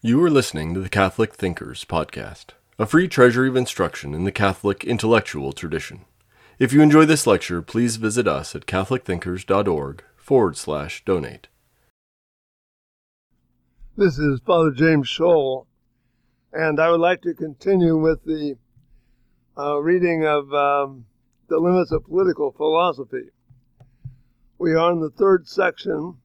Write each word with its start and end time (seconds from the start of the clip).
You 0.00 0.22
are 0.22 0.30
listening 0.30 0.74
to 0.74 0.80
the 0.80 0.88
Catholic 0.88 1.34
Thinkers 1.34 1.84
Podcast, 1.84 2.50
a 2.78 2.86
free 2.86 3.08
treasury 3.08 3.48
of 3.48 3.56
instruction 3.56 4.14
in 4.14 4.22
the 4.22 4.30
Catholic 4.30 4.84
intellectual 4.84 5.52
tradition. 5.52 6.04
If 6.60 6.72
you 6.72 6.82
enjoy 6.82 7.04
this 7.04 7.26
lecture, 7.26 7.62
please 7.62 7.96
visit 7.96 8.28
us 8.28 8.54
at 8.54 8.66
catholicthinkers.org 8.66 10.04
forward 10.16 10.56
slash 10.56 11.04
donate. 11.04 11.48
This 13.96 14.20
is 14.20 14.38
Father 14.46 14.70
James 14.70 15.08
Schall, 15.08 15.66
and 16.52 16.78
I 16.78 16.92
would 16.92 17.00
like 17.00 17.22
to 17.22 17.34
continue 17.34 17.96
with 17.96 18.22
the 18.22 18.56
uh, 19.58 19.78
reading 19.78 20.24
of 20.24 20.54
um, 20.54 21.06
The 21.48 21.58
Limits 21.58 21.90
of 21.90 22.04
Political 22.04 22.52
Philosophy. 22.52 23.30
We 24.58 24.76
are 24.76 24.92
in 24.92 25.00
the 25.00 25.10
third 25.10 25.48
section 25.48 26.18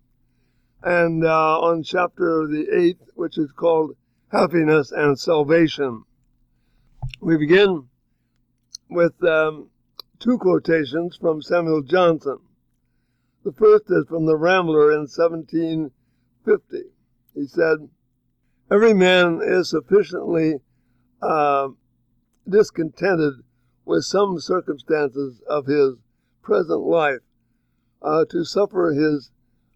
and 0.83 1.25
uh, 1.25 1.59
on 1.59 1.81
chapter 1.83 2.45
the 2.47 2.67
eighth, 2.75 3.09
which 3.15 3.37
is 3.37 3.51
called 3.53 3.95
Happiness 4.31 4.91
and 4.91 5.17
Salvation. 5.17 6.03
We 7.21 7.37
begin 7.37 7.87
with 8.89 9.23
um, 9.23 9.69
two 10.19 10.37
quotations 10.37 11.15
from 11.15 11.41
Samuel 11.41 11.83
Johnson. 11.83 12.39
The 13.45 13.53
first 13.53 13.85
is 13.89 14.05
from 14.07 14.25
the 14.25 14.35
Rambler 14.35 14.91
in 14.91 15.01
1750. 15.01 16.77
He 17.33 17.47
said, 17.47 17.89
Every 18.71 18.93
man 18.93 19.39
is 19.41 19.69
sufficiently 19.69 20.55
uh, 21.21 21.69
discontented 22.47 23.33
with 23.85 24.03
some 24.03 24.39
circumstances 24.39 25.41
of 25.47 25.65
his 25.65 25.95
present 26.41 26.81
life 26.81 27.19
uh, 28.01 28.25
to 28.29 28.43
suffer 28.43 28.91
his 28.91 29.31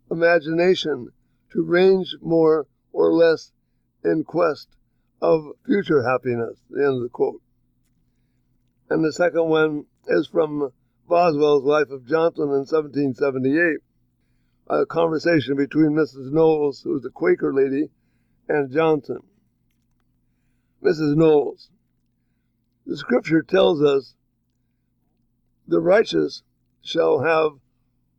imagination 0.10 1.10
to 1.52 1.64
range 1.64 2.16
more 2.22 2.68
or 2.92 3.14
less 3.14 3.52
in 4.04 4.24
quest 4.24 4.68
of 5.22 5.44
future 5.66 6.04
happiness. 6.04 6.60
The 6.70 6.86
end 6.86 6.96
of 6.98 7.02
the 7.04 7.10
quote. 7.10 7.42
And 8.90 9.04
the 9.04 9.14
second 9.14 9.50
one 9.50 9.86
is 10.08 10.28
from 10.28 10.72
Boswell's 11.08 11.64
Life 11.64 11.90
of 11.90 12.06
Johnson 12.06 12.46
in 12.46 12.66
1778, 12.66 13.78
a 14.70 14.86
conversation 14.86 15.56
between 15.56 15.92
Mrs. 15.92 16.32
Knowles, 16.32 16.82
who 16.82 16.92
was 16.92 17.06
a 17.06 17.10
Quaker 17.10 17.54
lady, 17.54 17.90
and 18.48 18.72
Johnson. 18.72 19.20
Mrs. 20.84 21.16
Knowles, 21.16 21.70
the 22.86 22.96
scripture 22.96 23.42
tells 23.42 23.82
us 23.82 24.16
the 25.68 25.82
righteous 25.82 26.44
shall 26.82 27.20
have 27.20 27.52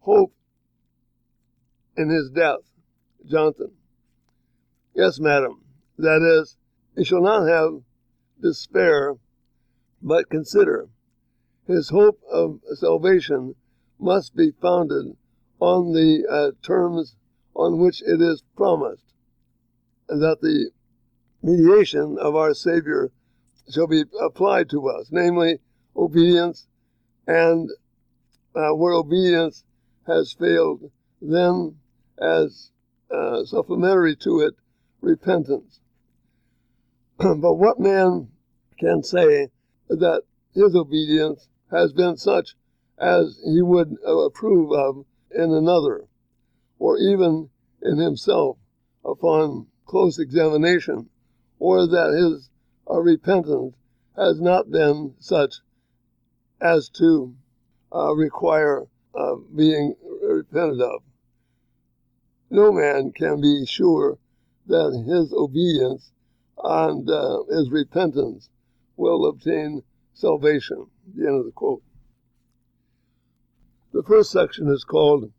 hope 0.01 0.33
in 1.99 2.09
his 2.09 2.31
death. 2.31 2.61
Johnson. 3.27 3.73
Yes, 4.95 5.21
madam. 5.21 5.63
That 5.99 6.23
is, 6.23 6.57
he 6.97 7.05
shall 7.05 7.23
not 7.23 7.47
have 7.47 7.83
despair, 8.41 9.17
but 10.01 10.31
consider. 10.31 10.89
His 11.67 11.91
hope 11.91 12.21
of 12.31 12.61
salvation 12.75 13.55
must 13.99 14.35
be 14.35 14.53
founded 14.63 15.17
on 15.61 15.93
the 15.93 16.25
uh, 16.31 16.53
terms 16.65 17.17
on 17.55 17.79
which 17.79 18.01
it 18.03 18.23
is 18.23 18.45
promised, 18.57 19.13
and 20.09 20.23
that 20.23 20.41
the 20.41 20.71
mediation 21.43 22.17
of 22.19 22.37
our 22.37 22.55
Savior 22.55 23.11
shall 23.69 23.89
be 23.89 24.05
applied 24.21 24.71
to 24.71 24.89
us, 24.89 25.09
namely 25.11 25.59
obedience, 25.97 26.69
and 27.27 27.69
uh, 28.55 28.71
where 28.75 28.95
obedience 28.95 29.65
has 30.07 30.33
failed, 30.33 30.91
then 31.21 31.77
as 32.21 32.71
uh, 33.11 33.45
supplementary 33.45 34.17
to 34.17 34.41
it 34.41 34.55
repentance. 35.01 35.81
but 37.17 37.55
what 37.55 37.81
man 37.81 38.29
can 38.79 39.03
say 39.03 39.49
that 39.89 40.23
his 40.53 40.75
obedience 40.75 41.49
has 41.71 41.93
been 41.93 42.17
such 42.17 42.55
as 42.99 43.41
he 43.45 43.63
would 43.63 43.97
approve 44.05 44.73
of 44.73 45.05
in 45.31 45.53
another, 45.53 46.05
or 46.79 46.99
even 46.99 47.49
in 47.83 47.99
himself 47.99 48.59
upon 49.05 49.67
close 49.87 50.19
examination, 50.19 51.09
or 51.59 51.87
that 51.87 52.13
his 52.13 52.51
uh, 52.91 52.99
repentance 53.01 53.75
has 54.17 54.41
not 54.41 54.71
been 54.71 55.15
such 55.19 55.57
as 56.61 56.89
to 56.89 57.35
uh, 57.95 58.13
require 58.15 58.87
uh, 59.15 59.35
being 59.55 59.95
repented 60.23 60.81
of 60.81 61.03
no 62.51 62.73
man 62.73 63.13
can 63.13 63.41
be 63.41 63.65
sure 63.67 64.19
that 64.67 65.05
his 65.07 65.33
obedience 65.33 66.13
and 66.63 67.09
uh, 67.09 67.43
his 67.51 67.71
repentance 67.71 68.49
will 68.97 69.27
obtain 69.27 69.83
salvation. 70.13 70.87
The 71.15 71.27
end 71.27 71.39
of 71.39 71.45
the 71.47 71.53
quote. 71.53 71.83
The 73.93 74.03
first 74.03 74.31
section 74.31 74.69
is 74.69 74.85
called 74.85 75.31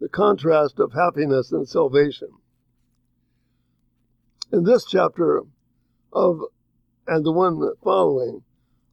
The 0.00 0.08
Contrast 0.08 0.78
of 0.78 0.92
Happiness 0.92 1.52
and 1.52 1.68
Salvation. 1.68 2.28
In 4.52 4.64
this 4.64 4.84
chapter 4.84 5.42
of 6.12 6.40
and 7.06 7.24
the 7.24 7.32
one 7.32 7.60
following, 7.82 8.42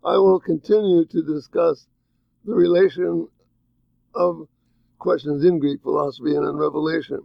I 0.04 0.18
will 0.18 0.40
continue 0.40 1.06
to 1.06 1.22
discuss 1.22 1.88
the 2.44 2.54
relation 2.54 3.28
of 4.16 4.48
questions 5.00 5.44
in 5.44 5.60
Greek 5.60 5.82
philosophy 5.82 6.36
and 6.36 6.48
in 6.48 6.56
Revelation. 6.56 7.22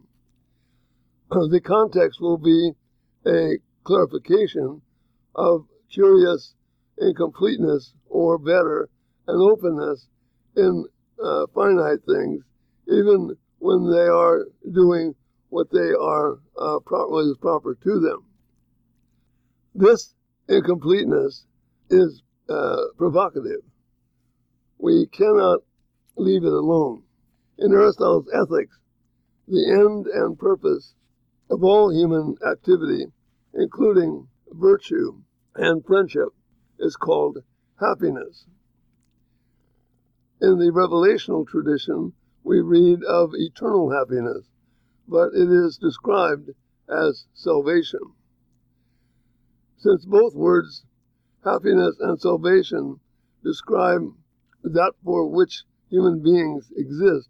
the 1.30 1.60
context 1.60 2.20
will 2.20 2.38
be 2.38 2.72
a 3.26 3.58
clarification 3.84 4.80
of 5.34 5.66
curious 5.92 6.54
incompleteness, 6.98 7.92
or 8.06 8.38
better, 8.38 8.88
an 9.26 9.36
openness 9.40 10.06
in 10.56 10.84
uh, 11.22 11.46
finite 11.54 12.00
things, 12.06 12.42
even 12.88 13.36
when 13.58 13.90
they 13.90 14.06
are 14.06 14.46
doing 14.72 15.14
what 15.48 15.70
they 15.72 15.92
are 16.00 16.38
uh, 16.58 16.78
what 16.86 17.20
is 17.20 17.36
proper 17.40 17.74
to 17.74 18.00
them. 18.00 18.24
This 19.74 20.14
incompleteness 20.48 21.46
is 21.90 22.22
uh, 22.48 22.82
provocative. 22.98 23.62
We 24.78 25.06
cannot 25.06 25.60
leave 26.16 26.44
it 26.44 26.52
alone. 26.52 27.03
In 27.56 27.72
Aristotle's 27.72 28.28
Ethics, 28.32 28.78
the 29.46 29.70
end 29.70 30.06
and 30.08 30.36
purpose 30.36 30.94
of 31.48 31.62
all 31.62 31.92
human 31.92 32.36
activity, 32.44 33.12
including 33.54 34.26
virtue 34.50 35.22
and 35.54 35.84
friendship, 35.84 36.30
is 36.80 36.96
called 36.96 37.38
happiness. 37.78 38.46
In 40.40 40.58
the 40.58 40.72
revelational 40.72 41.46
tradition, 41.46 42.12
we 42.42 42.60
read 42.60 43.04
of 43.04 43.30
eternal 43.34 43.90
happiness, 43.90 44.50
but 45.06 45.32
it 45.32 45.48
is 45.48 45.78
described 45.78 46.50
as 46.88 47.26
salvation. 47.34 48.00
Since 49.76 50.04
both 50.06 50.34
words, 50.34 50.84
happiness 51.44 51.96
and 52.00 52.20
salvation, 52.20 52.98
describe 53.44 54.12
that 54.64 54.94
for 55.04 55.30
which 55.30 55.62
human 55.88 56.20
beings 56.20 56.72
exist, 56.76 57.28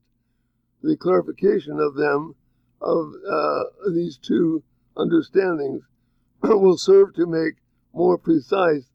the 0.84 0.96
clarification 0.96 1.80
of 1.80 1.94
them, 1.94 2.34
of 2.80 3.12
uh, 3.28 3.64
these 3.94 4.18
two 4.18 4.62
understandings, 4.96 5.82
will 6.42 6.76
serve 6.76 7.14
to 7.14 7.26
make 7.26 7.54
more 7.94 8.18
precise 8.18 8.90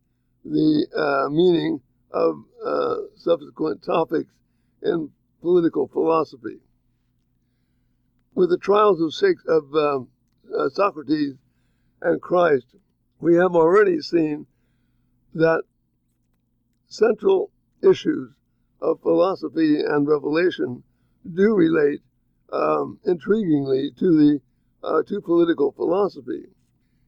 the 0.45 0.88
uh, 0.95 1.29
meaning 1.29 1.81
of 2.11 2.44
uh, 2.63 2.95
subsequent 3.16 3.83
topics 3.83 4.31
in 4.83 5.09
political 5.41 5.88
philosophy. 5.88 6.59
With 8.35 8.49
the 8.49 8.57
trials 8.57 9.01
of, 9.01 9.13
of 9.47 9.75
um, 9.75 10.07
uh, 10.57 10.69
Socrates 10.69 11.35
and 12.01 12.22
Christ, 12.22 12.75
we 13.19 13.35
have 13.35 13.55
already 13.55 13.99
seen 14.02 14.46
that 15.34 15.64
central 16.87 17.52
issues 17.84 18.31
of 18.81 19.02
philosophy 19.02 19.81
and 19.81 20.08
revelation 20.08 20.84
do 21.23 21.53
relate 21.53 22.01
um, 22.51 22.99
intriguingly 23.05 23.95
to 23.97 24.11
the 24.17 24.41
uh, 24.83 25.03
to 25.03 25.21
political 25.21 25.71
philosophy. 25.73 26.45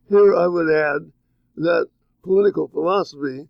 Here, 0.09 0.35
I 0.35 0.47
would 0.47 0.69
add 0.69 1.11
that 1.57 1.87
political 2.23 2.67
philosophy 2.67 3.47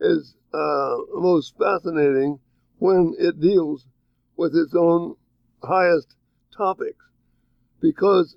is 0.00 0.36
uh, 0.54 0.96
most 1.14 1.56
fascinating 1.58 2.38
when 2.78 3.14
it 3.18 3.40
deals 3.40 3.86
with 4.36 4.54
its 4.54 4.74
own 4.74 5.16
highest 5.62 6.14
topics, 6.56 7.04
because 7.80 8.36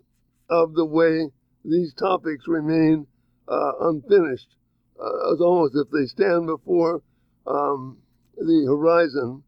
of 0.49 0.73
the 0.73 0.85
way 0.85 1.29
these 1.63 1.93
topics 1.93 2.47
remain 2.47 3.05
uh, 3.47 3.71
unfinished. 3.81 4.55
Uh, 4.99 5.31
it's 5.31 5.41
almost 5.41 5.75
if 5.75 5.89
they 5.91 6.05
stand 6.05 6.47
before 6.47 7.01
um, 7.45 7.97
the 8.37 8.65
horizon 8.67 9.43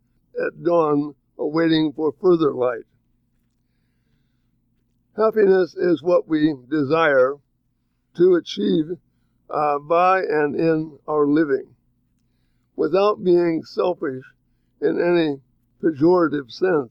at 0.46 0.64
dawn 0.64 1.16
waiting 1.46 1.94
for 1.94 2.14
further 2.22 2.54
light. 2.54 2.84
Happiness 5.16 5.76
is 5.76 6.02
what 6.02 6.28
we 6.28 6.56
desire 6.70 7.36
to 8.16 8.36
achieve 8.36 8.92
uh, 9.50 9.80
by 9.80 10.20
and 10.20 10.56
in 10.56 10.98
our 11.08 11.28
living 11.28 11.76
without 12.76 13.24
being 13.24 13.64
selfish 13.64 14.24
in 14.82 15.00
any 15.00 15.42
pejorative 15.84 16.50
sense. 16.50 16.90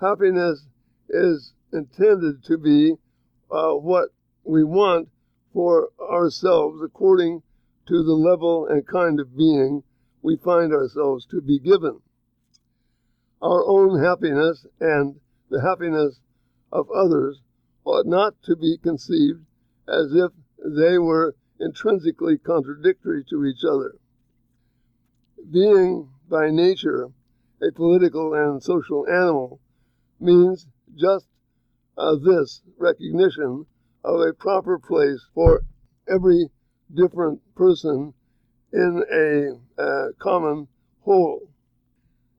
Happiness 0.00 0.66
is 1.08 1.52
intended 1.72 2.42
to 2.44 2.56
be 2.56 2.94
uh, 3.50 3.72
what 3.72 4.10
we 4.44 4.62
want 4.64 5.08
for 5.52 5.88
ourselves 6.00 6.80
according 6.82 7.42
to 7.86 8.02
the 8.02 8.14
level 8.14 8.66
and 8.66 8.86
kind 8.86 9.18
of 9.18 9.36
being 9.36 9.82
we 10.22 10.36
find 10.36 10.72
ourselves 10.72 11.26
to 11.26 11.40
be 11.40 11.58
given. 11.58 12.00
Our 13.40 13.64
own 13.66 14.02
happiness 14.02 14.66
and 14.80 15.20
the 15.48 15.60
happiness 15.60 16.18
of 16.72 16.90
others 16.90 17.40
ought 17.84 18.06
not 18.06 18.34
to 18.42 18.56
be 18.56 18.78
conceived 18.78 19.44
as 19.86 20.12
if 20.12 20.32
they 20.64 20.98
were 20.98 21.36
intrinsically 21.60 22.38
contradictory 22.38 23.24
to 23.30 23.44
each 23.44 23.64
other. 23.64 23.94
Being 25.50 26.10
by 26.28 26.50
nature 26.50 27.10
a 27.62 27.72
political 27.72 28.34
and 28.34 28.62
social 28.62 29.06
animal 29.08 29.60
means 30.20 30.66
just 30.94 31.26
uh, 31.96 32.16
this 32.16 32.62
recognition 32.76 33.66
of 34.04 34.20
a 34.20 34.32
proper 34.32 34.78
place 34.78 35.24
for 35.34 35.62
every 36.08 36.50
different 36.94 37.40
person 37.54 38.14
in 38.72 39.04
a 39.12 39.80
uh, 39.80 40.08
common 40.18 40.68
whole. 41.00 41.48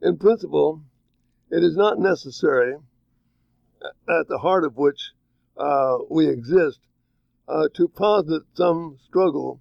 In 0.02 0.18
principle, 0.18 0.82
it 1.52 1.64
is 1.64 1.76
not 1.76 2.00
necessary, 2.00 2.76
at 3.82 4.28
the 4.28 4.38
heart 4.38 4.64
of 4.64 4.78
which 4.78 5.12
uh, 5.58 5.98
we 6.10 6.28
exist, 6.28 6.80
uh, 7.48 7.68
to 7.74 7.88
posit 7.88 8.44
some 8.54 8.98
struggle 9.06 9.60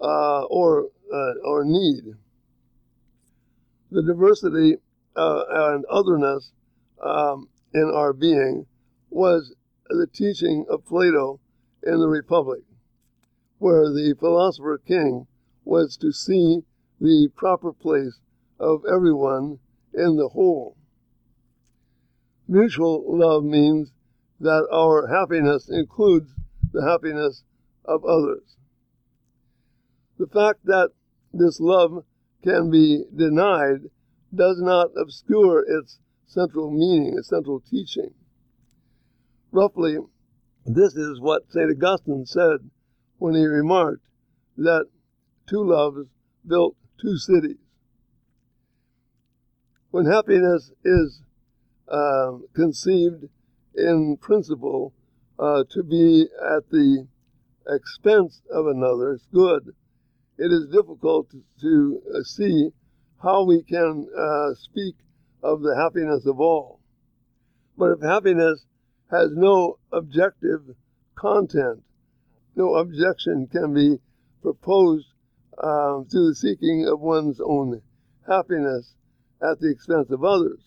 uh, 0.00 0.42
or, 0.44 0.88
uh, 1.12 1.32
or 1.44 1.64
need. 1.64 2.04
The 3.90 4.02
diversity 4.02 4.76
uh, 5.14 5.42
and 5.48 5.84
otherness 5.86 6.52
um, 7.02 7.48
in 7.74 7.90
our 7.94 8.12
being 8.12 8.66
was 9.10 9.54
the 9.88 10.06
teaching 10.06 10.64
of 10.68 10.84
Plato 10.86 11.38
in 11.82 12.00
the 12.00 12.08
Republic, 12.08 12.62
where 13.58 13.84
the 13.90 14.16
philosopher 14.18 14.78
king 14.78 15.26
was 15.64 15.96
to 15.98 16.12
see 16.12 16.62
the 17.00 17.28
proper 17.36 17.72
place 17.72 18.18
of 18.58 18.84
everyone 18.90 19.58
in 19.94 20.16
the 20.16 20.28
whole. 20.28 20.76
Mutual 22.48 23.04
love 23.06 23.44
means 23.44 23.92
that 24.40 24.66
our 24.72 25.06
happiness 25.06 25.68
includes 25.68 26.30
the 26.72 26.82
happiness 26.82 27.44
of 27.84 28.04
others. 28.04 28.56
The 30.18 30.26
fact 30.26 30.64
that 30.64 30.90
this 31.32 31.60
love 31.60 32.04
can 32.42 32.70
be 32.70 33.04
denied 33.14 33.90
does 34.34 34.60
not 34.60 34.88
obscure 34.96 35.64
its 35.66 35.98
central 36.26 36.70
meaning, 36.70 37.16
its 37.16 37.28
central 37.28 37.60
teaching. 37.60 38.14
Roughly, 39.50 39.98
this 40.64 40.94
is 40.94 41.20
what 41.20 41.50
St. 41.50 41.70
Augustine 41.70 42.26
said 42.26 42.70
when 43.18 43.34
he 43.34 43.44
remarked 43.44 44.02
that 44.56 44.86
two 45.46 45.64
loves 45.64 46.08
built 46.46 46.76
two 47.00 47.16
cities. 47.18 47.61
When 49.92 50.06
happiness 50.06 50.72
is 50.86 51.20
uh, 51.86 52.38
conceived 52.54 53.28
in 53.74 54.16
principle 54.16 54.94
uh, 55.38 55.64
to 55.68 55.82
be 55.82 56.28
at 56.40 56.70
the 56.70 57.06
expense 57.68 58.40
of 58.50 58.68
another's 58.68 59.26
good, 59.34 59.74
it 60.38 60.50
is 60.50 60.68
difficult 60.68 61.34
to, 61.60 62.02
uh, 62.10 62.22
see 62.22 62.70
how 63.22 63.44
we 63.44 63.62
can 63.62 64.08
uh, 64.16 64.54
speak 64.54 64.94
of 65.42 65.60
the 65.60 65.76
happiness 65.76 66.24
of 66.24 66.40
all. 66.40 66.80
But 67.76 67.90
if 67.90 68.00
happiness 68.00 68.64
has 69.10 69.32
no 69.34 69.78
objective 69.92 70.74
content, 71.16 71.82
no 72.56 72.76
objection 72.76 73.46
can 73.46 73.74
be 73.74 74.00
proposed 74.40 75.08
um, 75.62 76.06
to 76.10 76.28
the 76.28 76.34
seeking 76.34 76.86
of 76.86 76.98
one's 76.98 77.42
own 77.42 77.82
happiness 78.26 78.94
at 79.42 79.60
the 79.60 79.70
expense 79.70 80.10
of 80.10 80.24
others. 80.24 80.60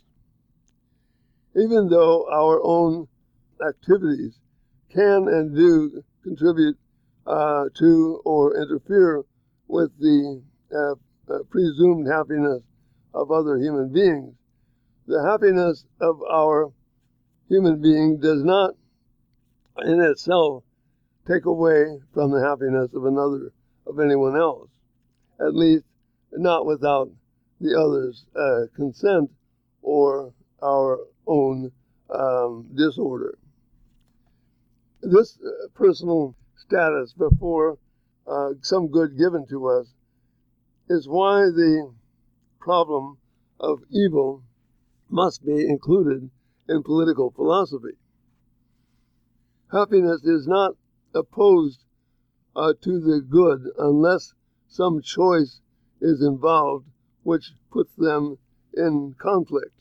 Even 1.56 1.88
though 1.90 2.28
our 2.32 2.62
own 2.64 3.08
activities 3.66 4.38
can 4.90 5.28
and 5.28 5.56
do 5.56 6.04
contribute 6.24 6.78
uh, 7.26 7.66
to 7.76 8.22
or 8.26 8.56
interfere 8.62 9.24
with 9.68 9.92
the 10.00 10.42
uh, 10.74 11.34
uh, 11.34 11.40
presumed 11.50 12.08
happiness 12.08 12.62
of 13.14 13.32
other 13.32 13.58
human 13.58 13.92
beings, 13.92 14.34
the 15.08 15.24
happiness 15.24 15.86
of 16.02 16.22
our 16.30 16.72
human 17.48 17.82
being 17.82 18.20
does 18.20 18.44
not 18.44 18.72
in 19.86 20.02
itself 20.02 20.64
take 21.28 21.46
away 21.46 22.00
from 22.14 22.32
the 22.32 22.42
happiness 22.42 22.90
of 22.94 23.06
another, 23.06 23.52
of 23.88 24.00
anyone 24.00 24.36
else 24.36 24.70
at 25.40 25.54
least 25.54 25.86
not 26.32 26.66
without 26.66 27.10
the 27.66 27.80
other's 27.80 28.26
uh, 28.36 28.68
consent 28.76 29.32
or 29.82 30.34
our 30.62 31.00
own 31.28 31.72
um, 32.10 32.68
disorder. 32.76 33.38
This 35.02 35.38
uh, 35.38 35.68
personal 35.74 36.36
status 36.56 37.14
before 37.14 37.78
uh, 38.28 38.50
some 38.62 38.88
good 38.88 39.18
given 39.18 39.46
to 39.48 39.68
us 39.68 39.88
is 40.90 41.08
why 41.08 41.42
the 41.46 41.92
problem 42.60 43.18
of 43.60 43.80
evil 43.92 44.44
must 45.10 45.46
be 45.46 45.68
included 45.68 46.30
in 46.68 46.84
political 46.84 47.32
philosophy. 47.32 47.98
Happiness 49.72 50.24
is 50.24 50.48
not 50.48 50.74
opposed 51.14 51.84
uh, 52.56 52.74
to 52.82 53.00
the 53.00 53.22
good 53.22 53.62
unless 53.78 54.34
some 54.68 55.02
choice 55.02 55.62
is 56.02 56.22
involved 56.22 56.86
which 57.26 57.54
puts 57.72 57.92
them 57.96 58.38
in 58.76 59.16
conflict. 59.18 59.74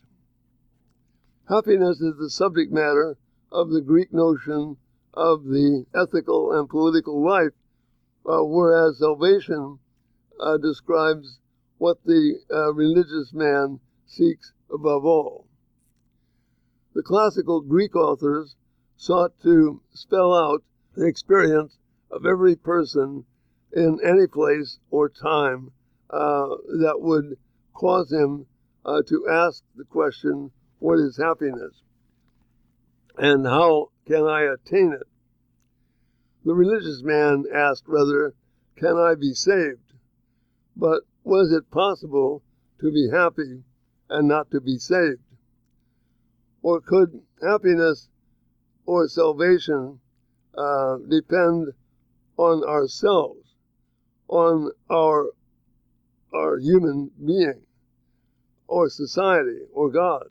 Happiness 1.47 2.01
is 2.01 2.17
the 2.17 2.29
subject 2.29 2.71
matter 2.71 3.17
of 3.51 3.69
the 3.69 3.81
Greek 3.81 4.11
notion 4.11 4.77
of 5.13 5.43
the 5.43 5.85
ethical 5.93 6.51
and 6.51 6.67
political 6.67 7.23
life, 7.23 7.53
uh, 8.25 8.43
whereas 8.43 8.97
salvation 8.97 9.77
uh, 10.39 10.57
describes 10.57 11.37
what 11.77 12.03
the 12.03 12.39
uh, 12.51 12.73
religious 12.73 13.31
man 13.31 13.79
seeks 14.07 14.51
above 14.73 15.05
all. 15.05 15.45
The 16.95 17.03
classical 17.03 17.61
Greek 17.61 17.95
authors 17.95 18.55
sought 18.97 19.39
to 19.43 19.81
spell 19.93 20.33
out 20.33 20.63
the 20.95 21.05
experience 21.05 21.77
of 22.09 22.25
every 22.25 22.55
person 22.55 23.25
in 23.71 23.99
any 24.03 24.25
place 24.25 24.79
or 24.89 25.09
time 25.09 25.71
that 26.09 26.95
would 26.99 27.37
cause 27.73 28.11
him 28.11 28.45
uh, 28.85 29.01
to 29.07 29.27
ask 29.29 29.63
the 29.75 29.83
question, 29.83 30.51
What 30.79 30.99
is 30.99 31.17
happiness? 31.17 31.81
And 33.17 33.45
how 33.45 33.89
can 34.05 34.23
I 34.23 34.41
attain 34.41 34.93
it? 34.93 35.07
The 36.43 36.53
religious 36.53 37.01
man 37.01 37.45
asked 37.53 37.87
rather, 37.87 38.33
Can 38.75 38.97
I 38.97 39.15
be 39.15 39.33
saved? 39.33 39.93
But 40.75 41.03
was 41.23 41.51
it 41.51 41.71
possible 41.71 42.43
to 42.81 42.91
be 42.91 43.09
happy 43.11 43.63
and 44.09 44.27
not 44.27 44.51
to 44.51 44.61
be 44.61 44.77
saved? 44.77 45.21
Or 46.61 46.81
could 46.81 47.21
happiness 47.41 48.09
or 48.85 49.07
salvation 49.07 49.99
uh, 50.55 50.97
depend 51.09 51.73
on 52.37 52.63
ourselves? 52.63 53.45
on 54.27 54.71
our 54.89 55.27
our 56.35 56.57
human 56.57 57.11
being 57.23 57.61
or 58.67 58.89
society 58.89 59.59
or 59.73 59.89
God. 59.89 60.25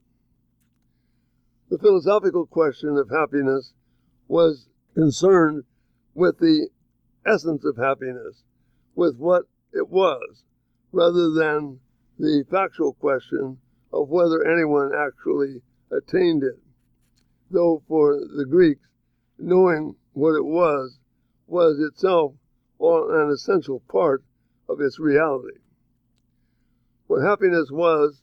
The 1.70 1.78
philosophical 1.78 2.46
question 2.46 2.96
of 2.96 3.10
happiness 3.10 3.72
was 4.28 4.68
concerned 4.94 5.64
with 6.14 6.38
the 6.38 6.68
essence 7.26 7.64
of 7.64 7.76
happiness, 7.76 8.42
with 8.94 9.16
what 9.16 9.44
it 9.72 9.88
was, 9.88 10.44
rather 10.92 11.30
than 11.30 11.80
the 12.18 12.44
factual 12.50 12.92
question 12.92 13.58
of 13.92 14.08
whether 14.08 14.46
anyone 14.46 14.92
actually 14.94 15.62
attained 15.90 16.42
it. 16.42 16.60
Though 17.50 17.82
for 17.88 18.18
the 18.18 18.46
Greeks, 18.48 18.86
knowing 19.38 19.96
what 20.12 20.36
it 20.36 20.44
was 20.44 20.98
was 21.46 21.78
itself 21.80 22.34
an 22.80 23.30
essential 23.30 23.80
part 23.88 24.22
of 24.68 24.80
its 24.80 24.98
reality. 24.98 25.58
What 27.06 27.20
happiness 27.20 27.70
was, 27.70 28.22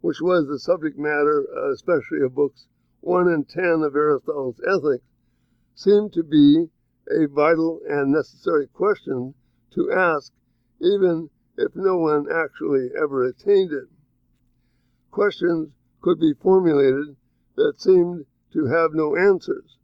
which 0.00 0.20
was 0.20 0.46
the 0.46 0.60
subject 0.60 0.96
matter, 0.96 1.44
uh, 1.56 1.72
especially 1.72 2.20
of 2.20 2.36
books 2.36 2.68
1 3.00 3.26
and 3.26 3.48
10 3.48 3.82
of 3.82 3.96
Aristotle's 3.96 4.60
Ethics, 4.60 5.04
seemed 5.74 6.12
to 6.12 6.22
be 6.22 6.70
a 7.10 7.26
vital 7.26 7.80
and 7.88 8.12
necessary 8.12 8.68
question 8.68 9.34
to 9.72 9.90
ask, 9.90 10.32
even 10.80 11.30
if 11.56 11.74
no 11.74 11.98
one 11.98 12.30
actually 12.30 12.90
ever 12.94 13.24
attained 13.24 13.72
it. 13.72 13.88
Questions 15.10 15.74
could 16.00 16.20
be 16.20 16.32
formulated 16.32 17.16
that 17.56 17.80
seemed 17.80 18.26
to 18.52 18.66
have 18.66 18.94
no 18.94 19.16
answers, 19.16 19.78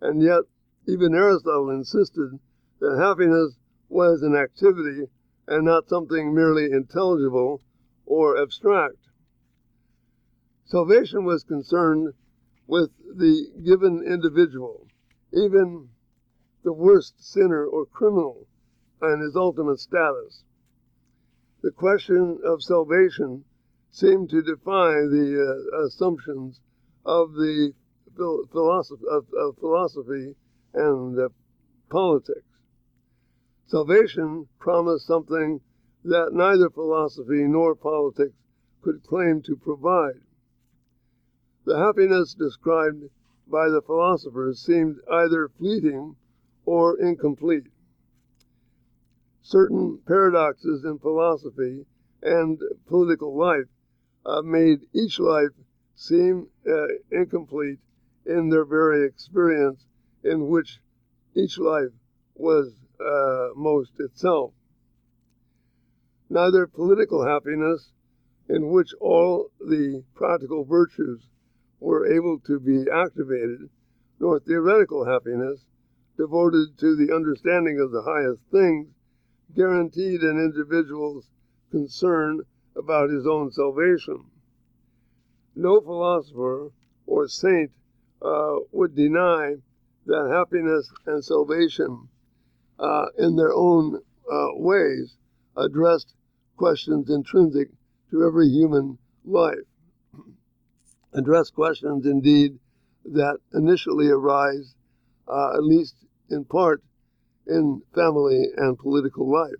and 0.00 0.22
yet 0.22 0.42
even 0.86 1.12
Aristotle 1.12 1.70
insisted 1.70 2.38
that 2.78 2.98
happiness 2.98 3.58
was 3.88 4.22
an 4.22 4.36
activity 4.36 5.08
and 5.46 5.64
not 5.64 5.88
something 5.88 6.34
merely 6.34 6.70
intelligible 6.70 7.60
or 8.06 8.40
abstract. 8.40 9.08
Salvation 10.64 11.24
was 11.24 11.44
concerned 11.44 12.14
with 12.66 12.90
the 13.16 13.50
given 13.64 14.02
individual, 14.02 14.86
even 15.32 15.88
the 16.62 16.72
worst 16.72 17.22
sinner 17.22 17.66
or 17.66 17.84
criminal, 17.84 18.46
and 19.02 19.22
his 19.22 19.36
ultimate 19.36 19.78
status. 19.78 20.44
The 21.62 21.70
question 21.70 22.40
of 22.44 22.62
salvation 22.62 23.44
seemed 23.90 24.30
to 24.30 24.42
defy 24.42 24.92
the 24.92 25.68
uh, 25.74 25.84
assumptions 25.86 26.60
of 27.04 27.34
the 27.34 27.72
philosophy, 28.16 29.04
of, 29.10 29.26
of 29.34 29.56
philosophy 29.58 30.34
and 30.72 31.18
uh, 31.18 31.28
politics. 31.90 32.53
Salvation 33.66 34.46
promised 34.58 35.06
something 35.06 35.60
that 36.04 36.34
neither 36.34 36.68
philosophy 36.68 37.44
nor 37.44 37.74
politics 37.74 38.36
could 38.82 39.02
claim 39.02 39.40
to 39.40 39.56
provide. 39.56 40.20
The 41.64 41.78
happiness 41.78 42.34
described 42.34 43.04
by 43.46 43.70
the 43.70 43.80
philosophers 43.80 44.60
seemed 44.60 45.00
either 45.10 45.48
fleeting 45.48 46.16
or 46.66 46.98
incomplete. 47.00 47.68
Certain 49.40 49.98
paradoxes 50.06 50.84
in 50.84 50.98
philosophy 50.98 51.86
and 52.22 52.60
political 52.86 53.34
life 53.34 53.68
uh, 54.26 54.42
made 54.42 54.86
each 54.92 55.18
life 55.18 55.52
seem 55.94 56.48
uh, 56.66 56.86
incomplete 57.10 57.78
in 58.26 58.50
their 58.50 58.64
very 58.64 59.06
experience 59.06 59.86
in 60.22 60.48
which 60.48 60.80
each 61.34 61.58
life 61.58 61.92
was 62.34 62.74
uh, 63.04 63.48
most 63.54 63.92
itself. 63.98 64.52
Neither 66.30 66.66
political 66.66 67.24
happiness, 67.24 67.92
in 68.48 68.70
which 68.70 68.94
all 69.00 69.50
the 69.60 70.04
practical 70.14 70.64
virtues 70.64 71.28
were 71.80 72.06
able 72.06 72.38
to 72.40 72.58
be 72.58 72.90
activated, 72.90 73.68
nor 74.18 74.40
theoretical 74.40 75.04
happiness, 75.04 75.64
devoted 76.16 76.78
to 76.78 76.96
the 76.96 77.14
understanding 77.14 77.78
of 77.80 77.90
the 77.90 78.02
highest 78.02 78.40
things, 78.50 78.88
guaranteed 79.54 80.22
an 80.22 80.38
individual's 80.38 81.28
concern 81.70 82.40
about 82.76 83.10
his 83.10 83.26
own 83.26 83.50
salvation. 83.50 84.24
No 85.54 85.80
philosopher 85.80 86.70
or 87.06 87.28
saint 87.28 87.70
uh, 88.22 88.56
would 88.72 88.94
deny 88.94 89.56
that 90.06 90.30
happiness 90.30 90.90
and 91.06 91.24
salvation, 91.24 92.08
uh, 92.78 93.06
in 93.18 93.36
their 93.36 93.52
own 93.52 94.00
uh, 94.30 94.48
ways, 94.54 95.16
addressed 95.56 96.14
questions 96.56 97.10
intrinsic 97.10 97.68
to 98.10 98.24
every 98.24 98.48
human 98.48 98.98
life. 99.24 99.58
Address 101.12 101.50
questions, 101.50 102.06
indeed, 102.06 102.58
that 103.04 103.38
initially 103.52 104.08
arise, 104.08 104.74
uh, 105.28 105.54
at 105.54 105.62
least 105.62 105.94
in 106.30 106.44
part, 106.44 106.82
in 107.46 107.82
family 107.94 108.46
and 108.56 108.78
political 108.78 109.30
life. 109.30 109.52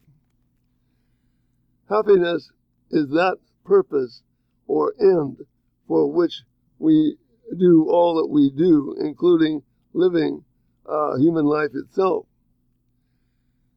Happiness 1.88 2.50
is 2.90 3.08
that 3.10 3.36
purpose 3.64 4.22
or 4.66 4.94
end 4.98 5.38
for 5.86 6.10
which 6.10 6.42
we 6.78 7.16
do 7.58 7.88
all 7.90 8.14
that 8.16 8.28
we 8.28 8.50
do, 8.50 8.96
including 9.00 9.62
living 9.92 10.44
uh, 10.86 11.16
human 11.16 11.44
life 11.44 11.70
itself. 11.74 12.26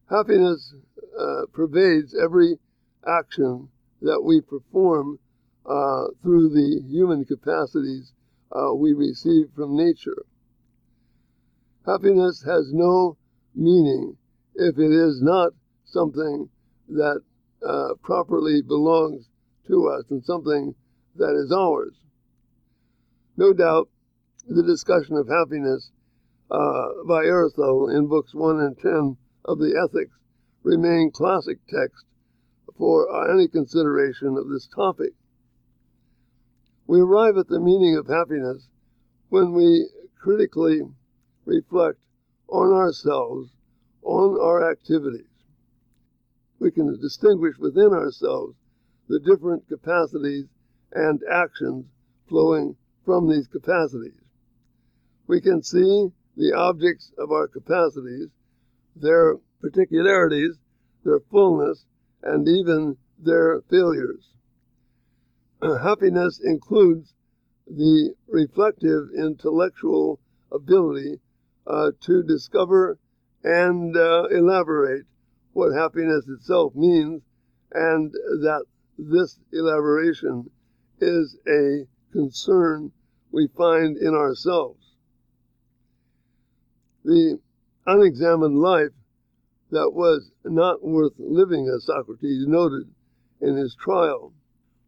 Happiness 0.10 0.74
uh, 1.20 1.42
pervades 1.52 2.16
every 2.16 2.58
action 3.06 3.68
that 4.02 4.22
we 4.22 4.40
perform 4.40 5.20
uh, 5.66 6.06
through 6.22 6.50
the 6.50 6.82
human 6.88 7.26
capacities 7.26 8.14
uh, 8.54 8.74
we 8.74 8.94
receive 8.94 9.48
from 9.54 9.76
nature. 9.76 10.26
Happiness 11.86 12.44
has 12.44 12.72
no 12.74 13.18
meaning 13.54 14.16
if 14.56 14.78
it 14.78 14.92
is 14.92 15.22
not 15.22 15.52
something 15.84 16.50
that 16.88 17.22
uh, 17.68 17.90
properly 18.02 18.62
belongs 18.62 19.28
to 19.68 19.90
us 19.90 20.06
and 20.10 20.24
something 20.24 20.74
that 21.16 21.36
is 21.36 21.52
ours. 21.52 21.96
No 23.36 23.52
doubt, 23.52 23.90
the 24.48 24.64
discussion 24.64 25.18
of 25.18 25.28
happiness 25.28 25.92
uh, 26.50 26.88
by 27.06 27.26
Aristotle 27.26 27.90
in 27.90 28.08
books 28.08 28.34
1 28.34 28.62
and 28.62 28.78
10 28.78 29.18
of 29.48 29.60
the 29.60 29.76
Ethics 29.76 30.16
remain 30.64 31.12
classic 31.12 31.60
texts 31.68 32.06
for 32.78 33.32
any 33.32 33.48
consideration 33.48 34.38
of 34.38 34.50
this 34.50 34.68
topic. 34.68 35.14
We 36.86 37.02
arrive 37.02 37.38
at 37.38 37.48
the 37.48 37.60
meaning 37.60 37.98
of 37.98 38.08
happiness 38.08 38.68
when 39.30 39.54
we 39.54 39.90
critically 40.20 40.82
reflect 41.46 42.00
on 42.48 42.72
ourselves, 42.72 43.50
on 44.04 44.40
our 44.40 44.70
activities. 44.70 45.28
We 46.60 46.72
can 46.72 47.00
distinguish 47.00 47.58
within 47.58 47.94
ourselves 47.94 48.56
the 49.08 49.20
different 49.20 49.68
capacities 49.68 50.46
and 50.92 51.22
actions 51.30 51.86
flowing 52.28 52.76
from 53.06 53.30
these 53.30 53.48
capacities. 53.48 54.20
We 55.28 55.42
can 55.42 55.62
see 55.62 56.10
the 56.36 56.54
objects 56.54 57.12
of 57.18 57.32
our 57.32 57.48
capacities, 57.48 58.30
their 59.02 59.36
particularities, 59.62 60.58
their 61.04 61.20
fullness, 61.32 61.86
and 62.24 62.48
even 62.48 62.98
their 63.20 63.62
failures. 63.70 64.34
Happiness 65.62 66.40
includes 66.44 67.14
the 67.68 68.14
reflective 68.28 69.10
intellectual 69.18 70.20
ability 70.52 71.20
uh, 71.66 71.92
to 72.02 72.24
discover 72.24 72.98
and 73.44 73.96
uh, 73.96 74.28
elaborate 74.32 75.06
what 75.54 75.74
happiness 75.74 76.28
itself 76.28 76.74
means, 76.76 77.22
and 77.74 78.12
that 78.12 78.64
this 78.98 79.40
elaboration 79.52 80.50
is 81.00 81.38
a 81.48 81.88
concern 82.12 82.92
we 83.32 83.48
find 83.58 83.98
in 83.98 84.14
ourselves. 84.14 84.96
The 87.04 87.40
unexamined 87.88 88.60
life 88.60 88.92
that 89.72 89.92
was 89.92 90.32
not 90.44 90.84
worth 90.84 91.14
living, 91.18 91.68
as 91.68 91.86
Socrates 91.86 92.46
noted 92.46 92.94
in 93.42 93.56
his 93.56 93.76
trial, 93.76 94.34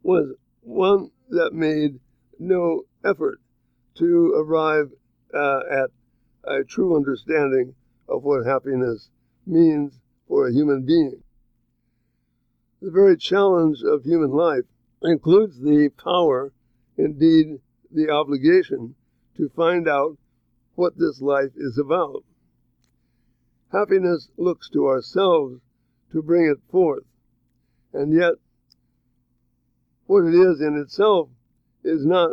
was 0.03 0.35
one 0.61 1.09
that 1.29 1.53
made 1.53 1.99
no 2.39 2.83
effort 3.03 3.39
to 3.95 4.33
arrive 4.37 4.91
uh, 5.33 5.61
at 5.71 5.89
a 6.43 6.63
true 6.63 6.95
understanding 6.95 7.73
of 8.07 8.23
what 8.23 8.45
happiness 8.45 9.09
means 9.45 9.99
for 10.27 10.47
a 10.47 10.53
human 10.53 10.85
being. 10.85 11.21
The 12.81 12.91
very 12.91 13.17
challenge 13.17 13.81
of 13.83 14.03
human 14.03 14.31
life 14.31 14.63
includes 15.01 15.59
the 15.59 15.89
power, 16.01 16.53
indeed, 16.97 17.59
the 17.91 18.09
obligation, 18.09 18.95
to 19.35 19.49
find 19.49 19.87
out 19.87 20.17
what 20.75 20.97
this 20.97 21.21
life 21.21 21.51
is 21.55 21.77
about. 21.77 22.23
Happiness 23.71 24.29
looks 24.35 24.67
to 24.71 24.87
ourselves 24.87 25.61
to 26.11 26.23
bring 26.23 26.49
it 26.49 26.57
forth, 26.71 27.03
and 27.93 28.11
yet 28.11 28.33
what 30.07 30.25
it 30.25 30.33
is 30.33 30.59
in 30.59 30.75
itself 30.75 31.29
is 31.83 32.03
not 32.03 32.31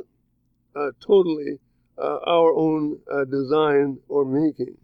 uh, 0.75 0.93
totally 1.07 1.59
uh, 1.99 2.19
our 2.27 2.55
own 2.55 2.99
uh, 3.13 3.25
design 3.25 3.99
or 4.09 4.25
making. 4.25 4.79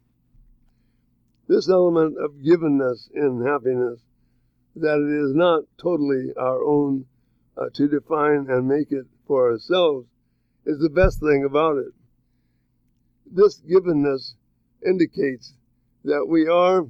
This 1.49 1.71
element 1.71 2.17
of 2.19 2.43
givenness 2.43 3.11
in 3.15 3.45
happiness, 3.47 4.01
that 4.77 4.99
it 4.99 5.25
is 5.25 5.35
not 5.35 5.65
totally 5.79 6.33
our 6.37 6.63
own 6.63 7.07
uh, 7.57 7.67
to 7.75 7.89
define 7.89 8.47
and 8.51 8.69
make 8.69 8.93
it 8.93 9.07
for 9.27 9.51
ourselves, 9.51 10.07
is 10.67 10.79
the 10.79 10.91
best 10.91 11.21
thing 11.21 11.45
about 11.45 11.79
it. 11.79 11.93
This 13.27 13.61
givenness 13.61 14.35
indicates 14.87 15.55
that 16.05 16.27
we 16.29 16.49
are 16.49 16.87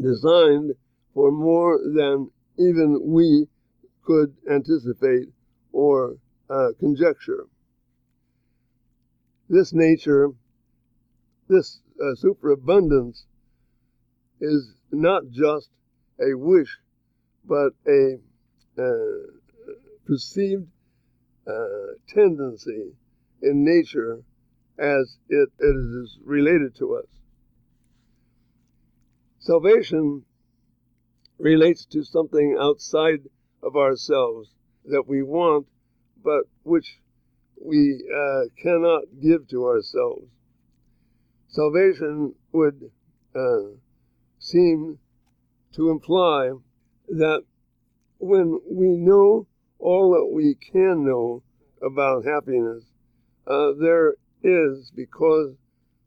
designed 0.00 0.72
for 1.14 1.30
more 1.30 1.78
than 1.78 2.30
even 2.58 3.00
we 3.02 3.48
could 4.04 4.34
anticipate 4.50 5.28
or 5.72 6.16
uh, 6.48 6.68
conjecture. 6.78 7.46
This 9.48 9.72
nature, 9.72 10.30
this 11.48 11.80
uh, 12.00 12.14
superabundance 12.14 13.24
is 14.40 14.74
not 14.92 15.22
just 15.30 15.68
a 16.20 16.34
wish, 16.34 16.78
but 17.44 17.72
a 17.86 18.18
uh, 18.78 18.82
perceived 20.06 20.66
uh, 21.46 21.94
tendency 22.08 22.92
in 23.42 23.64
nature 23.64 24.22
as 24.78 25.16
it, 25.28 25.48
it 25.58 25.76
is 25.76 26.18
related 26.24 26.74
to 26.76 26.96
us. 26.96 27.06
Salvation 29.46 30.24
relates 31.38 31.86
to 31.86 32.02
something 32.02 32.56
outside 32.58 33.20
of 33.62 33.76
ourselves 33.76 34.50
that 34.86 35.06
we 35.06 35.22
want, 35.22 35.68
but 36.24 36.46
which 36.64 36.98
we 37.64 38.02
uh, 38.12 38.46
cannot 38.60 39.02
give 39.22 39.46
to 39.46 39.64
ourselves. 39.64 40.26
Salvation 41.46 42.34
would 42.50 42.90
uh, 43.36 43.76
seem 44.40 44.98
to 45.74 45.90
imply 45.90 46.50
that 47.08 47.44
when 48.18 48.60
we 48.68 48.96
know 48.96 49.46
all 49.78 50.10
that 50.10 50.34
we 50.34 50.56
can 50.56 51.04
know 51.04 51.44
about 51.80 52.24
happiness, 52.24 52.82
uh, 53.46 53.70
there 53.78 54.16
is, 54.42 54.90
because 54.90 55.54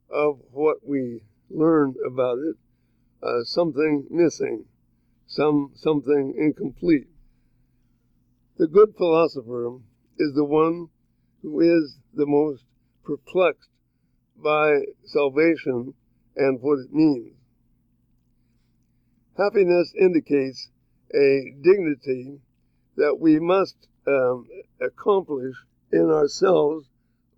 of 0.10 0.41
what 0.51 0.86
we 0.86 1.22
learn 1.50 1.96
about 2.05 2.38
it, 2.39 2.58
uh, 3.21 3.43
something 3.43 4.07
missing, 4.09 4.65
some 5.27 5.71
something 5.75 6.33
incomplete. 6.38 7.07
The 8.57 8.67
good 8.67 8.95
philosopher 8.95 9.77
is 10.17 10.33
the 10.33 10.45
one 10.45 10.89
who 11.41 11.61
is 11.61 11.97
the 12.13 12.25
most 12.25 12.63
perplexed 13.03 13.69
by 14.35 14.81
salvation 15.05 15.93
and 16.35 16.61
what 16.61 16.79
it 16.79 16.93
means. 16.93 17.35
Happiness 19.38 19.93
indicates 19.97 20.69
a 21.13 21.53
dignity 21.61 22.39
that 22.97 23.17
we 23.19 23.39
must 23.39 23.88
um, 24.05 24.47
accomplish 24.81 25.55
in 25.91 26.09
ourselves 26.09 26.88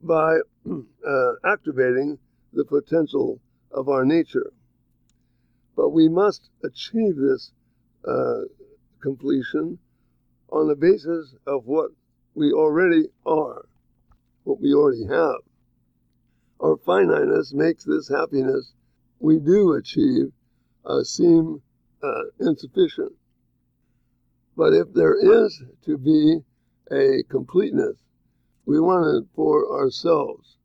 by 0.01 0.39
uh, 1.07 1.33
activating 1.45 2.17
the 2.53 2.65
potential 2.65 3.39
of 3.71 3.88
our 3.88 4.03
nature. 4.03 4.51
But 5.75 5.89
we 5.89 6.09
must 6.09 6.49
achieve 6.63 7.15
this 7.15 7.51
uh, 8.07 8.41
completion 9.01 9.79
on 10.49 10.67
the 10.67 10.75
basis 10.75 11.33
of 11.47 11.65
what 11.65 11.91
we 12.35 12.51
already 12.51 13.07
are, 13.25 13.65
what 14.43 14.61
we 14.61 14.73
already 14.73 15.05
have. 15.05 15.41
Our 16.59 16.77
finiteness 16.77 17.53
makes 17.53 17.83
this 17.83 18.09
happiness 18.09 18.73
we 19.19 19.39
do 19.39 19.73
achieve 19.73 20.31
uh, 20.85 21.03
seem 21.03 21.61
uh, 22.03 22.23
insufficient. 22.39 23.13
But 24.57 24.73
if 24.73 24.93
there 24.93 25.15
is 25.15 25.63
to 25.85 25.97
be 25.97 26.39
a 26.91 27.23
completeness, 27.29 27.97
we 28.65 28.79
want 28.79 29.23
it 29.23 29.29
for 29.35 29.79
ourselves. 29.79 30.57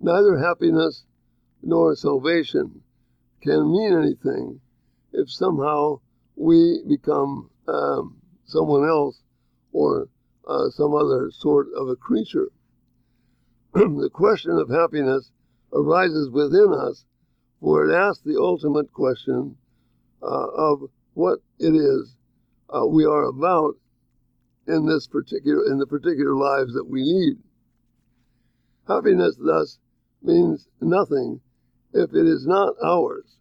Neither 0.00 0.38
happiness 0.38 1.04
nor 1.62 1.94
salvation 1.94 2.82
can 3.40 3.70
mean 3.70 3.96
anything 3.96 4.60
if 5.12 5.30
somehow 5.30 6.00
we 6.36 6.82
become 6.88 7.50
um, 7.68 8.16
someone 8.44 8.88
else 8.88 9.22
or 9.72 10.08
uh, 10.46 10.68
some 10.70 10.94
other 10.94 11.30
sort 11.30 11.68
of 11.76 11.88
a 11.88 11.96
creature. 11.96 12.48
the 13.72 14.10
question 14.12 14.52
of 14.52 14.68
happiness 14.68 15.30
arises 15.72 16.30
within 16.30 16.72
us, 16.72 17.04
for 17.60 17.88
it 17.88 17.94
asks 17.94 18.22
the 18.24 18.40
ultimate 18.40 18.92
question 18.92 19.56
uh, 20.22 20.48
of 20.56 20.90
what 21.14 21.38
it 21.58 21.74
is 21.74 22.16
uh, 22.74 22.86
we 22.86 23.04
are 23.04 23.24
about 23.24 23.76
in 24.66 24.86
this 24.86 25.06
particular 25.06 25.66
in 25.66 25.78
the 25.78 25.86
particular 25.86 26.34
lives 26.34 26.72
that 26.74 26.88
we 26.88 27.02
lead. 27.02 27.36
Happiness 28.86 29.36
thus 29.36 29.78
means 30.22 30.68
nothing 30.80 31.40
if 31.92 32.14
it 32.14 32.26
is 32.26 32.46
not 32.46 32.74
ours. 32.84 33.36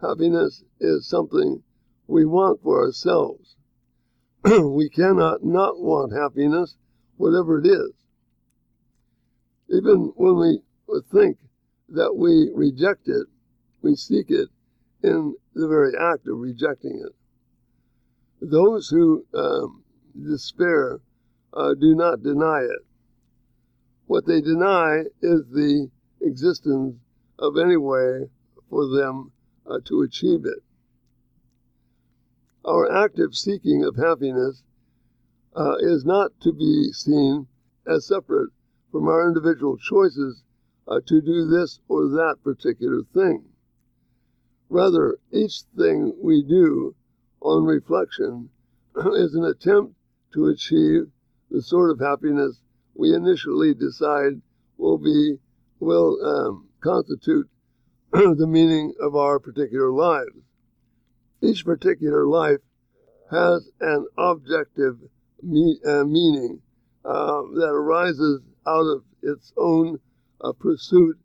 Happiness 0.00 0.62
is 0.80 1.06
something 1.06 1.62
we 2.06 2.24
want 2.24 2.62
for 2.62 2.80
ourselves. 2.80 3.56
we 4.44 4.88
cannot 4.88 5.44
not 5.44 5.80
want 5.80 6.12
happiness, 6.12 6.76
whatever 7.16 7.58
it 7.58 7.66
is. 7.66 7.92
Even 9.68 10.12
when 10.16 10.38
we 10.38 10.62
think 11.12 11.38
that 11.90 12.16
we 12.16 12.50
reject 12.54 13.08
it, 13.08 13.26
we 13.82 13.94
seek 13.94 14.30
it 14.30 14.48
in 15.02 15.34
the 15.54 15.68
very 15.68 15.92
act 15.96 16.26
of 16.26 16.38
rejecting 16.38 17.02
it. 17.04 17.14
Those 18.40 18.88
who 18.88 19.24
um, 19.34 19.82
despair 20.14 21.00
uh, 21.52 21.74
do 21.74 21.94
not 21.94 22.22
deny 22.22 22.60
it. 22.60 22.84
What 24.06 24.26
they 24.26 24.40
deny 24.40 25.04
is 25.22 25.42
the 25.52 25.90
existence 26.22 26.96
of 27.40 27.56
any 27.56 27.76
way 27.76 28.30
for 28.68 28.86
them 28.86 29.32
uh, 29.66 29.78
to 29.86 30.02
achieve 30.02 30.44
it. 30.44 30.62
Our 32.64 32.92
active 32.92 33.34
seeking 33.34 33.82
of 33.82 33.96
happiness 33.96 34.62
uh, 35.56 35.76
is 35.80 36.04
not 36.04 36.38
to 36.42 36.52
be 36.52 36.92
seen 36.92 37.48
as 37.86 38.06
separate 38.06 38.50
from 38.92 39.08
our 39.08 39.26
individual 39.26 39.78
choices 39.78 40.44
uh, 40.86 41.00
to 41.06 41.20
do 41.20 41.46
this 41.46 41.80
or 41.88 42.08
that 42.08 42.36
particular 42.44 43.02
thing. 43.14 43.44
Rather, 44.68 45.18
each 45.32 45.62
thing 45.76 46.12
we 46.22 46.42
do 46.42 46.94
on 47.40 47.64
reflection 47.64 48.50
is 49.14 49.34
an 49.34 49.44
attempt 49.44 49.94
to 50.32 50.46
achieve 50.46 51.10
the 51.50 51.62
sort 51.62 51.90
of 51.90 51.98
happiness 51.98 52.60
we 52.94 53.14
initially 53.14 53.74
decide 53.74 54.40
will 54.76 54.98
be 54.98 55.38
will 55.80 56.18
um, 56.24 56.68
constitute 56.80 57.48
the 58.12 58.46
meaning 58.46 58.94
of 59.00 59.14
our 59.14 59.38
particular 59.38 59.90
lives. 59.90 60.36
Each 61.42 61.64
particular 61.64 62.26
life 62.26 62.60
has 63.30 63.70
an 63.80 64.06
objective 64.18 64.96
me, 65.42 65.78
uh, 65.86 66.04
meaning 66.04 66.60
uh, 67.04 67.42
that 67.54 67.70
arises 67.72 68.42
out 68.66 68.84
of 68.84 69.04
its 69.22 69.52
own 69.56 69.98
uh, 70.40 70.52
pursuit 70.52 71.16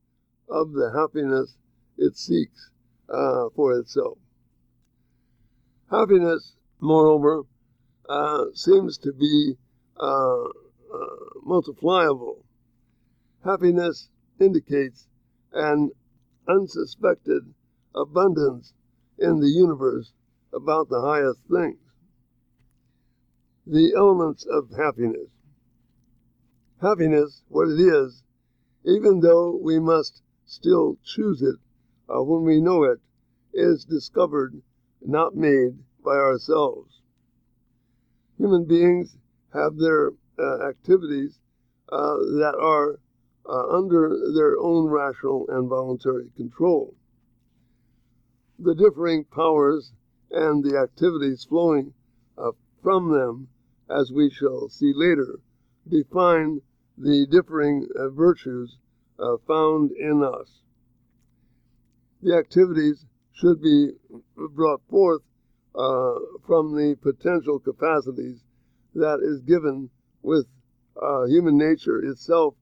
of 0.50 0.72
the 0.74 0.92
happiness 0.96 1.58
it 1.98 2.16
seeks 2.18 2.70
uh, 3.10 3.50
for 3.56 3.78
itself. 3.78 4.18
Happiness, 5.90 6.56
moreover, 6.80 7.44
uh, 8.10 8.46
seems 8.54 8.98
to 8.98 9.14
be 9.14 9.56
uh, 9.98 10.44
multipliable. 11.44 12.44
Happiness 13.44 14.10
indicates 14.40 15.08
an 15.56 15.92
unsuspected 16.48 17.54
abundance 17.96 18.74
in 19.18 19.40
the 19.40 19.50
universe 19.50 20.14
about 20.54 20.90
the 20.90 21.02
highest 21.02 21.40
things. 21.50 21.80
The 23.66 23.94
elements 23.96 24.46
of 24.46 24.70
happiness. 24.78 25.30
Happiness, 26.82 27.42
what 27.48 27.70
it 27.70 27.80
is, 27.80 28.22
even 28.84 29.22
though 29.22 29.56
we 29.56 29.80
must 29.80 30.22
still 30.46 30.98
choose 31.04 31.42
it 31.42 31.56
uh, 32.08 32.22
when 32.22 32.44
we 32.44 32.62
know 32.62 32.84
it, 32.84 33.00
is 33.54 33.86
discovered, 33.86 34.62
not 35.02 35.36
made 35.36 35.80
by 36.04 36.16
ourselves. 36.16 37.02
Human 38.38 38.66
beings 38.66 39.18
have 39.54 39.78
their 39.78 40.12
uh, 40.38 40.68
activities 40.68 41.40
uh, 41.90 42.18
that 42.18 42.56
are 42.60 43.00
uh, 43.48 43.68
under 43.70 44.32
their 44.34 44.58
own 44.60 44.88
rational 44.88 45.46
and 45.50 45.70
voluntary 45.70 46.32
control. 46.36 46.96
The 48.58 48.74
differing 48.74 49.26
powers 49.26 49.92
and 50.32 50.64
the 50.64 50.78
activities 50.78 51.44
flowing 51.44 51.94
uh, 52.38 52.52
from 52.82 53.12
them, 53.12 53.48
as 53.90 54.12
we 54.12 54.30
shall 54.30 54.70
see 54.70 54.94
later, 54.96 55.40
define 55.88 56.62
the 56.98 57.28
differing 57.30 57.88
uh, 57.96 58.10
virtues 58.10 58.78
uh, 59.20 59.38
found 59.48 59.92
in 59.92 60.24
us. 60.24 60.62
The 62.24 62.36
activities 62.36 63.06
should 63.34 63.62
be 63.62 63.92
brought 64.36 64.82
forth 64.90 65.22
uh, 65.76 66.16
from 66.48 66.76
the 66.76 66.96
potential 67.02 67.60
capacities 67.60 68.44
that 68.96 69.20
is 69.22 69.42
given 69.42 69.90
with 70.24 70.48
human 71.28 71.58
nature 71.58 72.00
itself 72.00 72.56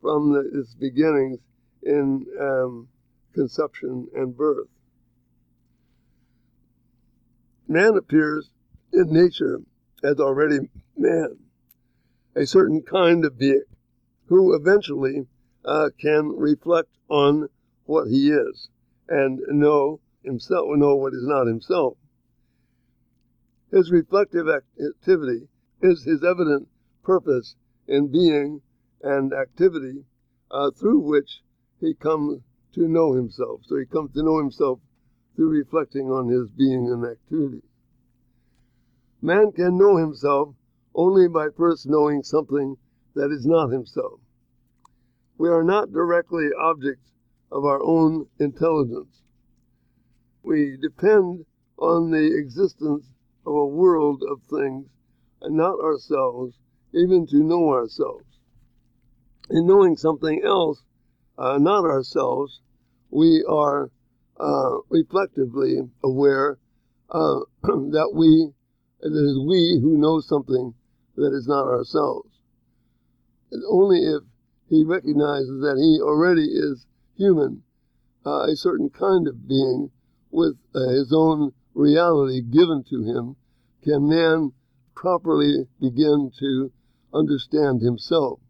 from 0.00 0.32
the, 0.32 0.60
its 0.60 0.74
beginnings 0.74 1.38
in 1.82 2.26
um, 2.40 2.88
conception 3.34 4.08
and 4.14 4.36
birth. 4.36 4.68
Man 7.66 7.96
appears 7.96 8.50
in 8.92 9.12
nature 9.12 9.60
as 10.02 10.18
already 10.18 10.70
man, 10.96 11.36
a 12.34 12.46
certain 12.46 12.82
kind 12.82 13.24
of 13.24 13.38
being 13.38 13.62
who 14.26 14.54
eventually 14.54 15.26
uh, 15.64 15.90
can 15.98 16.28
reflect 16.36 16.90
on 17.08 17.48
what 17.84 18.08
he 18.08 18.30
is 18.30 18.68
and 19.08 19.40
know 19.48 20.00
himself, 20.22 20.66
know 20.70 20.94
what 20.94 21.14
is 21.14 21.26
not 21.26 21.46
himself. 21.46 21.96
His 23.70 23.90
reflective 23.90 24.46
activity 24.48 25.48
is 25.82 26.04
his 26.04 26.24
evident 26.24 26.68
purpose 27.02 27.54
in 27.86 28.10
being 28.10 28.62
and 29.02 29.32
activity 29.32 30.04
uh, 30.50 30.70
through 30.70 31.00
which 31.00 31.42
he 31.80 31.94
comes 31.94 32.42
to 32.72 32.88
know 32.88 33.12
himself. 33.12 33.60
So 33.64 33.76
he 33.76 33.86
comes 33.86 34.12
to 34.12 34.22
know 34.22 34.38
himself 34.38 34.80
through 35.36 35.50
reflecting 35.50 36.10
on 36.10 36.28
his 36.28 36.50
being 36.50 36.90
and 36.90 37.04
activity. 37.04 37.62
Man 39.22 39.52
can 39.52 39.76
know 39.76 39.96
himself 39.96 40.54
only 40.94 41.28
by 41.28 41.48
first 41.56 41.86
knowing 41.86 42.22
something 42.22 42.76
that 43.14 43.30
is 43.30 43.46
not 43.46 43.70
himself. 43.70 44.20
We 45.38 45.48
are 45.48 45.64
not 45.64 45.92
directly 45.92 46.48
objects 46.58 47.12
of 47.50 47.64
our 47.64 47.82
own 47.82 48.26
intelligence. 48.38 49.22
We 50.42 50.76
depend 50.76 51.46
on 51.78 52.10
the 52.10 52.36
existence 52.36 53.06
of 53.46 53.54
a 53.54 53.66
world 53.66 54.22
of 54.28 54.42
things 54.42 54.86
and 55.40 55.56
not 55.56 55.78
ourselves, 55.80 56.58
even 56.92 57.26
to 57.28 57.36
know 57.42 57.70
ourselves. 57.70 58.27
In 59.50 59.66
knowing 59.66 59.96
something 59.96 60.42
else, 60.44 60.82
uh, 61.38 61.58
not 61.58 61.84
ourselves, 61.84 62.60
we 63.10 63.42
are 63.48 63.90
uh, 64.38 64.78
reflectively 64.90 65.90
aware 66.04 66.58
uh, 67.10 67.40
that 67.62 68.10
we, 68.12 68.52
it 69.00 69.12
is 69.12 69.38
we 69.38 69.78
who 69.80 69.96
know 69.96 70.20
something 70.20 70.74
that 71.16 71.32
is 71.32 71.48
not 71.48 71.66
ourselves. 71.66 72.28
And 73.50 73.62
only 73.66 74.00
if 74.00 74.22
he 74.68 74.84
recognizes 74.84 75.62
that 75.62 75.78
he 75.78 75.98
already 76.02 76.44
is 76.44 76.86
human, 77.16 77.62
uh, 78.26 78.42
a 78.42 78.54
certain 78.54 78.90
kind 78.90 79.26
of 79.26 79.48
being 79.48 79.90
with 80.30 80.58
uh, 80.74 80.88
his 80.88 81.12
own 81.12 81.52
reality 81.72 82.42
given 82.42 82.84
to 82.90 83.02
him, 83.02 83.36
can 83.82 84.08
man 84.08 84.52
properly 84.94 85.66
begin 85.80 86.30
to 86.38 86.70
understand 87.14 87.80
himself. 87.80 88.40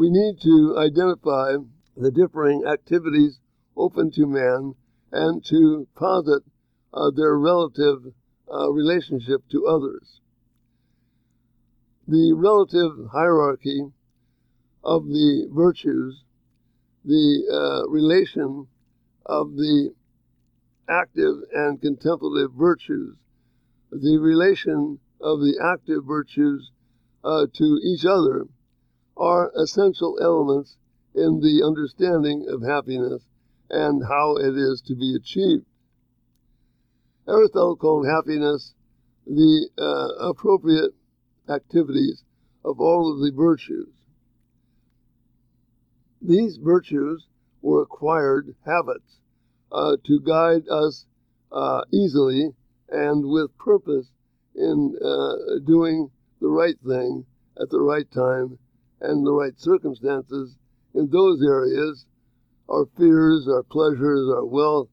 We 0.00 0.08
need 0.08 0.40
to 0.40 0.78
identify 0.78 1.56
the 1.94 2.10
differing 2.10 2.64
activities 2.64 3.38
open 3.76 4.10
to 4.12 4.24
man 4.24 4.74
and 5.12 5.44
to 5.44 5.88
posit 5.94 6.42
uh, 6.94 7.10
their 7.10 7.36
relative 7.36 8.14
uh, 8.50 8.70
relationship 8.70 9.46
to 9.50 9.66
others. 9.66 10.22
The 12.08 12.32
relative 12.32 13.10
hierarchy 13.12 13.92
of 14.82 15.04
the 15.04 15.50
virtues, 15.52 16.24
the 17.04 17.44
uh, 17.52 17.90
relation 17.90 18.68
of 19.26 19.54
the 19.56 19.92
active 20.88 21.42
and 21.52 21.78
contemplative 21.78 22.52
virtues, 22.54 23.18
the 23.92 24.16
relation 24.16 24.98
of 25.20 25.40
the 25.40 25.60
active 25.62 26.06
virtues 26.06 26.70
uh, 27.22 27.48
to 27.52 27.78
each 27.84 28.06
other 28.06 28.46
are 29.20 29.52
essential 29.54 30.18
elements 30.22 30.78
in 31.14 31.40
the 31.40 31.62
understanding 31.62 32.46
of 32.48 32.62
happiness 32.62 33.22
and 33.68 34.02
how 34.08 34.36
it 34.36 34.56
is 34.56 34.80
to 34.80 34.94
be 34.96 35.14
achieved. 35.14 35.66
Aristotle 37.28 37.76
called 37.76 38.06
happiness 38.06 38.74
the 39.26 39.68
uh, 39.78 40.28
appropriate 40.28 40.92
activities 41.48 42.24
of 42.64 42.80
all 42.80 43.12
of 43.12 43.20
the 43.20 43.30
virtues. 43.30 43.92
These 46.22 46.56
virtues 46.56 47.26
were 47.60 47.82
acquired 47.82 48.54
habits 48.64 49.20
uh, 49.70 49.96
to 50.04 50.20
guide 50.20 50.66
us 50.68 51.04
uh, 51.52 51.82
easily 51.92 52.54
and 52.88 53.26
with 53.26 53.56
purpose 53.58 54.10
in 54.54 54.96
uh, 55.04 55.58
doing 55.64 56.10
the 56.40 56.48
right 56.48 56.78
thing 56.86 57.26
at 57.60 57.68
the 57.68 57.80
right 57.80 58.10
time 58.10 58.58
and 59.00 59.26
the 59.26 59.32
right 59.32 59.58
circumstances 59.58 60.56
in 60.94 61.08
those 61.10 61.42
areas 61.42 62.06
our 62.70 62.86
fears, 62.96 63.48
our 63.48 63.64
pleasures, 63.64 64.28
our 64.28 64.44
wealth, 64.44 64.88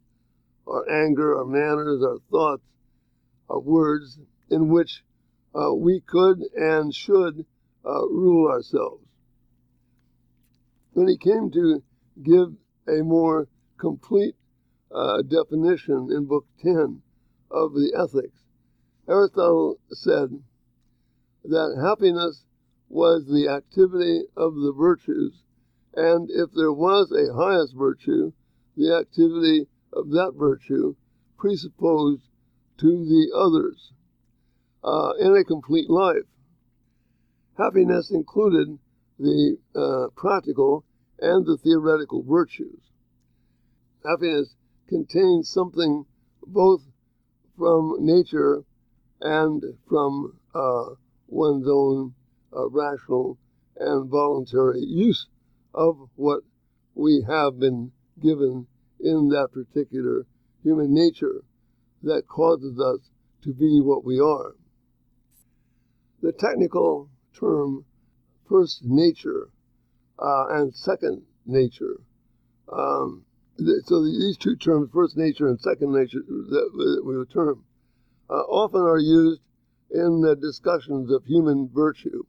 our 0.65 0.89
anger, 0.89 1.37
our 1.37 1.45
manners, 1.45 2.01
our 2.03 2.17
thoughts, 2.31 2.63
our 3.49 3.59
words, 3.59 4.19
in 4.49 4.69
which 4.69 5.03
uh, 5.53 5.73
we 5.73 6.01
could 6.01 6.39
and 6.55 6.93
should 6.93 7.45
uh, 7.85 8.05
rule 8.07 8.49
ourselves. 8.49 9.03
When 10.93 11.07
he 11.07 11.17
came 11.17 11.51
to 11.51 11.83
give 12.23 12.55
a 12.87 13.03
more 13.03 13.47
complete 13.77 14.35
uh, 14.91 15.21
definition 15.21 16.09
in 16.11 16.25
Book 16.25 16.45
10 16.63 17.01
of 17.51 17.73
the 17.73 17.93
Ethics, 17.95 18.39
Aristotle 19.07 19.77
said 19.91 20.29
that 21.43 21.79
happiness 21.81 22.43
was 22.89 23.25
the 23.25 23.49
activity 23.49 24.23
of 24.35 24.55
the 24.55 24.71
virtues, 24.71 25.43
and 25.95 26.29
if 26.29 26.51
there 26.53 26.71
was 26.71 27.11
a 27.11 27.33
highest 27.33 27.75
virtue, 27.75 28.31
the 28.75 28.95
activity 28.95 29.67
of 29.93 30.09
that 30.11 30.33
virtue 30.35 30.95
presupposed 31.37 32.23
to 32.77 33.05
the 33.05 33.31
others 33.35 33.91
uh, 34.83 35.13
in 35.19 35.35
a 35.35 35.43
complete 35.43 35.89
life. 35.89 36.27
Happiness 37.57 38.11
included 38.11 38.77
the 39.19 39.57
uh, 39.75 40.07
practical 40.15 40.85
and 41.19 41.45
the 41.45 41.57
theoretical 41.57 42.23
virtues. 42.23 42.79
Happiness 44.05 44.55
contains 44.87 45.49
something 45.49 46.05
both 46.45 46.81
from 47.57 47.97
nature 47.99 48.63
and 49.19 49.63
from 49.89 50.37
uh, 50.53 50.85
one's 51.27 51.67
own 51.67 52.13
uh, 52.55 52.69
rational 52.69 53.37
and 53.77 54.09
voluntary 54.09 54.81
use 54.81 55.27
of 55.73 56.09
what 56.15 56.41
we 56.95 57.23
have 57.27 57.59
been 57.59 57.91
given 58.21 58.65
in 58.99 59.29
that 59.29 59.49
particular 59.51 60.25
human 60.63 60.93
nature 60.93 61.43
that 62.03 62.27
causes 62.27 62.79
us 62.79 62.99
to 63.41 63.53
be 63.53 63.79
what 63.81 64.03
we 64.03 64.19
are. 64.19 64.55
The 66.21 66.31
technical 66.31 67.09
term 67.33 67.85
first 68.49 68.83
nature 68.83 69.49
uh, 70.19 70.45
and 70.49 70.73
second 70.73 71.21
nature. 71.45 72.01
Um, 72.71 73.23
so 73.85 74.03
these 74.03 74.37
two 74.37 74.55
terms, 74.55 74.89
first 74.93 75.17
nature 75.17 75.47
and 75.47 75.59
second 75.59 75.93
nature, 75.93 76.21
that 76.27 77.01
we 77.03 77.33
term, 77.33 77.63
uh, 78.29 78.33
often 78.33 78.81
are 78.81 78.99
used 78.99 79.41
in 79.91 80.21
the 80.21 80.35
discussions 80.35 81.11
of 81.11 81.25
human 81.25 81.69
virtue. 81.73 82.23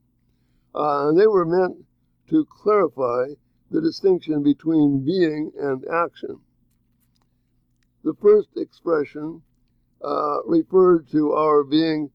Uh, 0.75 1.13
they 1.13 1.27
were 1.27 1.45
meant 1.45 1.85
to 2.29 2.45
clarify 2.45 3.27
the 3.71 3.81
distinction 3.81 4.43
between 4.43 5.05
being 5.05 5.53
and 5.59 5.85
action. 5.89 6.41
The 8.05 8.15
first 8.15 8.49
expression 8.57 9.43
uh, 10.03 10.39
referred 10.45 11.09
to 11.11 11.33
our 11.33 11.65
being 11.65 12.11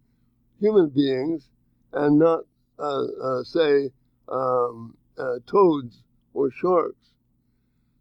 human 0.59 0.89
beings 0.89 1.49
and 1.91 2.17
not, 2.17 2.45
uh, 2.79 3.03
uh, 3.03 3.43
say, 3.43 3.91
um, 4.29 4.95
uh, 5.17 5.39
toads 5.45 6.03
or 6.33 6.49
sharks. 6.51 7.11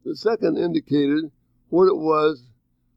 The 0.05 0.17
second 0.17 0.59
indicated 0.59 1.31
what 1.69 1.89
it 1.89 1.97
was 1.97 2.43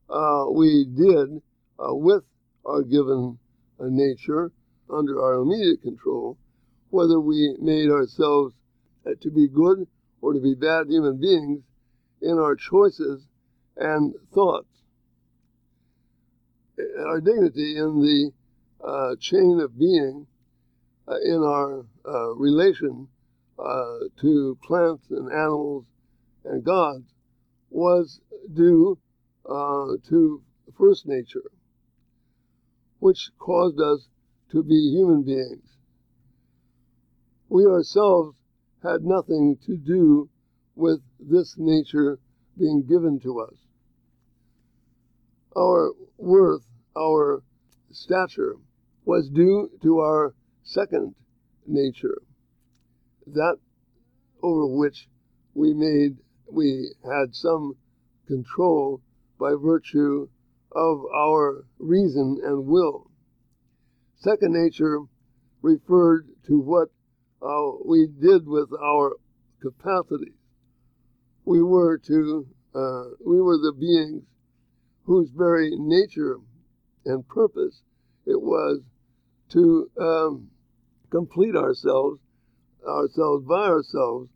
uh, 0.09 0.45
we 0.51 0.85
did 0.85 1.41
with 1.79 2.23
our 2.65 2.83
given 2.83 3.37
nature 3.79 4.51
under 4.89 5.21
our 5.21 5.41
immediate 5.41 5.81
control, 5.81 6.37
whether 6.95 7.19
we 7.19 7.55
made 7.59 7.89
ourselves 7.89 8.53
to 9.21 9.29
be 9.29 9.47
good 9.47 9.85
or 10.21 10.33
to 10.33 10.39
be 10.39 10.55
bad 10.55 10.87
human 10.87 11.19
beings 11.19 11.61
in 12.21 12.39
our 12.39 12.55
choices 12.55 13.27
and 13.77 14.15
thoughts. 14.33 14.69
Our 16.79 17.21
dignity 17.21 17.77
in 17.77 18.01
the 18.01 18.31
uh, 18.83 19.15
chain 19.19 19.59
of 19.59 19.77
being 19.77 20.27
uh, 21.07 21.17
in 21.23 21.43
our 21.43 21.85
uh, 22.05 22.33
relation 22.35 23.07
uh, 23.59 23.99
to 24.21 24.57
plants 24.63 25.05
and 25.09 25.31
animals 25.31 25.85
and 26.45 26.63
gods 26.63 27.05
was 27.69 28.19
due 28.53 28.97
uh, 29.49 29.97
to 30.09 30.41
first 30.77 31.05
nature, 31.05 31.51
which 32.99 33.31
caused 33.37 33.79
us 33.79 34.07
to 34.51 34.63
be 34.63 34.91
human 34.91 35.23
beings. 35.23 35.74
We 37.49 37.65
ourselves 37.65 38.35
had 38.81 39.03
nothing 39.03 39.57
to 39.65 39.77
do 39.77 40.29
with 40.75 41.01
this 41.19 41.55
nature 41.57 42.19
being 42.57 42.83
given 42.83 43.19
to 43.21 43.39
us. 43.39 43.55
Our 45.57 45.93
worth, 46.17 46.65
our 46.97 47.43
stature, 47.91 48.57
was 49.05 49.29
due 49.29 49.69
to 49.83 49.99
our 49.99 50.35
second 50.63 51.15
nature, 51.67 52.21
that 53.27 53.57
over 54.41 54.65
which 54.65 55.09
we 55.53 55.73
made 55.73 56.17
we 56.51 56.93
had 57.03 57.33
some 57.33 57.75
control 58.27 59.01
by 59.39 59.53
virtue 59.53 60.27
of 60.71 61.05
our 61.15 61.65
reason 61.79 62.39
and 62.43 62.65
will. 62.65 63.09
Second 64.15 64.53
nature 64.53 64.99
referred 65.61 66.27
to 66.47 66.59
what 66.59 66.89
we 67.85 68.07
did 68.07 68.47
with 68.47 68.69
our 68.81 69.17
capacities. 69.61 70.33
We 71.45 71.61
were 71.61 71.97
to 71.99 72.47
uh, 72.73 73.03
we 73.25 73.41
were 73.41 73.57
the 73.57 73.73
beings 73.73 74.23
whose 75.03 75.29
very 75.29 75.71
nature 75.77 76.39
and 77.05 77.27
purpose 77.27 77.81
it 78.25 78.41
was 78.41 78.81
to 79.49 79.89
um, 79.99 80.49
complete 81.11 81.55
ourselves 81.55 82.19
ourselves 82.87 83.45
by 83.45 83.65
ourselves 83.67 84.29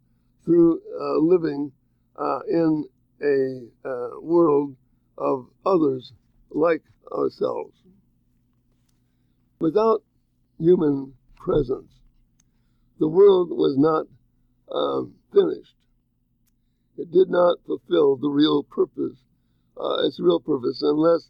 through 0.45 0.79
uh, 0.99 1.17
living 1.17 1.71
uh, 2.15 2.39
in 2.49 2.85
a 3.21 3.87
uh, 3.87 4.19
world 4.21 4.75
of 5.17 5.47
others 5.65 6.13
like 6.49 6.83
ourselves. 7.11 7.75
Without 9.59 10.03
human 10.57 11.13
presence, 11.35 11.98
the 12.99 13.07
world 13.07 13.49
was 13.49 13.77
not 13.77 14.05
um, 14.71 15.15
finished. 15.33 15.75
It 16.97 17.11
did 17.11 17.29
not 17.29 17.59
fulfill 17.65 18.17
the 18.17 18.29
real 18.29 18.63
purpose, 18.63 19.17
uh, 19.77 20.05
its 20.05 20.19
real 20.19 20.39
purpose, 20.39 20.81
unless 20.81 21.29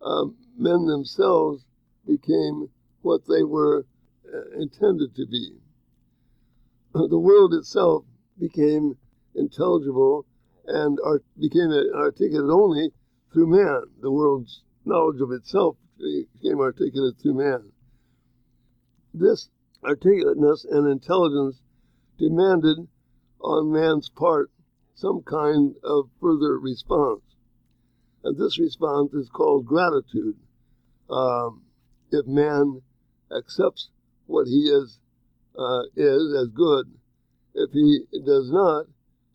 um, 0.00 0.36
men 0.56 0.86
themselves 0.86 1.64
became 2.06 2.68
what 3.02 3.22
they 3.28 3.42
were 3.42 3.84
uh, 4.32 4.60
intended 4.60 5.14
to 5.16 5.26
be. 5.26 5.56
The 7.08 7.18
world 7.18 7.52
itself 7.54 8.04
became 8.38 8.96
intelligible 9.34 10.24
and 10.66 10.98
art- 11.04 11.24
became 11.38 11.70
articulate 11.94 12.50
only 12.50 12.92
through 13.32 13.48
man. 13.48 13.82
The 14.00 14.10
world's 14.10 14.62
knowledge 14.84 15.20
of 15.20 15.32
itself 15.32 15.76
became 15.98 16.60
articulate 16.60 17.16
through 17.20 17.34
man. 17.34 17.72
This 19.12 19.48
articulateness 19.84 20.64
and 20.64 20.88
intelligence 20.88 21.60
demanded 22.18 22.88
on 23.40 23.72
man's 23.72 24.08
part 24.08 24.50
some 24.94 25.22
kind 25.22 25.76
of 25.84 26.10
further 26.20 26.58
response. 26.58 27.22
And 28.24 28.36
this 28.36 28.58
response 28.58 29.12
is 29.14 29.28
called 29.30 29.64
gratitude. 29.64 30.36
Um, 31.08 31.62
if 32.10 32.26
man 32.26 32.82
accepts 33.36 33.90
what 34.26 34.46
he 34.46 34.64
is, 34.64 34.98
uh, 35.56 35.82
is 35.96 36.34
as 36.34 36.48
good, 36.48 36.90
if 37.54 37.70
he 37.72 38.04
does 38.24 38.50
not, 38.50 38.86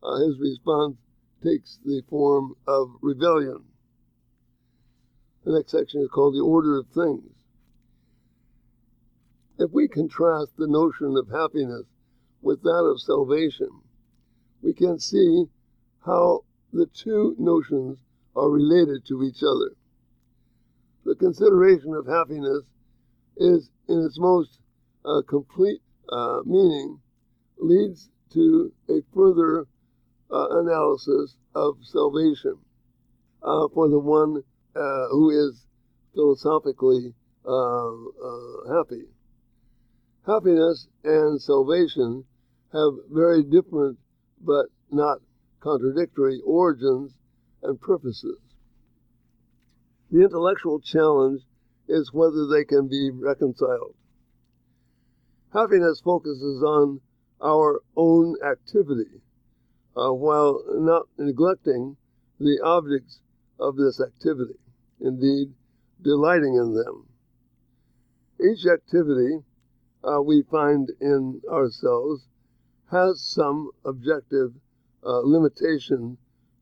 uh, 0.03 0.19
his 0.25 0.37
response 0.39 0.97
takes 1.43 1.79
the 1.85 2.01
form 2.09 2.55
of 2.67 2.89
rebellion. 3.01 3.63
The 5.45 5.53
next 5.53 5.71
section 5.71 6.01
is 6.01 6.09
called 6.09 6.35
the 6.35 6.43
order 6.43 6.77
of 6.77 6.87
things. 6.87 7.31
If 9.59 9.71
we 9.71 9.87
contrast 9.87 10.57
the 10.57 10.67
notion 10.67 11.15
of 11.15 11.29
happiness 11.29 11.85
with 12.41 12.63
that 12.63 12.83
of 12.85 12.99
salvation, 12.99 13.69
we 14.63 14.73
can 14.73 14.97
see 14.99 15.45
how 16.05 16.43
the 16.71 16.87
two 16.87 17.35
notions 17.37 17.99
are 18.35 18.49
related 18.49 19.05
to 19.05 19.23
each 19.23 19.43
other. 19.43 19.75
The 21.05 21.15
consideration 21.15 21.93
of 21.93 22.07
happiness 22.07 22.63
is, 23.37 23.69
in 23.87 24.03
its 24.03 24.17
most 24.19 24.59
uh, 25.05 25.21
complete 25.27 25.81
uh, 26.09 26.41
meaning, 26.45 26.99
leads 27.57 28.09
to 28.31 28.73
a 28.89 29.01
further 29.13 29.67
uh, 30.31 30.47
analysis 30.61 31.35
of 31.53 31.77
salvation 31.83 32.57
uh, 33.43 33.67
for 33.67 33.87
the 33.87 33.99
one 33.99 34.43
uh, 34.75 35.07
who 35.09 35.29
is 35.29 35.67
philosophically 36.15 37.13
uh, 37.45 37.91
happy. 38.73 39.03
Happiness 40.25 40.87
and 41.03 41.41
salvation 41.41 42.23
have 42.71 42.93
very 43.11 43.43
different 43.43 43.97
but 44.41 44.67
not 44.89 45.19
contradictory 45.59 46.41
origins 46.45 47.13
and 47.61 47.79
purposes. 47.79 48.37
The 50.11 50.23
intellectual 50.23 50.79
challenge 50.79 51.41
is 51.87 52.13
whether 52.13 52.47
they 52.47 52.63
can 52.63 52.87
be 52.87 53.11
reconciled. 53.11 53.95
Happiness 55.51 56.01
focuses 56.01 56.63
on 56.63 57.01
our 57.41 57.81
own 57.97 58.35
activity 58.45 59.21
uh, 59.97 60.13
while 60.13 60.63
not 60.69 61.03
neglecting 61.17 61.97
the 62.39 62.59
objects 62.63 63.19
of 63.59 63.75
this 63.75 63.99
activity, 63.99 64.57
indeed, 65.01 65.53
delighting 66.01 66.55
in 66.55 66.73
them. 66.73 67.07
Each 68.39 68.65
activity 68.65 69.43
uh, 70.03 70.21
we 70.21 70.43
find 70.43 70.89
in 70.99 71.41
ourselves 71.49 72.27
has 72.91 73.21
some 73.21 73.71
objective 73.85 74.51
uh, 75.03 75.19
limitation 75.19 76.17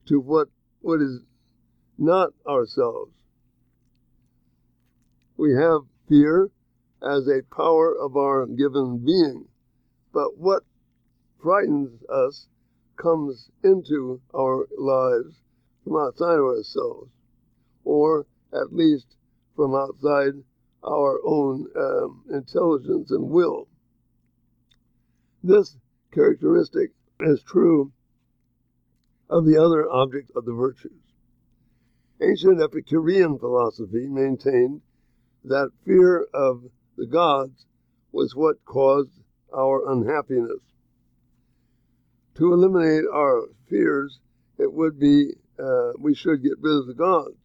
to 0.06 0.20
what, 0.20 0.48
what 0.82 1.02
is 1.02 1.22
not 1.98 2.30
ourselves. 2.48 3.12
We 5.38 5.54
have 5.56 5.82
fear 6.08 6.50
as 7.02 7.28
a 7.28 7.42
power 7.56 7.96
of 7.96 8.16
our 8.16 8.46
given 8.46 9.04
being, 9.04 9.48
but 10.14 10.38
what 10.38 10.64
frightens 11.42 12.04
us 12.10 12.48
comes 12.96 13.50
into 13.64 14.22
our 14.36 14.68
lives 14.78 15.36
from 15.84 15.98
outside 15.98 16.38
ourselves, 16.38 17.10
or 17.84 18.28
at 18.54 18.72
least 18.72 19.08
from 19.56 19.74
outside 19.74 20.44
our 20.84 21.20
own 21.26 21.68
um, 21.76 22.24
intelligence 22.32 23.12
and 23.12 23.30
will. 23.30 23.68
This 25.44 25.78
characteristic 26.12 26.92
is 27.20 27.42
true 27.44 27.92
of 29.30 29.46
the 29.46 29.58
other 29.58 29.90
object 29.90 30.32
of 30.36 30.46
the 30.46 30.54
virtues. 30.54 30.92
Ancient 32.22 32.62
Epicurean 32.62 33.40
philosophy 33.40 34.08
maintained 34.08 34.82
that 35.44 35.72
fear 35.86 36.28
of 36.34 36.64
the 36.98 37.08
gods 37.08 37.66
was 38.12 38.36
what 38.36 38.64
caused 38.66 39.22
our 39.56 39.92
unhappiness. 39.92 40.60
To 42.36 42.54
eliminate 42.54 43.06
our 43.12 43.48
fears, 43.70 44.20
it 44.58 44.72
would 44.72 45.00
be 45.00 45.34
uh, 45.58 45.94
we 45.98 46.14
should 46.14 46.44
get 46.44 46.60
rid 46.60 46.78
of 46.78 46.88
the 46.88 46.94
gods. 46.94 47.38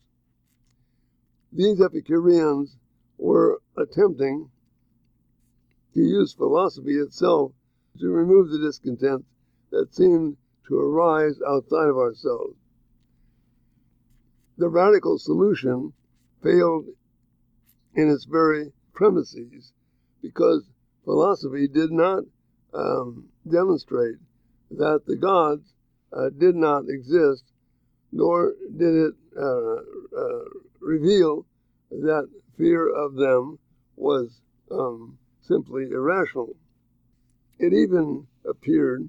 These 1.52 1.80
Epicureans 1.80 2.76
were 3.18 3.60
attempting 3.76 4.50
to 5.94 6.00
use 6.00 6.34
philosophy 6.34 6.96
itself 6.96 7.52
to 7.98 8.08
remove 8.08 8.50
the 8.50 8.58
discontent 8.58 9.24
that 9.70 9.94
seemed 9.94 10.36
to 10.68 10.78
arise 10.78 11.40
outside 11.48 11.88
of 11.88 11.96
ourselves. 11.96 12.54
The 14.58 14.68
radical 14.68 15.18
solution 15.18 15.92
failed 16.42 16.86
in 17.94 18.10
its 18.10 18.24
very 18.24 18.72
premises 18.92 19.72
because 20.22 20.68
philosophy 21.04 21.68
did 21.68 21.90
not 21.90 22.24
um, 22.74 23.28
demonstrate 23.50 24.16
that 24.70 25.02
the 25.06 25.16
gods 25.16 25.72
uh, 26.12 26.30
did 26.36 26.56
not 26.56 26.84
exist, 26.88 27.44
nor 28.12 28.54
did 28.76 28.94
it 28.94 29.14
uh, 29.38 29.76
uh, 30.18 30.44
reveal 30.80 31.46
that 31.90 32.28
fear 32.56 32.88
of 32.88 33.14
them 33.14 33.58
was 33.96 34.40
um, 34.70 35.18
simply 35.40 35.84
irrational. 35.90 36.56
It 37.58 37.72
even 37.72 38.26
appeared 38.44 39.08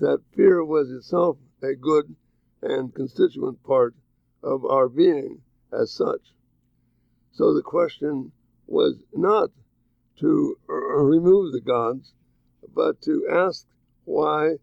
that 0.00 0.22
fear 0.34 0.64
was 0.64 0.90
itself 0.90 1.38
a 1.62 1.74
good 1.74 2.14
and 2.62 2.94
constituent 2.94 3.62
part 3.62 3.94
of 4.42 4.64
our 4.64 4.88
being 4.88 5.40
as 5.72 5.92
such. 5.92 6.34
So 7.32 7.54
the 7.54 7.62
question 7.62 8.32
was 8.66 8.96
not 9.12 9.50
to 10.20 10.58
remove 10.66 11.52
the 11.52 11.60
gods, 11.60 12.12
but 12.74 13.00
to 13.02 13.28
ask 13.30 13.66
why 14.04 14.56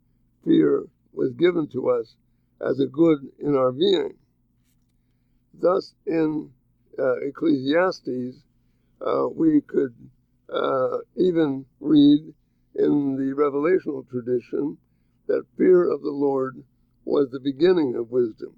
fear 0.43 0.85
was 1.13 1.33
given 1.33 1.67
to 1.67 1.89
us 1.89 2.15
as 2.59 2.79
a 2.79 2.87
good 2.87 3.19
in 3.39 3.55
our 3.55 3.71
being. 3.71 4.17
Thus, 5.53 5.93
in 6.05 6.51
Ecclesiastes, 6.97 8.43
uh, 9.05 9.27
we 9.27 9.61
could 9.61 9.93
uh, 10.53 10.97
even 11.15 11.65
read 11.79 12.33
in 12.75 13.15
the 13.15 13.33
revelational 13.35 14.07
tradition 14.09 14.77
that 15.27 15.45
fear 15.57 15.89
of 15.89 16.01
the 16.01 16.11
Lord 16.11 16.63
was 17.05 17.29
the 17.29 17.39
beginning 17.39 17.95
of 17.95 18.11
wisdom. 18.11 18.55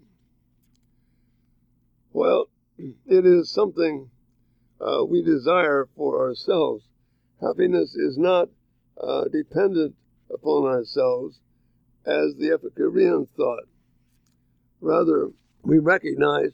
Well, 2.12 2.48
it 2.78 3.26
is 3.26 3.52
something 3.52 4.10
uh, 4.80 5.04
we 5.06 5.22
desire 5.22 5.88
for 5.96 6.22
ourselves. 6.26 6.86
Happiness 7.42 7.96
is 7.96 8.18
not 8.18 8.50
uh, 9.02 9.26
dependent 9.26 9.96
upon 10.34 10.66
ourselves, 10.66 11.40
as 12.06 12.36
the 12.36 12.52
Epicureans 12.52 13.28
thought. 13.36 13.64
Rather, 14.80 15.30
we 15.64 15.80
recognize 15.80 16.52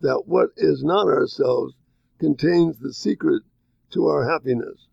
that 0.00 0.22
what 0.26 0.50
is 0.56 0.82
not 0.82 1.06
ourselves 1.06 1.74
contains 2.18 2.78
the 2.78 2.92
secret 2.92 3.42
to 3.90 4.06
our 4.06 4.28
happiness. 4.28 4.86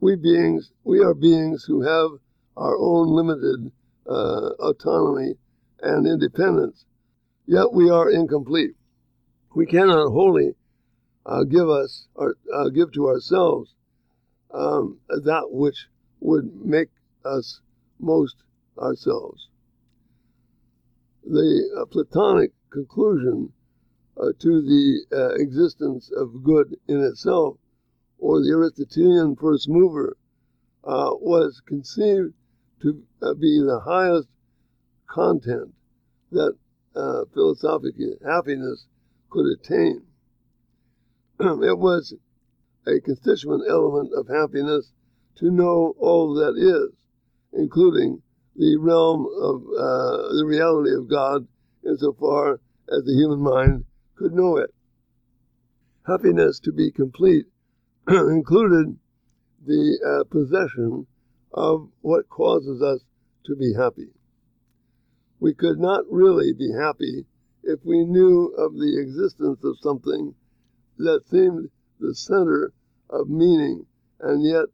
We 0.00 0.16
beings, 0.16 0.72
we 0.84 1.00
are 1.00 1.14
beings 1.14 1.64
who 1.64 1.82
have 1.82 2.10
our 2.56 2.76
own 2.76 3.08
limited 3.08 3.70
uh, 4.06 4.50
autonomy 4.58 5.34
and 5.80 6.06
independence, 6.06 6.84
yet 7.46 7.72
we 7.72 7.88
are 7.90 8.10
incomplete. 8.10 8.74
We 9.54 9.66
cannot 9.66 10.10
wholly 10.10 10.54
uh, 11.24 11.44
give 11.44 11.68
us 11.68 12.08
or 12.14 12.36
uh, 12.52 12.68
give 12.70 12.92
to 12.92 13.08
ourselves 13.08 13.74
um, 14.52 14.98
that 15.08 15.50
which 15.50 15.86
would 16.20 16.64
make 16.64 16.88
us 17.24 17.60
most 18.00 18.36
ourselves. 18.78 19.48
The 21.24 21.80
uh, 21.80 21.84
Platonic 21.86 22.52
conclusion 22.72 23.52
uh, 24.16 24.32
to 24.38 24.62
the 24.62 25.04
uh, 25.12 25.34
existence 25.34 26.10
of 26.16 26.42
good 26.42 26.76
in 26.88 27.02
itself, 27.02 27.56
or 28.18 28.40
the 28.40 28.50
Aristotelian 28.50 29.36
first 29.36 29.68
mover, 29.68 30.16
uh, 30.84 31.10
was 31.20 31.62
conceived 31.66 32.34
to 32.80 33.02
uh, 33.22 33.34
be 33.34 33.60
the 33.60 33.80
highest 33.80 34.28
content 35.06 35.72
that 36.30 36.56
uh, 36.94 37.24
philosophic 37.32 37.94
happiness 38.24 38.86
could 39.30 39.46
attain. 39.46 40.02
it 41.40 41.78
was 41.78 42.14
a 42.86 43.00
constituent 43.00 43.62
element 43.68 44.10
of 44.14 44.28
happiness 44.28 44.92
to 45.36 45.50
know 45.50 45.94
all 45.98 46.34
that 46.34 46.56
is, 46.56 46.94
including 47.52 48.20
the 48.56 48.76
realm 48.76 49.26
of 49.40 49.62
uh, 49.78 50.34
the 50.34 50.44
reality 50.46 50.94
of 50.94 51.08
God 51.08 51.46
insofar 51.86 52.60
as 52.88 53.04
the 53.04 53.14
human 53.14 53.40
mind 53.40 53.84
could 54.14 54.32
know 54.32 54.56
it. 54.56 54.70
Happiness 56.06 56.58
to 56.60 56.72
be 56.72 56.90
complete 56.90 57.46
included 58.08 58.98
the 59.64 59.98
uh, 60.04 60.24
possession 60.30 61.06
of 61.52 61.88
what 62.00 62.28
causes 62.28 62.82
us 62.82 63.00
to 63.44 63.54
be 63.56 63.74
happy. 63.74 64.08
We 65.38 65.54
could 65.54 65.78
not 65.78 66.04
really 66.10 66.52
be 66.52 66.72
happy 66.72 67.26
if 67.62 67.80
we 67.84 68.04
knew 68.04 68.54
of 68.58 68.74
the 68.74 68.98
existence 69.00 69.62
of 69.64 69.78
something 69.80 70.34
that 70.98 71.28
seemed 71.28 71.68
the 72.00 72.14
center 72.14 72.72
of 73.10 73.28
meaning 73.28 73.86
and 74.20 74.44
yet 74.44 74.66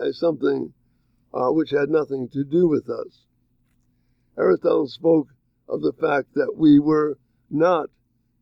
a 0.00 0.12
something 0.12 0.72
uh, 1.32 1.50
which 1.50 1.70
had 1.70 1.88
nothing 1.88 2.28
to 2.28 2.44
do 2.44 2.68
with 2.68 2.88
us. 2.88 3.26
Aristotle 4.38 4.88
spoke 4.88 5.28
of 5.68 5.82
the 5.82 5.92
fact 5.92 6.34
that 6.34 6.54
we 6.56 6.78
were 6.78 7.18
not 7.50 7.88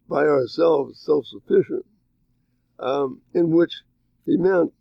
by 0.08 0.24
ourselves 0.24 1.00
self 1.00 1.26
sufficient, 1.26 1.85
um, 2.78 3.20
in 3.35 3.50
which 3.50 3.82
he 4.26 4.37
meant 4.37 4.72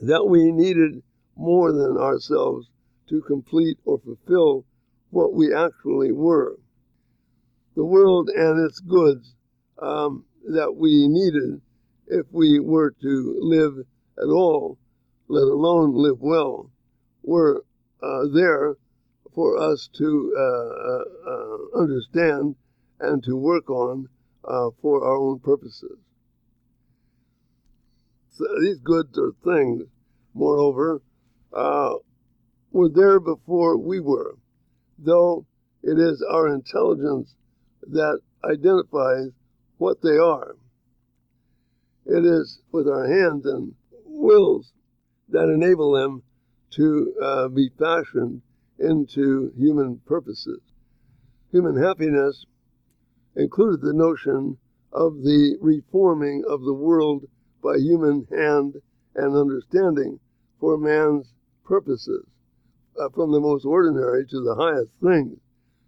that 0.00 0.24
we 0.24 0.52
needed 0.52 1.02
more 1.36 1.72
than 1.72 1.96
ourselves 1.96 2.68
to 3.08 3.20
complete 3.22 3.78
or 3.84 3.98
fulfill 3.98 4.64
what 5.10 5.32
we 5.32 5.54
actually 5.54 6.12
were. 6.12 6.58
The 7.74 7.84
world 7.84 8.28
and 8.28 8.64
its 8.64 8.80
goods 8.80 9.34
um, 9.78 10.24
that 10.48 10.74
we 10.76 11.08
needed 11.08 11.60
if 12.08 12.26
we 12.30 12.60
were 12.60 12.92
to 13.02 13.38
live 13.40 13.78
at 14.18 14.28
all, 14.28 14.78
let 15.28 15.42
alone 15.42 15.94
live 15.94 16.20
well, 16.20 16.70
were 17.22 17.64
uh, 18.02 18.26
there 18.32 18.76
for 19.36 19.58
us 19.58 19.88
to 19.98 20.34
uh, 20.34 20.40
uh, 20.40 21.04
uh 21.30 21.82
understand 21.82 22.56
and 23.00 23.22
to 23.22 23.36
work 23.36 23.68
on 23.68 24.08
uh, 24.44 24.70
for 24.80 25.04
our 25.04 25.16
own 25.16 25.38
purposes. 25.38 25.98
So 28.30 28.46
these 28.62 28.78
goods 28.78 29.18
or 29.18 29.32
things, 29.44 29.82
moreover, 30.32 31.02
uh, 31.52 31.94
were 32.72 32.88
there 32.88 33.20
before 33.20 33.76
we 33.76 34.00
were, 34.00 34.36
though 34.98 35.44
it 35.82 35.98
is 35.98 36.24
our 36.30 36.48
intelligence 36.48 37.34
that 37.82 38.20
identifies 38.42 39.28
what 39.76 40.00
they 40.00 40.16
are. 40.16 40.56
It 42.06 42.24
is 42.24 42.62
with 42.72 42.88
our 42.88 43.06
hands 43.06 43.44
and 43.44 43.74
wills 44.06 44.72
that 45.28 45.50
enable 45.50 45.92
them 45.92 46.22
to 46.70 47.14
uh, 47.22 47.48
be 47.48 47.70
fashioned 47.78 48.40
into 48.78 49.52
human 49.56 49.98
purposes. 50.06 50.60
Human 51.50 51.76
happiness 51.76 52.44
included 53.34 53.80
the 53.80 53.92
notion 53.92 54.58
of 54.92 55.22
the 55.22 55.56
reforming 55.60 56.44
of 56.48 56.62
the 56.62 56.74
world 56.74 57.24
by 57.62 57.76
human 57.76 58.26
hand 58.30 58.76
and 59.14 59.34
understanding 59.34 60.18
for 60.58 60.76
man's 60.78 61.32
purposes, 61.64 62.24
uh, 62.98 63.08
from 63.10 63.32
the 63.32 63.40
most 63.40 63.64
ordinary 63.64 64.26
to 64.26 64.40
the 64.40 64.54
highest 64.54 64.92
things, 65.02 65.38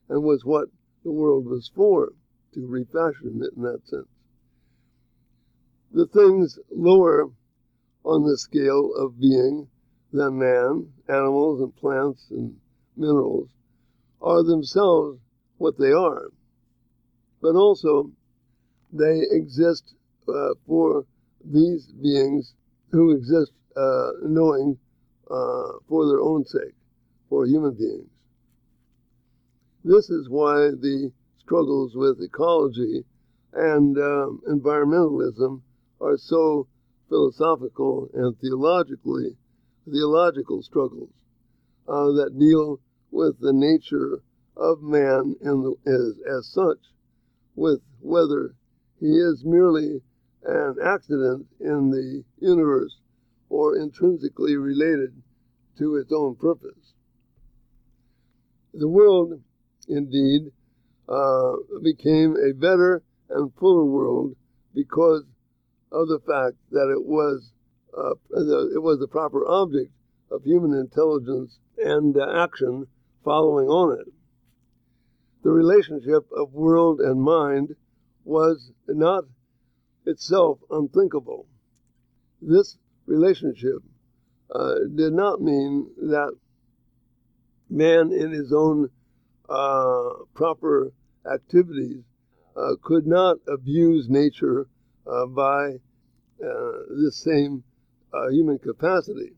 and 0.08 0.22
was 0.22 0.44
what 0.44 0.68
the 1.04 1.12
world 1.12 1.46
was 1.46 1.70
for, 1.74 2.12
to 2.52 2.66
refashion 2.66 3.42
it 3.42 3.56
in 3.56 3.62
that 3.62 3.86
sense. 3.86 4.08
The 5.92 6.06
things 6.06 6.58
lower 6.70 7.30
on 8.04 8.24
the 8.24 8.36
scale 8.36 8.94
of 8.94 9.20
being 9.20 9.68
than 10.12 10.38
man, 10.38 10.92
animals 11.08 11.60
and 11.60 11.74
plants 11.76 12.26
and 12.30 12.56
minerals, 12.98 13.48
are 14.20 14.42
themselves 14.42 15.20
what 15.58 15.78
they 15.78 15.92
are 15.92 16.30
but 17.40 17.54
also 17.54 18.10
they 18.92 19.22
exist 19.30 19.94
uh, 20.28 20.54
for 20.66 21.04
these 21.44 21.86
beings 22.02 22.54
who 22.90 23.12
exist 23.12 23.52
uh, 23.76 24.10
knowing 24.22 24.76
uh, 25.30 25.72
for 25.88 26.06
their 26.08 26.20
own 26.20 26.44
sake, 26.44 26.74
for 27.28 27.46
human 27.46 27.74
beings. 27.74 28.08
This 29.84 30.10
is 30.10 30.28
why 30.28 30.70
the 30.70 31.12
struggles 31.38 31.94
with 31.94 32.20
ecology 32.20 33.04
and 33.52 33.96
um, 33.98 34.40
environmentalism 34.48 35.60
are 36.00 36.16
so 36.16 36.66
philosophical 37.08 38.08
and 38.14 38.38
theologically 38.40 39.36
theological 39.90 40.62
struggles 40.62 41.08
uh, 41.88 42.10
that 42.12 42.38
deal 42.38 42.78
with 43.10 43.40
the 43.40 43.52
nature 43.52 44.22
of 44.56 44.82
man 44.82 45.36
the, 45.40 45.74
as, 45.86 46.36
as 46.38 46.46
such 46.46 46.78
with 47.54 47.80
whether 48.00 48.54
he 49.00 49.06
is 49.06 49.44
merely 49.44 50.00
an 50.44 50.76
accident 50.84 51.46
in 51.60 51.90
the 51.90 52.24
universe 52.38 52.96
or 53.48 53.76
intrinsically 53.76 54.56
related 54.56 55.22
to 55.78 55.96
its 55.96 56.12
own 56.12 56.34
purpose. 56.36 56.94
The 58.74 58.88
world, 58.88 59.40
indeed, 59.88 60.52
uh, 61.08 61.52
became 61.82 62.36
a 62.36 62.52
better 62.52 63.02
and 63.30 63.52
fuller 63.54 63.84
world 63.84 64.36
because 64.74 65.24
of 65.90 66.08
the 66.08 66.20
fact 66.20 66.56
that 66.70 66.90
it 66.90 67.04
was 67.04 67.52
uh, 67.96 68.12
it 68.74 68.82
was 68.82 68.98
the 69.00 69.08
proper 69.08 69.46
object 69.48 69.90
of 70.30 70.44
human 70.44 70.78
intelligence 70.78 71.58
and 71.78 72.16
uh, 72.16 72.44
action 72.44 72.86
following 73.24 73.68
on 73.68 73.98
it 74.00 74.12
the 75.42 75.50
relationship 75.50 76.26
of 76.36 76.52
world 76.52 77.00
and 77.00 77.20
mind 77.20 77.74
was 78.24 78.70
not 78.88 79.24
itself 80.04 80.58
unthinkable. 80.70 81.46
This 82.42 82.76
relationship 83.06 83.82
uh, 84.54 84.74
did 84.94 85.12
not 85.12 85.40
mean 85.40 85.90
that 85.98 86.32
man, 87.70 88.12
in 88.12 88.30
his 88.30 88.52
own 88.52 88.90
uh, 89.48 90.10
proper 90.34 90.92
activities, 91.30 92.02
uh, 92.56 92.74
could 92.82 93.06
not 93.06 93.38
abuse 93.46 94.08
nature 94.08 94.66
uh, 95.06 95.26
by 95.26 95.76
uh, 96.44 96.72
this 96.90 97.22
same 97.22 97.62
uh, 98.12 98.28
human 98.28 98.58
capacity. 98.58 99.32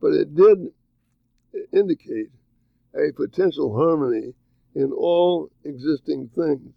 But 0.00 0.12
it 0.12 0.34
did 0.34 0.72
indicate 1.72 2.30
a 2.94 3.12
potential 3.12 3.74
harmony 3.74 4.34
in 4.74 4.92
all 4.92 5.50
existing 5.64 6.30
things, 6.34 6.72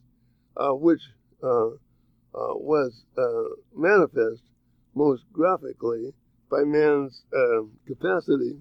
uh, 0.56 0.72
which 0.72 1.02
uh, 1.44 1.68
uh, 1.68 2.54
was 2.56 3.04
uh, 3.18 3.56
manifest 3.76 4.44
most 4.96 5.24
graphically 5.32 6.14
by 6.50 6.64
man's 6.64 7.24
uh, 7.34 7.62
capacity 7.86 8.60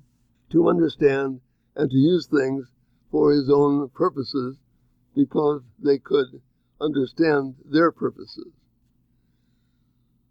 to 0.51 0.69
understand 0.69 1.41
and 1.77 1.91
to 1.91 1.97
use 1.97 2.27
things 2.27 2.67
for 3.11 3.33
his 3.33 3.51
own 3.51 3.89
purposes 3.91 4.57
because 5.15 5.63
they 5.83 5.99
could 5.99 6.27
understand 6.81 7.55
their 7.65 7.91
purposes. 7.91 8.53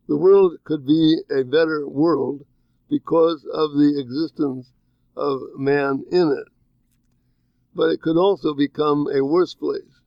The 0.08 0.18
world 0.18 0.58
could 0.64 0.86
be 0.86 1.18
a 1.32 1.44
better 1.44 1.88
world 1.88 2.46
because 2.90 3.44
of 3.52 3.72
the 3.74 4.00
existence 4.00 4.72
of 5.18 5.42
man 5.58 6.04
in 6.12 6.32
it 6.32 6.52
but 7.76 7.90
it 7.92 8.02
could 8.02 8.18
also 8.18 8.54
become 8.54 9.08
a 9.14 9.24
worse 9.24 9.54
place 9.54 10.02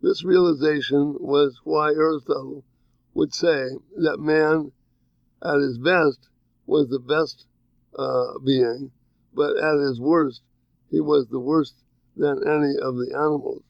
This 0.00 0.24
realization 0.24 1.16
was 1.18 1.60
why 1.64 1.90
Aristotle 1.90 2.64
would 3.14 3.34
say 3.34 3.70
that 3.96 4.20
man 4.20 4.70
at 5.42 5.60
his 5.60 5.76
best 5.78 6.28
was 6.66 6.88
the 6.88 7.00
best 7.00 7.46
uh, 7.98 8.38
being, 8.38 8.92
but 9.34 9.56
at 9.56 9.80
his 9.80 10.00
worst 10.00 10.42
he 10.88 11.00
was 11.00 11.26
the 11.28 11.40
worst 11.40 11.82
than 12.16 12.46
any 12.46 12.76
of 12.78 12.96
the 12.96 13.12
animals, 13.12 13.64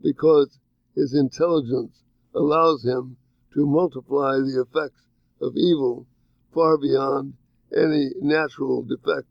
because 0.00 0.60
his 0.94 1.14
intelligence 1.14 2.04
allows 2.32 2.84
him 2.84 3.16
to 3.54 3.66
multiply 3.66 4.36
the 4.38 4.60
effects 4.60 5.02
of 5.40 5.56
evil 5.56 6.06
far 6.54 6.78
beyond 6.78 7.34
any 7.76 8.12
natural 8.20 8.82
defect 8.82 9.28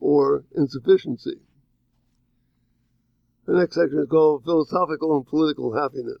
or 0.00 0.44
insufficiency. 0.56 1.40
The 3.46 3.52
next 3.52 3.74
section 3.74 3.98
is 3.98 4.08
called 4.08 4.44
Philosophical 4.44 5.16
and 5.16 5.26
Political 5.26 5.74
Happiness. 5.74 6.18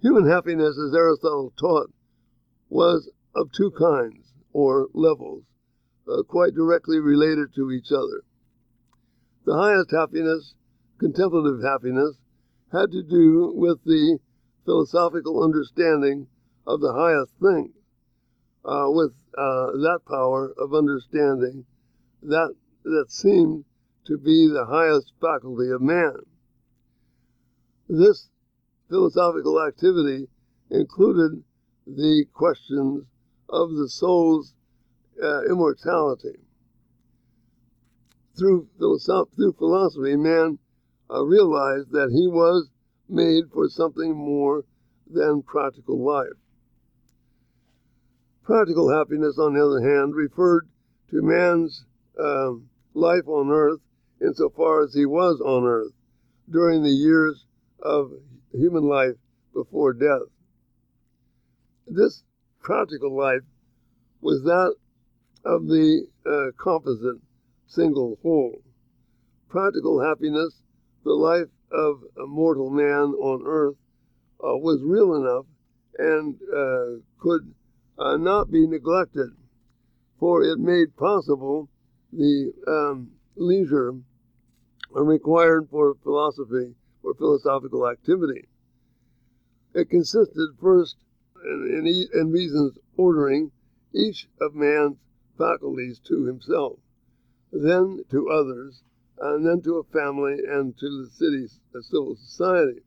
Human 0.00 0.26
happiness, 0.26 0.78
as 0.78 0.94
Aristotle 0.94 1.52
taught, 1.58 1.92
was 2.70 3.10
of 3.34 3.52
two 3.52 3.70
kinds, 3.72 4.32
or 4.52 4.88
levels, 4.94 5.44
uh, 6.08 6.22
quite 6.22 6.54
directly 6.54 6.98
related 6.98 7.54
to 7.54 7.70
each 7.70 7.92
other. 7.92 8.22
The 9.44 9.54
highest 9.54 9.90
happiness, 9.90 10.54
contemplative 10.98 11.62
happiness, 11.62 12.16
had 12.72 12.90
to 12.92 13.02
do 13.02 13.52
with 13.54 13.84
the 13.84 14.18
philosophical 14.64 15.42
understanding 15.42 16.28
of 16.66 16.80
the 16.80 16.94
highest 16.94 17.34
thing, 17.38 17.74
uh, 18.64 18.86
with 18.88 19.12
uh, 19.36 19.72
that 19.72 20.00
power 20.08 20.54
of 20.56 20.72
understanding 20.72 21.66
that 22.22 22.54
that 22.84 23.10
seemed 23.10 23.66
to 24.06 24.18
be 24.18 24.46
the 24.46 24.66
highest 24.66 25.12
faculty 25.20 25.70
of 25.70 25.80
man. 25.80 26.16
This 27.88 28.28
philosophical 28.88 29.62
activity 29.62 30.28
included 30.70 31.42
the 31.86 32.24
questions 32.32 33.04
of 33.48 33.74
the 33.74 33.88
soul's 33.88 34.54
uh, 35.22 35.42
immortality. 35.44 36.38
Through, 38.36 38.68
philosoph- 38.78 39.34
through 39.36 39.52
philosophy, 39.52 40.16
man 40.16 40.58
uh, 41.10 41.24
realized 41.24 41.92
that 41.92 42.10
he 42.10 42.26
was 42.26 42.68
made 43.08 43.44
for 43.52 43.68
something 43.68 44.14
more 44.14 44.64
than 45.08 45.42
practical 45.42 46.02
life. 46.02 46.32
Practical 48.42 48.90
happiness, 48.90 49.38
on 49.38 49.54
the 49.54 49.64
other 49.64 49.80
hand, 49.80 50.14
referred 50.14 50.68
to 51.10 51.22
man's 51.22 51.84
um, 52.18 52.68
life 52.94 53.26
on 53.26 53.50
earth 53.50 53.80
insofar 54.20 54.82
as 54.82 54.94
he 54.94 55.06
was 55.06 55.40
on 55.40 55.64
earth 55.64 55.92
during 56.50 56.82
the 56.82 56.90
years 56.90 57.46
of 57.82 58.12
human 58.52 58.84
life 58.84 59.16
before 59.52 59.92
death. 59.92 60.22
This 61.86 62.22
practical 62.60 63.16
life 63.16 63.42
was 64.20 64.42
that 64.44 64.74
of 65.44 65.66
the 65.66 66.06
uh, 66.26 66.50
composite 66.62 67.20
single 67.66 68.18
whole. 68.22 68.62
Practical 69.48 70.00
happiness, 70.00 70.62
the 71.04 71.12
life 71.12 71.48
of 71.70 72.02
a 72.22 72.26
mortal 72.26 72.70
man 72.70 73.14
on 73.20 73.42
earth, 73.46 73.76
uh, 74.42 74.56
was 74.56 74.80
real 74.82 75.14
enough 75.14 75.46
and 75.98 76.36
uh, 76.54 77.00
could 77.18 77.54
uh, 77.98 78.16
not 78.16 78.50
be 78.50 78.66
neglected, 78.66 79.30
for 80.18 80.42
it 80.42 80.58
made 80.58 80.96
possible 80.96 81.68
the 82.12 82.52
um, 82.66 83.10
leisure 83.36 83.94
are 84.94 85.04
required 85.04 85.68
for 85.70 85.94
philosophy 86.02 86.74
or 87.02 87.14
philosophical 87.14 87.88
activity. 87.88 88.46
It 89.74 89.90
consisted 89.90 90.50
first 90.60 90.96
in, 91.44 91.86
in, 91.86 92.20
in 92.20 92.30
reason's 92.30 92.78
ordering 92.96 93.50
each 93.92 94.28
of 94.40 94.54
man's 94.54 94.98
faculties 95.36 95.98
to 96.00 96.24
himself, 96.24 96.78
then 97.52 98.04
to 98.10 98.30
others, 98.30 98.82
and 99.18 99.46
then 99.46 99.62
to 99.62 99.78
a 99.78 99.84
family 99.84 100.38
and 100.46 100.76
to 100.78 101.02
the 101.02 101.10
city's 101.10 101.60
a 101.74 101.82
civil 101.82 102.16
society. 102.16 102.82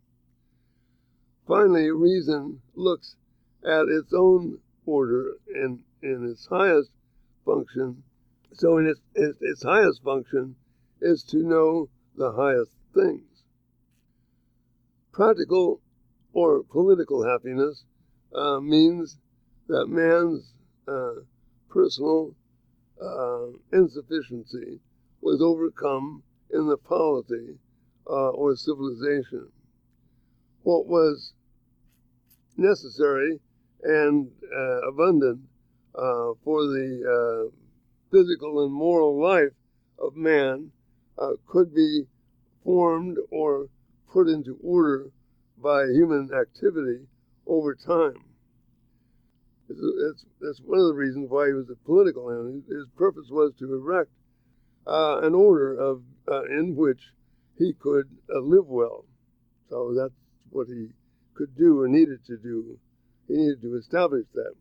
Finally, 1.47 1.89
reason 1.91 2.61
looks 2.75 3.15
at 3.63 3.87
its 3.87 4.13
own 4.13 4.59
order 4.85 5.37
in, 5.53 5.83
in 6.01 6.29
its 6.29 6.45
highest 6.47 6.91
function. 7.45 8.03
So, 8.57 8.77
in 8.77 8.87
its, 8.87 8.99
its, 9.13 9.37
its 9.39 9.63
highest 9.63 10.01
function 10.03 10.55
is 10.99 11.23
to 11.25 11.37
know 11.37 11.89
the 12.15 12.31
highest 12.31 12.71
things. 12.95 13.43
Practical 15.11 15.79
or 16.33 16.63
political 16.63 17.23
happiness 17.23 17.83
uh, 18.33 18.59
means 18.59 19.19
that 19.67 19.85
man's 19.87 20.53
uh, 20.87 21.21
personal 21.69 22.35
uh, 22.99 23.47
insufficiency 23.73 24.79
was 25.21 25.39
overcome 25.39 26.23
in 26.51 26.67
the 26.67 26.77
polity 26.77 27.59
uh, 28.07 28.29
or 28.29 28.55
civilization. 28.55 29.51
What 30.63 30.87
was 30.87 31.33
necessary 32.55 33.39
and 33.83 34.31
uh, 34.51 34.87
abundant 34.87 35.41
uh, 35.93 36.33
for 36.43 36.63
the 36.63 37.51
physical 38.11 38.63
and 38.63 38.73
moral 38.73 39.21
life 39.21 39.53
of 39.99 40.15
man 40.15 40.71
uh, 41.17 41.31
could 41.47 41.73
be 41.73 42.05
formed 42.63 43.17
or 43.31 43.67
put 44.11 44.27
into 44.27 44.57
order 44.63 45.09
by 45.61 45.83
human 45.85 46.29
activity 46.33 47.07
over 47.45 47.75
time. 47.75 48.23
That's, 49.69 50.61
one 50.63 50.79
of 50.79 50.87
the 50.87 50.93
reasons 50.93 51.29
why 51.29 51.47
he 51.47 51.53
was 51.53 51.69
a 51.69 51.85
political 51.85 52.29
man. 52.29 52.63
His 52.69 52.87
purpose 52.95 53.27
was 53.29 53.53
to 53.59 53.73
erect 53.73 54.11
uh, 54.85 55.19
an 55.23 55.33
order 55.33 55.77
of 55.77 56.01
uh, 56.29 56.43
in 56.43 56.75
which 56.75 57.01
he 57.57 57.73
could 57.73 58.07
uh, 58.33 58.39
live 58.39 58.67
well. 58.67 59.05
So 59.69 59.93
that's 59.93 60.13
what 60.51 60.67
he 60.67 60.87
could 61.33 61.55
do 61.57 61.81
or 61.81 61.87
needed 61.87 62.25
to 62.27 62.37
do. 62.37 62.77
He 63.27 63.35
needed 63.35 63.61
to 63.61 63.75
establish 63.75 64.25
that. 64.33 64.53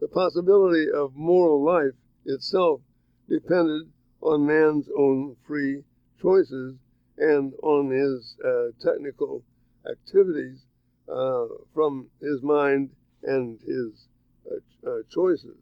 The 0.00 0.08
possibility 0.08 0.86
of 0.90 1.14
moral 1.16 1.64
life 1.64 1.94
itself 2.24 2.80
depended 3.28 3.88
on 4.20 4.46
man's 4.46 4.88
own 4.96 5.36
free 5.46 5.82
choices 6.20 6.76
and 7.18 7.52
on 7.62 7.90
his 7.90 8.36
uh, 8.44 8.68
technical 8.80 9.42
activities 9.90 10.64
uh, 11.08 11.46
from 11.74 12.08
his 12.20 12.42
mind 12.42 12.90
and 13.22 13.60
his 13.60 14.06
uh, 14.50 14.90
uh, 14.90 15.02
choices. 15.10 15.56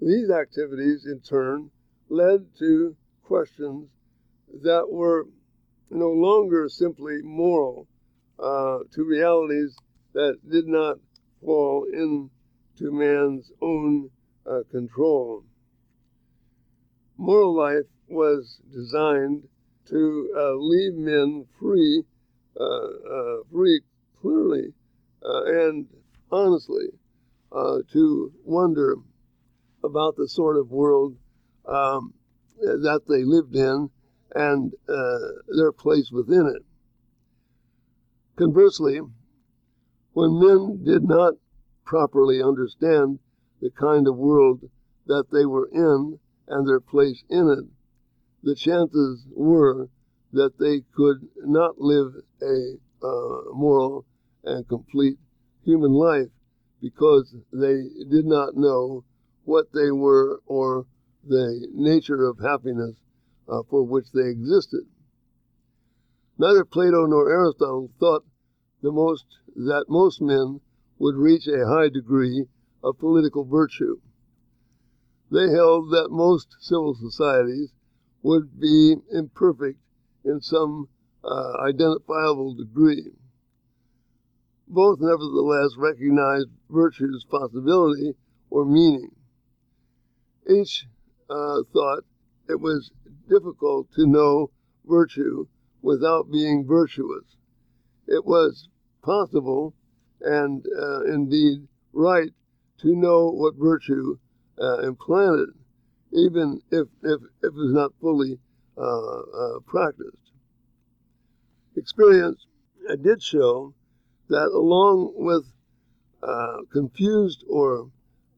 These 0.00 0.30
activities, 0.30 1.06
in 1.06 1.20
turn, 1.20 1.70
led 2.08 2.46
to 2.58 2.96
questions 3.24 3.88
that 4.62 4.88
were 4.88 5.26
no 5.90 6.10
longer 6.10 6.68
simply 6.68 7.20
moral, 7.22 7.86
uh, 8.38 8.78
to 8.92 9.04
realities 9.04 9.76
that 10.12 10.38
did 10.48 10.66
not 10.66 10.98
fall 11.44 11.84
into 11.92 12.30
man's 12.92 13.50
own 13.60 14.10
uh, 14.48 14.62
control. 14.70 15.44
Moral 17.16 17.54
life 17.54 17.86
was 18.08 18.60
designed 18.72 19.46
to 19.86 20.32
uh, 20.36 20.54
leave 20.54 20.94
men 20.94 21.46
free, 21.58 22.02
uh, 22.58 22.64
uh 22.64 23.36
free 23.52 23.80
clearly 24.20 24.72
uh, 25.24 25.44
and 25.44 25.86
honestly 26.30 26.86
to 27.92 28.32
wonder 28.44 28.96
about 29.84 30.16
the 30.16 30.28
sort 30.28 30.56
of 30.56 30.70
world 30.70 31.16
um, 31.66 32.12
that 32.60 33.00
they 33.08 33.24
lived 33.24 33.54
in 33.54 33.88
and 34.34 34.72
their 35.56 35.72
place 35.72 36.10
within 36.10 36.46
it. 36.46 36.62
Conversely, 38.36 39.00
when 40.12 40.40
men 40.40 40.84
did 40.84 41.04
not 41.04 41.34
properly 41.84 42.42
understand 42.42 43.18
the 43.60 43.70
kind 43.70 44.06
of 44.06 44.16
world 44.16 44.60
that 45.06 45.30
they 45.32 45.44
were 45.44 45.68
in 45.72 46.18
and 46.46 46.68
their 46.68 46.80
place 46.80 47.22
in 47.28 47.48
it, 47.50 47.64
the 48.42 48.54
chances 48.54 49.26
were 49.34 49.88
that 50.32 50.58
they 50.58 50.82
could 50.94 51.28
not 51.44 51.80
live 51.80 52.12
a 52.42 52.74
uh, 53.02 53.54
moral 53.54 54.04
and 54.44 54.68
complete 54.68 55.18
human 55.64 55.92
life 55.92 56.28
because 56.80 57.34
they 57.52 57.88
did 58.08 58.24
not 58.24 58.56
know 58.56 59.04
what 59.44 59.72
they 59.72 59.90
were 59.90 60.40
or 60.46 60.86
the 61.26 61.68
nature 61.72 62.24
of 62.24 62.38
happiness 62.38 62.96
uh, 63.48 63.62
for 63.68 63.82
which 63.82 64.12
they 64.12 64.28
existed. 64.28 64.82
Neither 66.38 66.64
Plato 66.64 67.06
nor 67.06 67.30
Aristotle 67.30 67.90
thought 67.98 68.24
the 68.82 68.92
most 68.92 69.24
that 69.56 69.86
most 69.88 70.20
men 70.22 70.60
would 70.98 71.16
reach 71.16 71.48
a 71.48 71.66
high 71.66 71.88
degree 71.88 72.46
of 72.82 72.98
political 72.98 73.44
virtue. 73.44 74.00
They 75.30 75.50
held 75.50 75.90
that 75.90 76.10
most 76.10 76.56
civil 76.60 76.94
societies 76.94 77.72
would 78.22 78.58
be 78.58 78.96
imperfect 79.12 79.78
in 80.24 80.40
some 80.40 80.88
uh, 81.24 81.58
identifiable 81.60 82.54
degree. 82.54 83.12
Both, 84.66 85.00
nevertheless, 85.00 85.76
recognized 85.76 86.48
virtue's 86.70 87.24
possibility 87.30 88.14
or 88.50 88.64
meaning. 88.64 89.14
Each 90.48 90.86
uh, 91.28 91.62
thought 91.72 92.04
it 92.48 92.60
was 92.60 92.90
difficult 93.28 93.92
to 93.96 94.06
know 94.06 94.50
virtue 94.86 95.46
without 95.82 96.30
being 96.30 96.66
virtuous. 96.66 97.24
It 98.06 98.24
was 98.24 98.68
possible 99.02 99.74
and 100.20 100.64
uh, 100.76 101.04
indeed 101.04 101.68
right 101.92 102.32
to 102.80 102.94
know 102.94 103.30
what 103.30 103.54
virtue 103.56 104.18
uh, 104.60 104.78
implanted, 104.78 105.50
even 106.12 106.60
if, 106.70 106.86
if, 107.02 107.20
if 107.42 107.44
it 107.44 107.54
was 107.54 107.72
not 107.72 107.92
fully 108.00 108.38
uh, 108.76 108.80
uh 108.80 109.58
practiced. 109.66 110.16
Experience 111.76 112.46
did 113.02 113.22
show 113.22 113.74
that 114.28 114.48
along 114.54 115.12
with 115.16 115.44
uh, 116.22 116.58
confused 116.72 117.44
or 117.48 117.90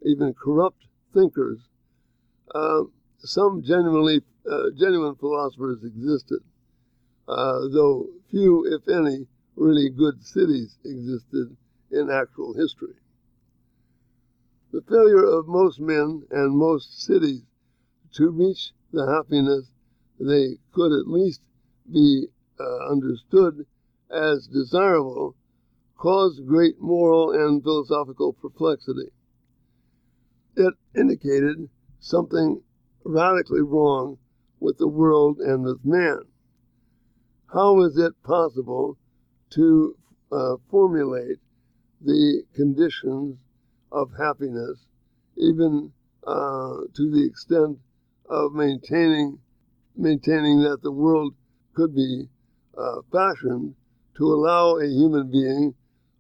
even 0.02 0.34
corrupt 0.34 0.82
thinkers, 1.12 1.58
uh, 2.54 2.82
some 3.18 3.62
genuinely 3.62 4.20
genuine 4.76 5.14
philosophers 5.16 5.84
existed, 5.84 6.40
though 7.26 8.08
few, 8.30 8.66
if 8.66 8.88
any, 8.88 9.26
really 9.56 9.90
good 9.90 10.24
cities 10.24 10.78
existed 10.84 11.56
in 11.90 12.10
actual 12.10 12.54
history. 12.54 12.94
The 14.72 14.82
failure 14.82 15.24
of 15.24 15.48
most 15.48 15.80
men 15.80 16.26
and 16.30 16.56
most 16.56 17.02
cities 17.02 17.42
to 18.12 18.30
reach 18.30 18.72
the 18.92 19.04
happiness 19.04 19.72
they 20.20 20.58
could 20.72 20.92
at 20.92 21.08
least 21.08 21.40
be 21.92 22.28
uh, 22.60 22.88
understood 22.88 23.66
as 24.10 24.46
desirable 24.46 25.34
caused 25.96 26.46
great 26.46 26.80
moral 26.80 27.32
and 27.32 27.62
philosophical 27.62 28.32
perplexity. 28.32 29.10
It 30.54 30.74
indicated 30.94 31.68
something 31.98 32.62
radically 33.04 33.62
wrong 33.62 34.18
with 34.60 34.78
the 34.78 34.88
world 34.88 35.40
and 35.40 35.64
with 35.64 35.84
man. 35.84 36.22
How 37.46 37.82
is 37.82 37.98
it 37.98 38.22
possible 38.22 38.98
to 39.50 39.96
uh, 40.30 40.56
formulate 40.70 41.40
the 42.00 42.44
conditions 42.54 43.36
of 43.92 44.10
happiness, 44.18 44.86
even 45.36 45.92
uh, 46.26 46.76
to 46.94 47.10
the 47.10 47.24
extent 47.24 47.78
of 48.28 48.52
maintaining 48.52 49.38
maintaining 49.96 50.62
that 50.62 50.80
the 50.82 50.92
world 50.92 51.34
could 51.74 51.94
be 51.94 52.28
uh, 52.78 53.00
fashioned 53.12 53.74
to 54.16 54.24
allow 54.24 54.76
a 54.76 54.86
human 54.86 55.30
being 55.30 55.74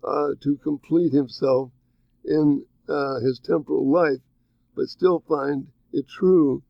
uh, 0.04 0.28
to 0.40 0.56
complete 0.58 1.12
himself 1.12 1.70
in 2.24 2.64
uh, 2.88 3.20
his 3.20 3.38
temporal 3.38 3.88
life, 3.90 4.20
but 4.74 4.86
still 4.88 5.20
find 5.28 5.66
it 5.92 6.06
true 6.08 6.62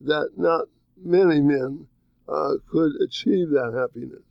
that 0.00 0.30
not 0.36 0.66
many 1.02 1.40
men 1.40 1.86
uh, 2.28 2.54
could 2.70 2.92
achieve 3.00 3.50
that 3.50 3.72
happiness. 3.74 4.22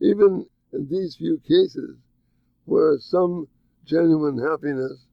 Even 0.00 0.46
in 0.72 0.88
these 0.88 1.16
few 1.16 1.38
cases, 1.38 1.96
where 2.64 2.98
some 2.98 3.48
genuine 3.86 4.38
happiness, 4.38 5.06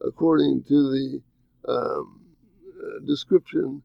according 0.00 0.64
to 0.64 0.74
the 0.74 1.22
um, 1.68 2.20
description 3.06 3.82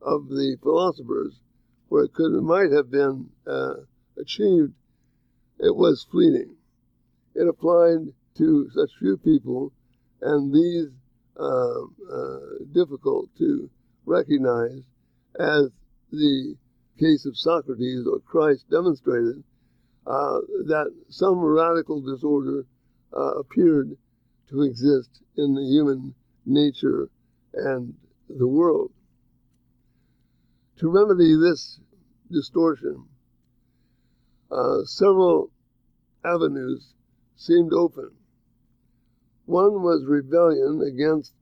of 0.00 0.28
the 0.28 0.56
philosophers, 0.62 1.40
where 1.88 2.04
it 2.04 2.14
could 2.14 2.32
might 2.42 2.72
have 2.72 2.90
been 2.90 3.28
uh, 3.46 3.74
achieved, 4.18 4.72
it 5.58 5.74
was 5.74 6.06
fleeting. 6.10 6.56
It 7.34 7.46
applied 7.46 8.12
to 8.38 8.70
such 8.70 8.90
few 8.98 9.16
people, 9.18 9.72
and 10.20 10.52
these 10.52 10.88
uh, 11.38 11.82
uh, 12.12 12.38
difficult 12.72 13.28
to 13.38 13.70
recognize, 14.04 14.82
as 15.38 15.70
the 16.10 16.56
case 16.98 17.24
of 17.26 17.36
Socrates 17.36 18.06
or 18.06 18.20
Christ 18.20 18.68
demonstrated, 18.70 19.42
uh, 20.06 20.40
that 20.66 20.92
some 21.08 21.38
radical 21.38 22.00
disorder 22.00 22.66
uh, 23.16 23.38
appeared 23.38 23.96
to 24.48 24.62
exist 24.62 25.22
in 25.36 25.54
the 25.54 25.62
human 25.62 26.14
nature 26.46 27.08
and 27.54 27.94
the 28.28 28.46
world. 28.46 28.92
To 30.78 30.88
remedy 30.90 31.36
this 31.36 31.80
distortion, 32.30 33.06
uh, 34.50 34.84
several 34.84 35.50
avenues 36.24 36.94
seemed 37.36 37.72
open. 37.72 38.10
One 39.46 39.82
was 39.82 40.04
rebellion 40.06 40.82
against 40.82 41.32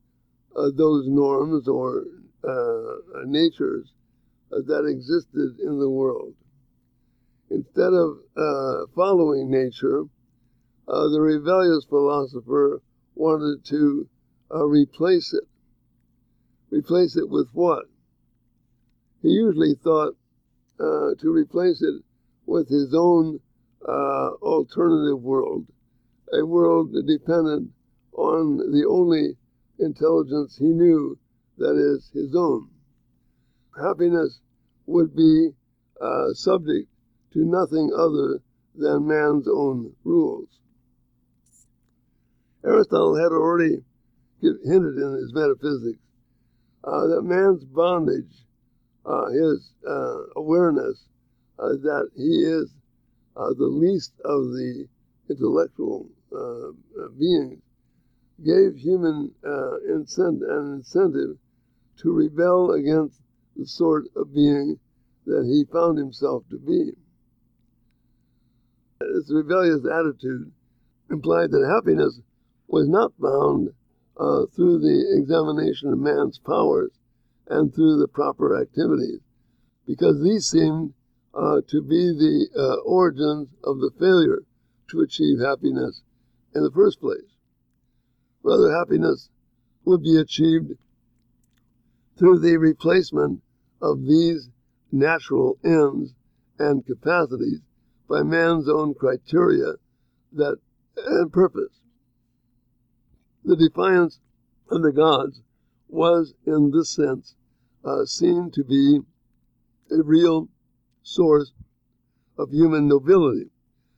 uh, 0.56 0.70
those 0.74 1.06
norms 1.08 1.68
or 1.68 2.04
uh, 2.42 3.24
natures 3.26 3.92
that 4.50 4.84
existed 4.86 5.58
in 5.60 5.78
the 5.78 5.88
world 5.88 6.34
instead 7.50 7.92
of 7.92 8.18
uh, 8.36 8.86
following 8.94 9.50
nature, 9.50 10.04
uh, 10.90 11.08
the 11.08 11.20
rebellious 11.20 11.84
philosopher 11.84 12.82
wanted 13.14 13.64
to 13.64 14.08
uh, 14.52 14.66
replace 14.66 15.32
it. 15.32 15.44
Replace 16.70 17.16
it 17.16 17.28
with 17.28 17.48
what? 17.52 17.84
He 19.22 19.28
usually 19.28 19.74
thought 19.84 20.16
uh, 20.80 21.14
to 21.20 21.30
replace 21.30 21.80
it 21.82 22.02
with 22.46 22.68
his 22.68 22.92
own 22.92 23.38
uh, 23.86 24.30
alternative 24.42 25.22
world, 25.22 25.66
a 26.32 26.44
world 26.44 26.92
dependent 27.06 27.70
on 28.14 28.56
the 28.72 28.84
only 28.88 29.36
intelligence 29.78 30.56
he 30.56 30.66
knew, 30.66 31.16
that 31.58 31.76
is, 31.76 32.10
his 32.12 32.34
own. 32.34 32.68
Happiness 33.80 34.40
would 34.86 35.14
be 35.14 35.50
uh, 36.00 36.32
subject 36.32 36.88
to 37.32 37.44
nothing 37.44 37.92
other 37.96 38.40
than 38.74 39.06
man's 39.06 39.46
own 39.46 39.92
rules. 40.02 40.48
Aristotle 42.64 43.16
had 43.16 43.32
already 43.32 43.82
hinted 44.40 44.96
in 44.96 45.12
his 45.14 45.32
metaphysics 45.32 45.98
uh, 46.84 47.06
that 47.08 47.22
man's 47.22 47.64
bondage, 47.64 48.44
uh, 49.04 49.26
his 49.30 49.72
uh, 49.86 50.18
awareness 50.36 51.04
uh, 51.58 51.68
that 51.68 52.08
he 52.16 52.42
is 52.42 52.70
uh, 53.36 53.52
the 53.54 53.66
least 53.66 54.12
of 54.24 54.42
the 54.52 54.86
intellectual 55.28 56.06
uh, 56.36 56.70
beings, 57.18 57.60
gave 58.44 58.76
human 58.76 59.30
an 59.42 60.82
incentive 60.82 61.36
to 61.98 62.12
rebel 62.12 62.72
against 62.72 63.20
the 63.56 63.66
sort 63.66 64.06
of 64.16 64.34
being 64.34 64.78
that 65.26 65.44
he 65.44 65.64
found 65.70 65.98
himself 65.98 66.42
to 66.50 66.58
be. 66.58 66.92
This 69.00 69.30
rebellious 69.30 69.84
attitude 69.86 70.50
implied 71.10 71.50
that 71.50 71.66
happiness 71.66 72.20
was 72.70 72.88
not 72.88 73.12
found 73.20 73.70
uh, 74.16 74.46
through 74.54 74.78
the 74.78 75.18
examination 75.18 75.92
of 75.92 75.98
man's 75.98 76.38
powers 76.38 76.92
and 77.48 77.74
through 77.74 77.98
the 77.98 78.08
proper 78.08 78.60
activities, 78.60 79.20
because 79.86 80.22
these 80.22 80.46
seemed 80.46 80.94
uh, 81.34 81.60
to 81.68 81.82
be 81.82 82.12
the 82.12 82.48
uh, 82.56 82.76
origins 82.82 83.48
of 83.64 83.78
the 83.78 83.90
failure 83.98 84.42
to 84.88 85.00
achieve 85.00 85.40
happiness 85.40 86.02
in 86.54 86.62
the 86.62 86.70
first 86.70 87.00
place. 87.00 87.36
Rather, 88.42 88.70
happiness 88.70 89.28
would 89.84 90.02
be 90.02 90.16
achieved 90.16 90.72
through 92.16 92.38
the 92.38 92.56
replacement 92.56 93.42
of 93.82 94.06
these 94.06 94.48
natural 94.92 95.58
ends 95.64 96.14
and 96.58 96.86
capacities 96.86 97.60
by 98.08 98.22
man's 98.22 98.68
own 98.68 98.94
criteria 98.94 99.74
that 100.32 100.56
and 101.06 101.32
purpose. 101.32 101.79
The 103.44 103.56
defiance 103.56 104.20
of 104.70 104.82
the 104.82 104.92
gods 104.92 105.40
was, 105.88 106.34
in 106.46 106.70
this 106.70 106.90
sense, 106.90 107.34
uh, 107.84 108.04
seen 108.04 108.50
to 108.52 108.62
be 108.62 109.00
a 109.90 110.02
real 110.02 110.48
source 111.02 111.52
of 112.38 112.50
human 112.50 112.86
nobility, 112.86 113.50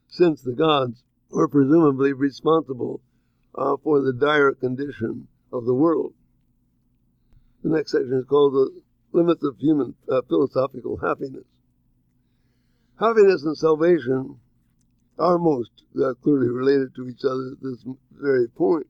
since 0.07 0.41
the 0.41 0.53
gods 0.53 1.03
were 1.29 1.47
presumably 1.47 2.13
responsible 2.13 3.01
uh, 3.55 3.77
for 3.83 4.01
the 4.01 4.13
dire 4.13 4.53
condition 4.53 5.27
of 5.51 5.65
the 5.65 5.73
world. 5.73 6.13
The 7.63 7.69
next 7.69 7.91
section 7.91 8.13
is 8.13 8.25
called 8.25 8.53
The 8.53 8.81
Limits 9.11 9.43
of 9.43 9.57
Human 9.57 9.95
uh, 10.09 10.21
Philosophical 10.27 10.97
Happiness. 10.97 11.45
Happiness 12.99 13.43
and 13.43 13.57
salvation 13.57 14.39
are 15.19 15.37
most 15.37 15.83
uh, 16.01 16.13
clearly 16.23 16.49
related 16.49 16.95
to 16.95 17.07
each 17.07 17.23
other 17.23 17.51
at 17.51 17.61
this 17.61 17.85
very 18.11 18.47
point. 18.47 18.87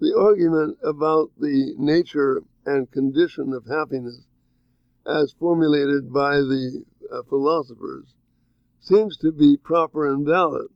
The 0.00 0.16
argument 0.18 0.78
about 0.82 1.30
the 1.38 1.74
nature 1.78 2.42
and 2.66 2.90
condition 2.90 3.52
of 3.52 3.66
happiness, 3.66 4.26
as 5.06 5.34
formulated 5.38 6.12
by 6.12 6.36
the 6.36 6.84
uh, 7.12 7.22
philosophers 7.28 8.14
seems 8.80 9.16
to 9.18 9.32
be 9.32 9.56
proper 9.56 10.12
and 10.12 10.26
valid. 10.26 10.66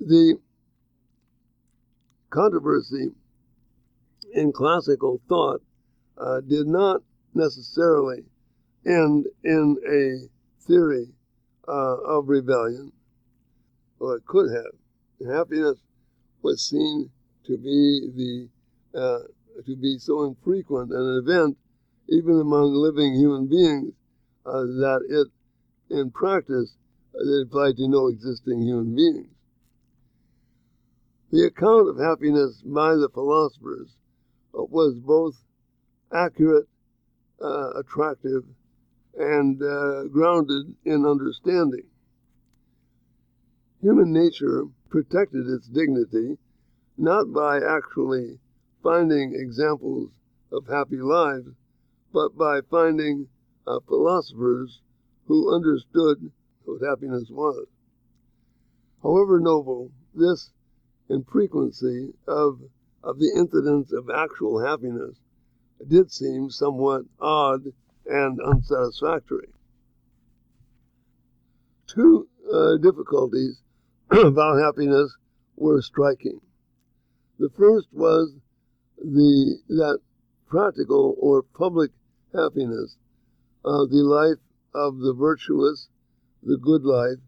The 0.00 0.38
controversy 2.30 3.12
in 4.34 4.52
classical 4.52 5.20
thought 5.28 5.62
uh, 6.18 6.40
did 6.40 6.66
not 6.66 7.02
necessarily 7.34 8.24
end 8.84 9.26
in 9.44 9.76
a 9.88 10.28
theory 10.66 11.08
uh, 11.68 11.96
of 12.04 12.28
rebellion. 12.28 12.92
Well, 13.98 14.12
it 14.12 14.26
could 14.26 14.50
have. 14.50 15.28
Happiness 15.30 15.78
was 16.46 16.62
seen 16.62 17.10
to 17.44 17.58
be 17.58 18.48
the 18.94 18.98
uh, 18.98 19.18
to 19.64 19.76
be 19.76 19.98
so 19.98 20.24
infrequent 20.24 20.92
an 20.92 21.22
event, 21.24 21.56
even 22.08 22.40
among 22.40 22.72
living 22.72 23.14
human 23.14 23.48
beings, 23.48 23.92
uh, 24.44 24.62
that 24.62 25.00
it, 25.08 25.26
in 25.92 26.10
practice, 26.12 26.76
it 27.14 27.46
applied 27.46 27.76
to 27.76 27.88
no 27.88 28.06
existing 28.06 28.62
human 28.62 28.94
beings. 28.94 29.28
The 31.32 31.46
account 31.46 31.88
of 31.88 31.98
happiness 31.98 32.62
by 32.64 32.94
the 32.94 33.08
philosophers 33.12 33.96
uh, 34.54 34.62
was 34.62 35.00
both 35.00 35.34
accurate, 36.12 36.68
uh, 37.42 37.70
attractive, 37.80 38.44
and 39.18 39.60
uh, 39.60 40.04
grounded 40.04 40.76
in 40.84 41.04
understanding. 41.04 41.86
Human 43.82 44.12
nature 44.12 44.66
protected 44.96 45.46
its 45.46 45.66
dignity 45.66 46.38
not 46.96 47.30
by 47.30 47.58
actually 47.58 48.38
finding 48.82 49.34
examples 49.34 50.10
of 50.50 50.66
happy 50.68 50.96
lives, 50.96 51.50
but 52.14 52.34
by 52.34 52.62
finding 52.70 53.28
uh, 53.66 53.78
philosophers 53.86 54.80
who 55.26 55.54
understood 55.54 56.32
what 56.64 56.80
happiness 56.80 57.28
was. 57.28 57.66
However 59.02 59.38
noble, 59.38 59.90
this 60.14 60.50
infrequency 61.10 62.14
of, 62.26 62.58
of 63.04 63.18
the 63.18 63.30
incidents 63.36 63.92
of 63.92 64.08
actual 64.08 64.64
happiness 64.64 65.14
did 65.86 66.10
seem 66.10 66.48
somewhat 66.48 67.02
odd 67.20 67.66
and 68.06 68.40
unsatisfactory. 68.40 69.48
Two 71.86 72.26
uh, 72.50 72.78
difficulties 72.78 73.60
about 74.10 74.58
happiness 74.58 75.16
were 75.56 75.82
striking. 75.82 76.40
The 77.40 77.50
first 77.50 77.88
was 77.92 78.32
the 78.98 79.58
that 79.68 79.98
practical 80.46 81.16
or 81.18 81.42
public 81.42 81.90
happiness, 82.32 82.96
uh, 83.64 83.84
the 83.86 84.04
life 84.04 84.38
of 84.72 84.98
the 84.98 85.12
virtuous, 85.12 85.88
the 86.42 86.56
good 86.56 86.84
life, 86.84 87.18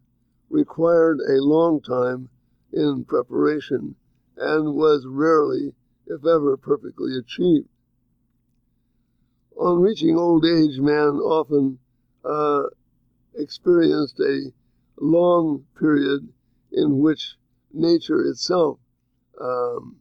required 0.50 1.18
a 1.28 1.42
long 1.42 1.80
time 1.80 2.28
in 2.72 3.04
preparation 3.04 3.96
and 4.36 4.74
was 4.74 5.04
rarely, 5.04 5.74
if 6.06 6.24
ever, 6.24 6.56
perfectly 6.56 7.16
achieved. 7.18 7.68
On 9.56 9.80
reaching 9.80 10.16
old 10.16 10.44
age, 10.44 10.78
man 10.78 11.18
often 11.18 11.80
uh, 12.24 12.68
experienced 13.34 14.20
a 14.20 14.52
long 15.00 15.64
period 15.76 16.28
in 16.72 16.98
which 16.98 17.36
nature 17.72 18.22
itself 18.22 18.78
um, 19.40 19.96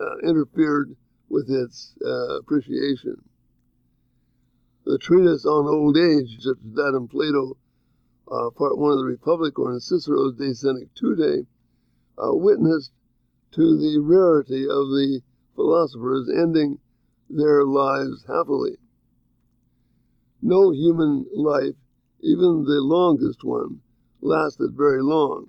uh, 0.00 0.18
interfered 0.18 0.96
with 1.28 1.48
its 1.48 1.94
uh, 2.04 2.38
appreciation. 2.38 3.16
The 4.84 4.98
treatise 4.98 5.44
on 5.44 5.66
old 5.66 5.96
age, 5.96 6.38
such 6.40 6.56
as 6.56 6.74
that 6.74 6.96
in 6.96 7.06
Plato, 7.08 7.56
uh, 8.30 8.50
part 8.50 8.78
one 8.78 8.92
of 8.92 8.98
the 8.98 9.04
Republic, 9.04 9.58
or 9.58 9.72
in 9.72 9.80
Cicero's 9.80 10.36
De 10.36 10.54
Senectute, 10.54 11.46
uh, 12.18 12.34
witnessed 12.34 12.92
to 13.52 13.76
the 13.76 14.00
rarity 14.00 14.64
of 14.64 14.88
the 14.88 15.20
philosophers 15.54 16.30
ending 16.30 16.78
their 17.28 17.64
lives 17.64 18.24
happily. 18.26 18.76
No 20.42 20.70
human 20.70 21.26
life, 21.34 21.76
even 22.20 22.64
the 22.64 22.80
longest 22.80 23.44
one, 23.44 23.80
lasted 24.20 24.72
very 24.74 25.02
long, 25.02 25.48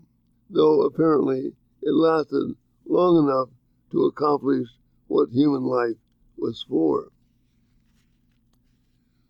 though 0.54 0.82
apparently 0.84 1.54
it 1.82 1.94
lasted 1.94 2.56
long 2.86 3.26
enough 3.26 3.50
to 3.92 4.06
accomplish 4.06 4.68
what 5.08 5.30
human 5.30 5.64
life 5.64 5.98
was 6.38 6.66
for. 6.68 7.10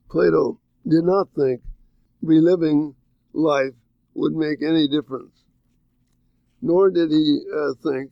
Plato 0.09 0.59
did 0.88 1.03
not 1.03 1.30
think 1.36 1.61
reliving 2.22 2.95
life 3.34 3.74
would 4.13 4.34
make 4.34 4.61
any 4.61 4.88
difference, 4.88 5.43
nor 6.61 6.89
did 6.89 7.11
he 7.11 7.41
uh, 7.55 7.74
think 7.84 8.11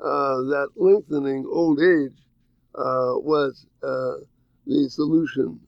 uh, 0.00 0.36
that 0.42 0.68
lengthening 0.76 1.46
old 1.50 1.80
age 1.80 2.16
uh, 2.74 3.14
was 3.18 3.66
uh, 3.82 4.24
the 4.66 4.88
solution, 4.88 5.60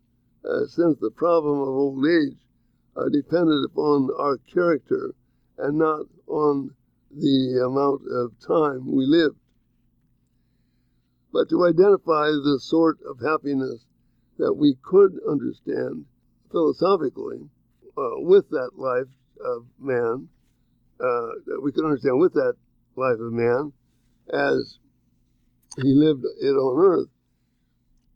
uh, 0.44 0.66
since 0.66 0.98
the 0.98 1.10
problem 1.10 1.60
of 1.60 1.68
old 1.68 2.04
age 2.06 2.36
uh, 2.96 3.08
depended 3.08 3.64
upon 3.64 4.08
our 4.18 4.38
character 4.52 5.14
and 5.62 5.78
not 5.78 6.06
on 6.26 6.74
the 7.11 7.62
amount 7.66 8.02
of 8.11 8.32
time 8.46 8.90
we 8.90 9.04
lived. 9.06 9.36
But 11.32 11.48
to 11.50 11.64
identify 11.64 12.26
the 12.26 12.58
sort 12.61 12.98
of 13.08 13.20
happiness 13.20 13.84
that 14.38 14.54
we 14.54 14.76
could 14.82 15.18
understand 15.28 16.06
philosophically 16.50 17.48
uh, 17.96 18.18
with 18.18 18.48
that 18.50 18.70
life 18.76 19.06
of 19.44 19.66
man, 19.78 20.28
uh, 20.98 21.28
that 21.46 21.61
we 21.62 21.72
could 21.72 21.84
understand 21.84 22.18
with 22.18 22.34
that 22.34 22.54
life 22.96 23.18
of 23.20 23.32
man 23.32 23.72
as 24.32 24.78
he 25.76 25.94
lived 25.94 26.24
it 26.40 26.54
on 26.56 26.78
earth, 26.84 27.08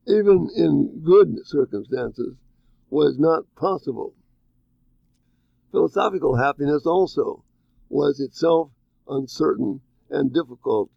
even 0.07 0.51
in 0.57 1.03
good 1.05 1.47
circumstances, 1.47 2.34
was 2.90 3.18
not 3.18 3.45
possible. 3.57 4.14
Philosophical 5.75 6.37
happiness 6.37 6.87
also 6.87 7.43
was 7.89 8.20
itself 8.20 8.70
uncertain 9.09 9.81
and 10.09 10.33
difficult 10.33 10.89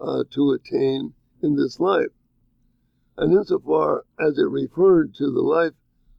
uh, 0.00 0.24
to 0.30 0.50
attain 0.50 1.14
in 1.40 1.54
this 1.54 1.78
life. 1.78 2.10
And 3.16 3.32
insofar 3.32 4.04
as 4.18 4.36
it 4.36 4.50
referred 4.50 5.14
to 5.18 5.30
the 5.30 5.40
life 5.40 5.74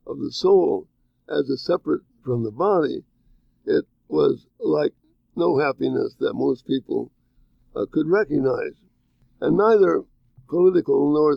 of 0.08 0.20
the 0.20 0.32
soul 0.32 0.88
as 1.28 1.50
a 1.50 1.58
separate 1.58 2.04
from 2.24 2.44
the 2.44 2.54
body, 2.54 3.04
it 3.66 3.84
was 4.08 4.48
like 4.60 4.94
no 5.36 5.58
happiness 5.58 6.16
that 6.22 6.36
most 6.36 6.66
people 6.66 7.12
uh, 7.76 7.86
could 7.92 8.08
recognize. 8.08 8.82
And 9.42 9.58
neither 9.58 10.06
political 10.48 11.12
nor 11.12 11.36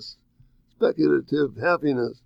speculative 0.71 1.57
happiness, 1.57 2.23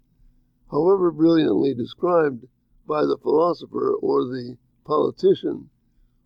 however 0.70 1.10
brilliantly 1.10 1.72
described 1.72 2.44
by 2.92 3.06
the 3.06 3.16
philosopher 3.22 3.94
or 4.02 4.24
the 4.24 4.54
politician, 4.84 5.70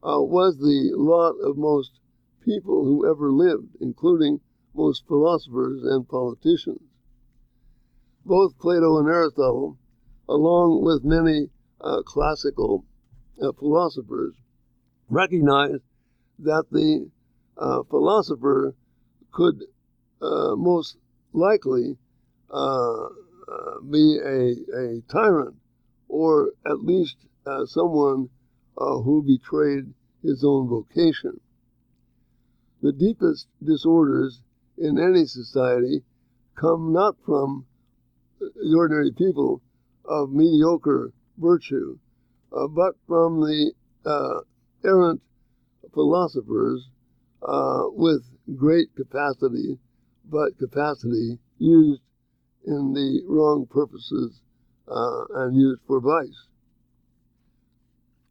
uh, 0.03 0.21
was 0.21 0.59
the 0.59 0.91
lot 0.97 1.35
of 1.49 1.57
most 1.57 2.01
people 2.45 2.85
who 2.85 3.09
ever 3.09 3.31
lived, 3.31 3.69
including 3.81 4.41
most 4.75 5.07
philosophers 5.07 5.85
and 5.85 6.09
politicians. 6.09 6.81
Both 8.25 8.59
Plato 8.59 8.99
and 8.99 9.09
Aristotle, 9.09 9.79
along 10.29 10.83
with 10.83 11.05
many 11.05 11.51
uh, 11.81 12.03
classical 12.03 12.85
uh, 13.41 13.53
philosophers, 13.53 14.35
recognized 15.09 15.85
that 16.41 16.65
the 16.73 17.09
uh, 17.57 17.85
philosopher 17.85 18.75
could 19.31 19.63
uh, 20.21 20.57
most 20.57 20.97
likely 21.33 21.97
uh, 22.51 23.07
be 23.89 24.19
a, 24.19 24.57
a 24.77 25.01
tyrant 25.09 25.55
or 26.17 26.53
at 26.65 26.83
least 26.83 27.17
someone 27.67 28.31
who 28.77 29.23
betrayed 29.23 29.93
his 30.23 30.43
own 30.43 30.67
vocation. 30.67 31.39
The 32.81 32.93
deepest 32.93 33.49
disorders 33.63 34.41
in 34.79 34.99
any 34.99 35.27
society 35.27 36.05
come 36.55 36.93
not 36.93 37.17
from 37.27 37.67
the 38.41 38.75
ordinary 38.75 39.13
people 39.13 39.61
of 40.07 40.31
mediocre 40.31 41.13
virtue, 41.37 41.99
uh, 42.51 42.67
but 42.69 42.95
from 43.07 43.41
the 43.41 43.73
uh, 44.07 44.41
errant 44.85 45.21
philosophers 45.93 46.89
uh, 47.43 47.85
with 47.89 48.23
great 48.57 48.89
capacity, 48.97 49.79
but 50.25 50.59
capacity 50.59 51.39
used 51.59 52.01
in 52.65 52.95
the 52.95 53.23
wrong 53.27 53.67
purposes 53.67 54.41
uh, 54.89 55.25
and 55.35 55.57
used 55.57 55.81
for 55.87 56.01
vice. 56.01 56.47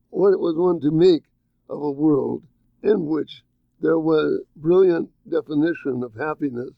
What 0.10 0.40
was 0.40 0.56
one 0.56 0.80
to 0.82 0.92
make 0.92 1.24
of 1.70 1.82
a 1.82 1.92
world 1.92 2.44
in 2.84 3.06
which 3.06 3.44
there 3.82 4.00
was 4.00 4.42
brilliant 4.56 5.10
definition 5.30 6.04
of 6.04 6.14
happiness, 6.16 6.72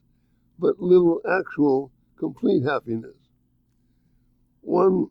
but 0.58 0.80
little 0.80 1.22
actual 1.30 1.92
complete 2.18 2.64
happiness. 2.64 3.16
One 4.62 5.08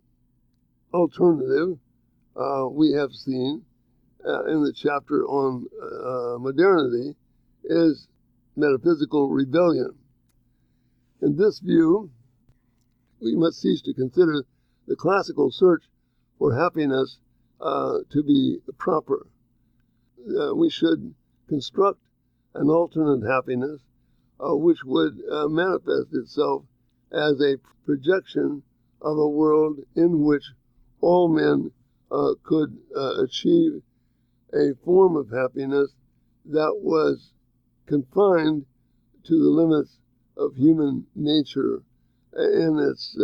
alternative 0.92 1.78
uh, 2.34 2.68
we 2.70 2.92
have 2.92 3.12
seen 3.12 3.62
uh, 4.26 4.44
in 4.46 4.62
the 4.62 4.72
chapter 4.72 5.24
on 5.26 5.66
uh, 5.80 6.38
modernity 6.38 7.14
is 7.64 8.08
metaphysical 8.56 9.28
rebellion. 9.30 9.94
In 11.22 11.36
this 11.36 11.60
view, 11.60 12.10
we 13.20 13.34
must 13.36 13.60
cease 13.60 13.80
to 13.82 13.94
consider 13.94 14.42
the 14.86 14.96
classical 14.96 15.50
search 15.50 15.84
for 16.38 16.54
happiness 16.54 17.18
uh, 17.60 17.98
to 18.10 18.22
be 18.22 18.58
proper. 18.78 19.26
Uh, 20.28 20.54
we 20.54 20.70
should 20.70 21.14
construct 21.48 22.00
an 22.54 22.68
alternate 22.68 23.26
happiness 23.26 23.80
uh, 24.40 24.54
which 24.54 24.84
would 24.84 25.18
uh, 25.30 25.48
manifest 25.48 26.12
itself 26.12 26.62
as 27.12 27.40
a 27.40 27.56
projection 27.84 28.62
of 29.00 29.16
a 29.16 29.28
world 29.28 29.78
in 29.94 30.22
which 30.24 30.44
all 31.00 31.28
men 31.28 31.70
uh, 32.10 32.34
could 32.42 32.76
uh, 32.96 33.22
achieve 33.22 33.82
a 34.52 34.74
form 34.84 35.16
of 35.16 35.30
happiness 35.30 35.90
that 36.44 36.74
was 36.82 37.32
confined 37.86 38.64
to 39.24 39.38
the 39.38 39.48
limits 39.48 39.98
of 40.36 40.54
human 40.54 41.06
nature 41.14 41.82
in 42.34 42.78
its 42.78 43.16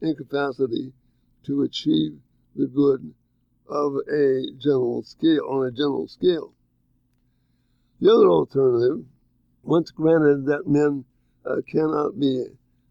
incapacity 0.00 0.92
to 1.44 1.62
achieve 1.62 2.18
the 2.56 2.66
good 2.66 3.14
of 3.68 3.94
a 4.12 4.42
general 4.58 5.02
scale 5.02 5.46
on 5.48 5.66
a 5.66 5.70
general 5.70 6.06
scale. 6.06 6.52
The 8.00 8.12
other 8.12 8.28
alternative, 8.28 9.04
once 9.62 9.90
granted 9.90 10.46
that 10.46 10.66
men 10.66 11.04
uh, 11.46 11.56
cannot 11.68 12.18
be 12.18 12.44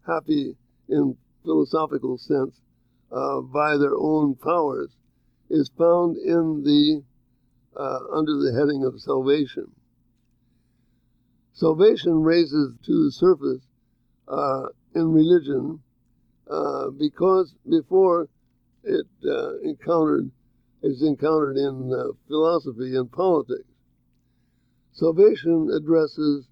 happy 0.06 0.56
in 0.88 1.16
philosophical 1.44 2.18
sense 2.18 2.60
uh, 3.10 3.40
by 3.40 3.76
their 3.76 3.94
own 3.94 4.34
powers, 4.34 4.90
is 5.50 5.70
found 5.76 6.16
in 6.16 6.62
the 6.64 7.02
uh, 7.76 7.98
under 8.12 8.36
the 8.38 8.52
heading 8.58 8.84
of 8.84 9.00
salvation. 9.00 9.70
Salvation 11.52 12.22
raises 12.22 12.74
to 12.84 13.04
the 13.04 13.12
surface 13.12 13.62
uh, 14.28 14.66
in 14.94 15.12
religion 15.12 15.80
uh, 16.50 16.90
because 16.90 17.54
before 17.68 18.28
it 18.84 19.06
uh, 19.24 19.58
encountered 19.58 20.30
is 20.82 21.02
encountered 21.02 21.56
in 21.56 21.92
uh, 21.92 22.12
philosophy 22.26 22.96
and 22.96 23.10
politics. 23.12 23.68
Salvation 24.92 25.70
addresses 25.70 26.48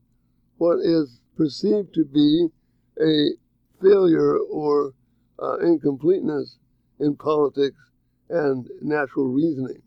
what 0.56 0.78
is 0.78 1.20
perceived 1.36 1.92
to 1.94 2.04
be 2.04 2.48
a 3.00 3.30
failure 3.82 4.38
or 4.38 4.92
uh, 5.42 5.56
incompleteness 5.58 6.58
in 7.00 7.16
politics 7.16 7.80
and 8.28 8.68
natural 8.80 9.26
reasoning. 9.26 9.82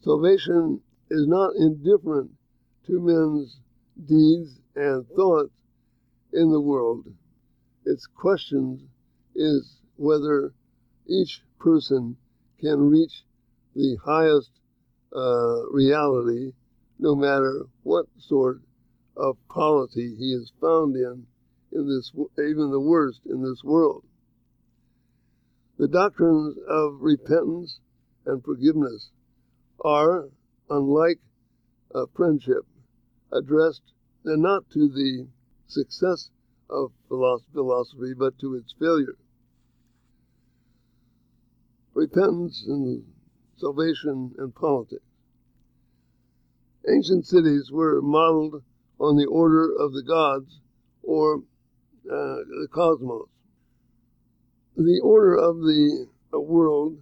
Salvation 0.00 0.80
is 1.10 1.26
not 1.26 1.54
indifferent 1.56 2.30
to 2.86 3.00
men's 3.00 3.58
deeds 4.06 4.60
and 4.76 5.06
thoughts 5.16 5.54
in 6.32 6.50
the 6.50 6.60
world. 6.60 7.06
Its 7.86 8.06
question 8.06 8.88
is 9.34 9.80
whether 9.96 10.52
each 11.06 11.42
person 11.58 12.16
can 12.60 12.88
reach 12.88 13.24
the 13.74 13.96
highest 14.04 14.50
uh, 15.14 15.66
reality, 15.70 16.52
no 16.98 17.14
matter 17.14 17.66
what 17.82 18.06
sort 18.18 18.60
of 19.16 19.36
polity 19.48 20.14
he 20.16 20.32
is 20.32 20.52
found 20.60 20.96
in, 20.96 21.26
in 21.72 21.88
this, 21.88 22.12
even 22.38 22.70
the 22.70 22.80
worst 22.80 23.20
in 23.26 23.42
this 23.42 23.62
world. 23.62 24.04
The 25.76 25.88
doctrines 25.88 26.56
of 26.68 27.00
repentance 27.00 27.80
and 28.26 28.42
forgiveness 28.42 29.10
are, 29.84 30.28
unlike 30.70 31.20
friendship, 32.14 32.64
addressed 33.32 33.92
not 34.24 34.68
to 34.70 34.88
the 34.88 35.26
success 35.66 36.30
of 36.70 36.92
philosophy, 37.08 38.14
but 38.16 38.38
to 38.38 38.54
its 38.54 38.74
failure. 38.78 39.16
Repentance 41.94 42.64
and 42.66 43.04
salvation 43.56 44.34
and 44.38 44.54
politics. 44.54 45.02
Ancient 46.88 47.26
cities 47.26 47.70
were 47.72 48.02
modeled 48.02 48.62
on 49.00 49.16
the 49.16 49.26
order 49.26 49.72
of 49.72 49.92
the 49.92 50.02
gods 50.02 50.60
or 51.02 51.36
uh, 52.10 52.42
the 52.60 52.68
cosmos. 52.72 53.28
The 54.76 55.00
order 55.02 55.36
of 55.36 55.58
the 55.58 56.08
world, 56.32 56.98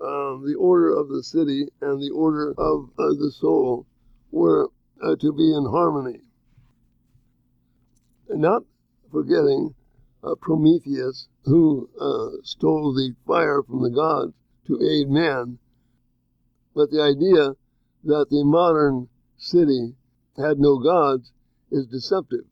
um, 0.00 0.44
the 0.46 0.56
order 0.58 0.90
of 0.96 1.08
the 1.08 1.22
city, 1.22 1.68
and 1.80 2.02
the 2.02 2.10
order 2.10 2.52
of 2.56 2.90
uh, 2.98 3.08
the 3.18 3.30
soul 3.30 3.86
were 4.30 4.70
uh, 5.02 5.14
to 5.16 5.32
be 5.32 5.54
in 5.54 5.66
harmony. 5.66 6.20
Not 8.30 8.62
forgetting 9.10 9.74
uh, 10.24 10.34
Prometheus, 10.36 11.28
who 11.44 11.88
uh, 12.00 12.42
stole 12.42 12.92
the 12.94 13.14
fire 13.26 13.62
from 13.62 13.82
the 13.82 13.90
gods 13.90 14.32
to 14.66 14.80
aid 14.80 15.08
man, 15.08 15.58
but 16.74 16.90
the 16.90 17.02
idea 17.02 17.54
that 18.04 18.26
the 18.30 18.44
modern 18.44 19.08
city 19.36 19.94
had 20.36 20.58
no 20.58 20.78
gods 20.78 21.32
is 21.70 21.86
deceptive. 21.86 22.44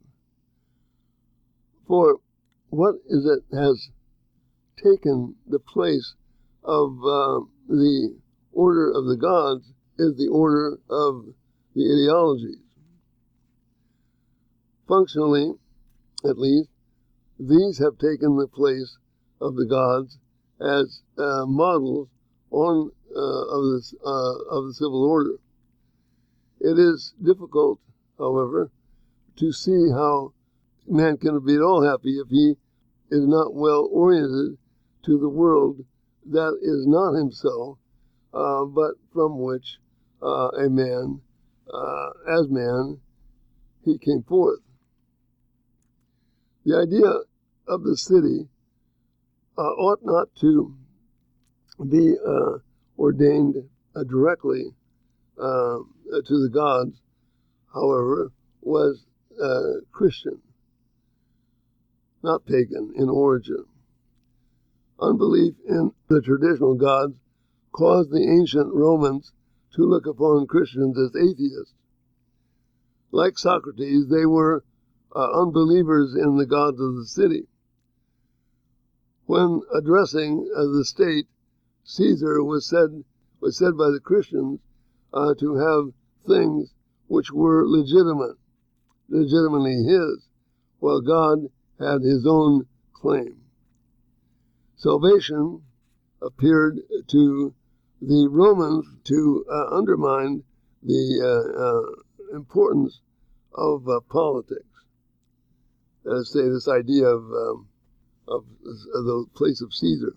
For 1.86 2.18
what 2.70 2.96
is 3.06 3.26
it 3.26 3.44
has 3.56 3.90
taken 4.76 5.36
the 5.46 5.58
place 5.58 6.14
of 6.62 6.98
uh, 7.04 7.40
the 7.68 8.16
order 8.52 8.90
of 8.90 9.06
the 9.06 9.16
gods 9.16 9.72
is 9.98 10.16
the 10.16 10.28
order 10.28 10.78
of 10.88 11.26
the 11.74 11.84
ideologies. 11.84 12.58
Functionally, 14.88 15.52
at 16.24 16.38
least, 16.38 16.68
these 17.40 17.78
have 17.78 17.96
taken 17.96 18.36
the 18.36 18.46
place 18.46 18.98
of 19.40 19.56
the 19.56 19.64
gods 19.64 20.18
as 20.60 21.00
uh, 21.16 21.46
models 21.46 22.08
on 22.50 22.90
uh, 23.16 23.18
of, 23.18 23.72
this, 23.72 23.94
uh, 24.04 24.34
of 24.50 24.66
the 24.66 24.74
civil 24.74 25.04
order. 25.04 25.36
It 26.60 26.78
is 26.78 27.14
difficult, 27.22 27.80
however, 28.18 28.70
to 29.36 29.52
see 29.52 29.88
how 29.90 30.34
man 30.86 31.16
can 31.16 31.40
be 31.44 31.54
at 31.54 31.62
all 31.62 31.82
happy 31.82 32.18
if 32.18 32.28
he 32.28 32.56
is 33.10 33.26
not 33.26 33.54
well 33.54 33.88
oriented 33.90 34.58
to 35.06 35.18
the 35.18 35.28
world 35.28 35.82
that 36.26 36.58
is 36.60 36.86
not 36.86 37.14
himself, 37.14 37.78
uh, 38.34 38.64
but 38.66 38.92
from 39.14 39.40
which 39.40 39.78
uh, 40.22 40.50
a 40.58 40.68
man, 40.68 41.22
uh, 41.72 42.10
as 42.28 42.48
man, 42.50 43.00
he 43.82 43.96
came 43.96 44.22
forth. 44.22 44.60
The 46.66 46.76
idea 46.76 47.20
of 47.70 47.84
the 47.84 47.96
city 47.96 48.48
uh, 49.56 49.62
ought 49.62 50.00
not 50.02 50.28
to 50.40 50.74
be 51.88 52.16
uh, 52.26 52.58
ordained 52.98 53.54
uh, 53.94 54.04
directly 54.04 54.74
to 55.38 56.42
the 56.42 56.50
gods, 56.52 57.00
however, 57.72 58.32
was 58.60 59.06
Christian, 59.92 60.42
not 62.22 62.44
pagan 62.44 62.92
in 62.96 63.08
origin. 63.08 63.64
Unbelief 65.00 65.54
in 65.66 65.92
the 66.08 66.20
traditional 66.20 66.74
gods 66.74 67.14
caused 67.72 68.10
the 68.10 68.20
ancient 68.20 68.74
Romans 68.74 69.32
to 69.74 69.82
look 69.84 70.06
upon 70.06 70.46
Christians 70.46 70.98
as 70.98 71.16
atheists. 71.16 71.72
Like 73.12 73.38
Socrates, 73.38 74.08
they 74.08 74.26
were 74.26 74.64
uh, 75.14 75.40
unbelievers 75.40 76.14
in 76.14 76.36
the 76.36 76.46
gods 76.46 76.80
of 76.80 76.96
the 76.96 77.06
city. 77.06 77.46
When 79.30 79.62
addressing 79.72 80.50
uh, 80.56 80.64
the 80.64 80.84
state, 80.84 81.28
Caesar 81.84 82.42
was 82.42 82.66
said 82.66 83.04
was 83.38 83.56
said 83.56 83.76
by 83.78 83.90
the 83.90 84.00
Christians 84.00 84.58
uh, 85.12 85.34
to 85.34 85.54
have 85.54 85.92
things 86.26 86.74
which 87.06 87.30
were 87.30 87.64
legitimate, 87.64 88.38
legitimately 89.08 89.84
his, 89.84 90.26
while 90.80 91.00
God 91.00 91.48
had 91.78 92.02
his 92.02 92.26
own 92.26 92.66
claim. 92.92 93.40
Salvation 94.74 95.62
appeared 96.20 96.80
to 97.10 97.54
the 98.02 98.26
Romans 98.28 98.84
to 99.04 99.44
uh, 99.48 99.76
undermine 99.76 100.42
the 100.82 101.20
uh, 101.22 102.34
uh, 102.34 102.36
importance 102.36 103.00
of 103.54 103.88
uh, 103.88 104.00
politics. 104.08 104.66
Let 106.02 106.16
us 106.16 106.32
say 106.32 106.48
this 106.48 106.66
idea 106.66 107.06
of, 107.06 107.30
um, 107.30 107.68
of, 108.30 108.44
the 108.62 109.26
place 109.34 109.60
of 109.60 109.74
Caesar. 109.74 110.14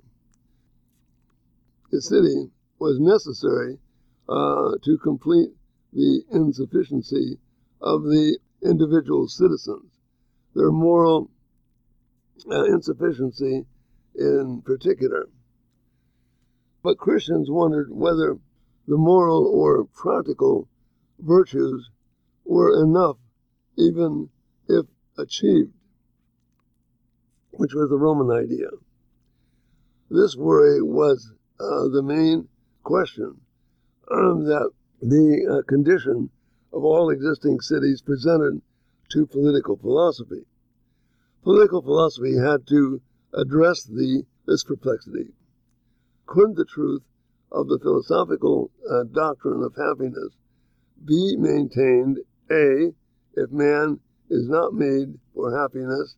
The 1.91 2.01
city 2.01 2.51
was 2.79 2.99
necessary 2.99 3.79
uh, 4.29 4.73
to 4.83 4.97
complete 4.99 5.49
the 5.91 6.23
insufficiency 6.31 7.37
of 7.81 8.03
the 8.03 8.39
individual 8.63 9.27
citizens. 9.27 9.91
Their 10.55 10.71
moral 10.71 11.29
uh, 12.49 12.65
insufficiency 12.65 13.65
in 14.15 14.61
particular. 14.61 15.27
But 16.81 16.97
Christians 16.97 17.49
wondered 17.49 17.89
whether 17.91 18.37
the 18.87 18.97
moral 18.97 19.45
or 19.45 19.85
practical 19.85 20.67
virtues 21.19 21.89
were 22.43 22.83
enough, 22.83 23.17
even 23.77 24.29
if 24.67 24.85
achieved, 25.17 25.73
which 27.53 27.73
was 27.73 27.89
the 27.89 27.97
Roman 27.97 28.35
idea. 28.35 28.69
This 30.09 30.35
worry 30.35 30.81
was 30.81 31.31
uh, 31.59 31.87
the 31.89 32.03
main 32.03 32.47
question 32.83 33.39
um, 34.11 34.45
that 34.45 34.71
the 35.01 35.59
uh, 35.59 35.67
condition 35.67 36.29
of 36.71 36.83
all 36.83 37.09
existing 37.09 37.59
cities 37.61 38.01
presented 38.01 38.61
to 39.11 39.27
political 39.27 39.77
philosophy. 39.77 40.45
Political 41.43 41.83
philosophy 41.83 42.35
had 42.37 42.65
to 42.67 43.01
address 43.33 43.83
the, 43.83 44.23
this 44.47 44.63
perplexity. 44.63 45.29
Couldn't 46.25 46.57
the 46.57 46.65
truth 46.65 47.03
of 47.51 47.67
the 47.67 47.79
philosophical 47.79 48.71
uh, 48.89 49.03
doctrine 49.03 49.63
of 49.63 49.75
happiness 49.75 50.33
be 51.05 51.35
maintained, 51.37 52.19
A, 52.49 52.93
if 53.35 53.51
man 53.51 53.99
is 54.29 54.47
not 54.49 54.73
made 54.73 55.19
for 55.33 55.55
happiness 55.55 56.15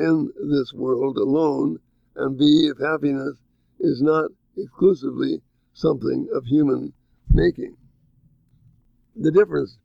in 0.00 0.32
this 0.50 0.72
world 0.72 1.18
alone, 1.18 1.78
and 2.16 2.38
B, 2.38 2.70
if 2.70 2.78
happiness 2.78 3.36
is 3.78 4.00
not 4.00 4.30
exclusively 4.56 5.42
something 5.72 6.28
of 6.32 6.44
human 6.46 6.92
making? 7.28 7.76
The 9.16 9.30
difference 9.30 9.76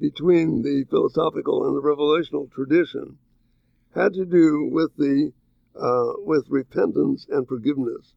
between 0.00 0.62
the 0.62 0.84
philosophical 0.88 1.66
and 1.66 1.76
the 1.76 1.82
revelational 1.82 2.50
tradition 2.50 3.18
had 3.94 4.14
to 4.14 4.24
do 4.24 4.68
with 4.72 4.96
the 4.96 5.32
uh, 5.74 6.12
with 6.18 6.46
repentance 6.48 7.26
and 7.30 7.46
forgiveness. 7.46 8.14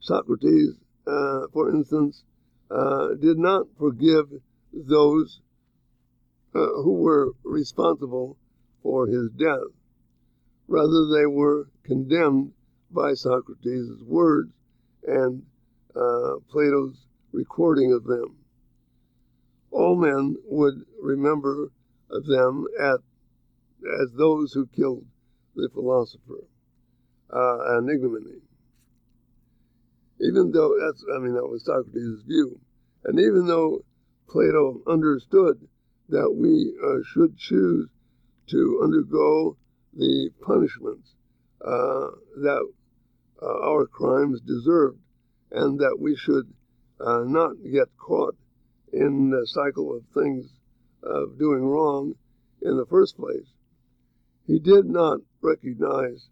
Socrates, 0.00 0.74
uh, 1.06 1.46
for 1.52 1.70
instance, 1.70 2.24
uh, 2.70 3.14
did 3.14 3.38
not 3.38 3.66
forgive 3.78 4.26
those 4.72 5.40
uh, 6.54 6.66
who 6.82 6.94
were 6.94 7.32
responsible 7.44 8.36
for 8.82 9.06
his 9.06 9.30
death. 9.30 9.70
Rather, 10.68 11.06
they 11.06 11.26
were 11.26 11.68
condemned 11.82 12.52
by 12.90 13.14
Socrates' 13.14 14.02
words 14.04 14.52
and 15.06 15.42
uh, 15.94 16.34
Plato's 16.50 17.06
recording 17.32 17.92
of 17.92 18.04
them. 18.04 18.36
All 19.70 19.96
men 19.96 20.36
would 20.44 20.84
remember 21.00 21.70
them 22.10 22.66
at, 22.78 23.00
as 24.02 24.12
those 24.12 24.52
who 24.52 24.66
killed 24.66 25.04
the 25.56 25.68
philosopher, 25.72 26.44
uh, 27.32 27.78
an 27.78 27.88
ignominy. 27.88 28.40
Even 30.20 30.52
though 30.52 30.78
that's, 30.78 31.04
I 31.14 31.18
mean, 31.18 31.34
that 31.34 31.46
was 31.46 31.64
Socrates' 31.64 32.22
view. 32.26 32.60
And 33.04 33.18
even 33.18 33.46
though 33.46 33.84
Plato 34.28 34.80
understood 34.86 35.66
that 36.08 36.32
we 36.32 36.74
uh, 36.84 37.02
should 37.04 37.36
choose 37.36 37.88
to 38.48 38.80
undergo 38.82 39.56
the 39.94 40.30
punishments 40.40 41.14
uh, 41.64 42.08
that 42.36 42.68
uh, 43.42 43.70
our 43.70 43.86
crimes 43.86 44.40
deserved, 44.40 44.98
and 45.50 45.78
that 45.80 45.96
we 45.98 46.16
should 46.16 46.52
uh, 47.00 47.24
not 47.26 47.52
get 47.70 47.88
caught 47.98 48.36
in 48.92 49.30
the 49.30 49.46
cycle 49.46 49.96
of 49.96 50.02
things 50.14 50.46
of 51.02 51.38
doing 51.38 51.64
wrong 51.64 52.14
in 52.62 52.76
the 52.76 52.86
first 52.86 53.16
place. 53.16 53.46
He 54.46 54.58
did 54.58 54.86
not 54.86 55.20
recognize 55.40 56.28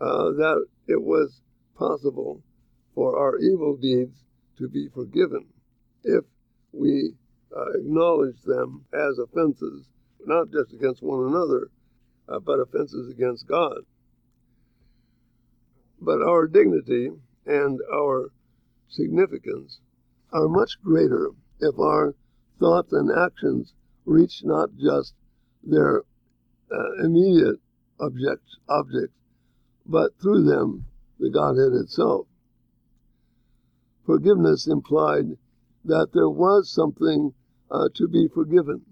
uh, 0.00 0.30
that 0.32 0.66
it 0.86 1.02
was 1.02 1.40
possible 1.76 2.42
for 2.94 3.18
our 3.18 3.38
evil 3.38 3.76
deeds 3.76 4.16
to 4.58 4.68
be 4.68 4.88
forgiven 4.88 5.46
if 6.04 6.24
we 6.72 7.14
uh, 7.56 7.72
acknowledge 7.78 8.40
them 8.42 8.84
as 8.92 9.18
offenses, 9.18 9.86
not 10.26 10.50
just 10.50 10.72
against 10.72 11.02
one 11.02 11.26
another, 11.26 11.68
uh, 12.28 12.38
but 12.38 12.60
offenses 12.60 13.10
against 13.10 13.46
God. 13.46 13.78
But 16.00 16.22
our 16.22 16.46
dignity 16.46 17.10
and 17.46 17.80
our 17.92 18.30
significance 18.88 19.80
are 20.32 20.48
much 20.48 20.80
greater 20.82 21.30
if 21.60 21.78
our 21.78 22.14
thoughts 22.58 22.92
and 22.92 23.10
actions 23.10 23.72
reach 24.04 24.42
not 24.44 24.70
just 24.76 25.14
their 25.62 26.02
uh, 26.70 27.04
immediate 27.04 27.56
objects, 28.00 28.56
objects, 28.68 29.14
but 29.86 30.10
through 30.20 30.42
them 30.42 30.86
the 31.18 31.30
Godhead 31.30 31.72
itself. 31.72 32.26
Forgiveness 34.04 34.66
implied 34.66 35.36
that 35.84 36.08
there 36.12 36.28
was 36.28 36.70
something 36.70 37.32
uh, 37.70 37.88
to 37.94 38.08
be 38.08 38.28
forgiven. 38.28 38.82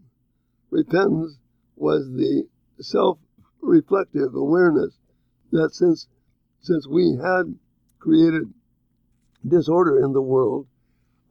Repentance 0.71 1.39
was 1.77 2.09
the 2.13 2.47
self-reflective 2.81 4.35
awareness 4.35 4.99
that 5.53 5.75
since 5.75 6.09
since 6.61 6.87
we 6.87 7.17
had 7.17 7.55
created 7.99 8.53
disorder 9.47 10.05
in 10.05 10.13
the 10.13 10.21
world 10.21 10.67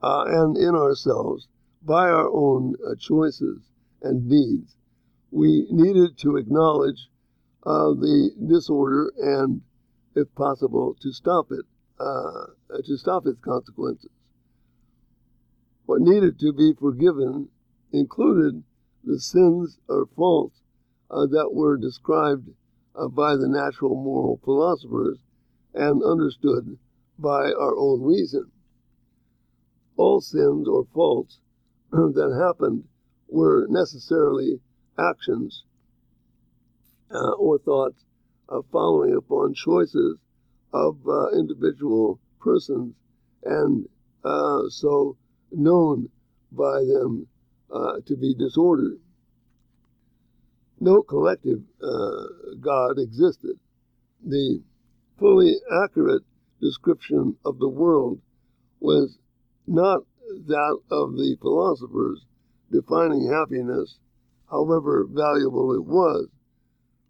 uh, 0.01 0.23
and 0.27 0.57
in 0.57 0.75
ourselves 0.75 1.47
by 1.83 2.09
our 2.09 2.29
own 2.29 2.75
uh, 2.85 2.95
choices 2.99 3.59
and 4.01 4.29
deeds, 4.29 4.75
we 5.31 5.67
needed 5.69 6.17
to 6.17 6.37
acknowledge 6.37 7.09
uh, 7.65 7.89
the 7.89 8.31
disorder 8.47 9.11
and, 9.19 9.61
if 10.15 10.33
possible, 10.35 10.95
to 11.01 11.11
stop 11.11 11.51
it, 11.51 11.65
uh, 11.99 12.47
to 12.83 12.97
stop 12.97 13.27
its 13.27 13.39
consequences. 13.41 14.09
What 15.85 16.01
needed 16.01 16.39
to 16.39 16.53
be 16.53 16.73
forgiven 16.79 17.49
included 17.91 18.63
the 19.03 19.19
sins 19.19 19.79
or 19.87 20.07
faults 20.15 20.61
uh, 21.09 21.25
that 21.27 21.49
were 21.53 21.77
described 21.77 22.49
uh, 22.95 23.07
by 23.07 23.35
the 23.35 23.47
natural 23.47 23.95
moral 23.95 24.39
philosophers 24.43 25.17
and 25.73 26.03
understood 26.03 26.77
by 27.17 27.51
our 27.51 27.77
own 27.77 28.01
reason. 28.01 28.51
All 29.97 30.21
sins 30.21 30.67
or 30.67 30.85
faults 30.93 31.39
that 31.91 32.39
happened 32.39 32.85
were 33.27 33.67
necessarily 33.69 34.59
actions 34.97 35.63
uh, 37.11 37.31
or 37.31 37.57
thoughts 37.59 38.03
uh, 38.49 38.61
following 38.71 39.15
upon 39.15 39.53
choices 39.53 40.17
of 40.73 40.97
uh, 41.07 41.29
individual 41.31 42.19
persons 42.39 42.93
and 43.43 43.87
uh, 44.23 44.61
so 44.69 45.17
known 45.51 46.09
by 46.51 46.83
them 46.83 47.27
uh, 47.73 47.93
to 48.05 48.15
be 48.15 48.33
disordered. 48.33 48.97
No 50.79 51.01
collective 51.01 51.61
uh, 51.83 52.23
God 52.61 52.99
existed. 52.99 53.59
The 54.25 54.61
fully 55.17 55.55
accurate 55.83 56.23
description 56.61 57.35
of 57.43 57.59
the 57.59 57.67
world 57.67 58.21
was 58.79 59.17
not 59.67 60.03
that 60.47 60.79
of 60.89 61.13
the 61.13 61.37
philosophers 61.41 62.25
defining 62.71 63.27
happiness, 63.27 63.97
however 64.49 65.05
valuable 65.09 65.73
it 65.73 65.83
was. 65.83 66.29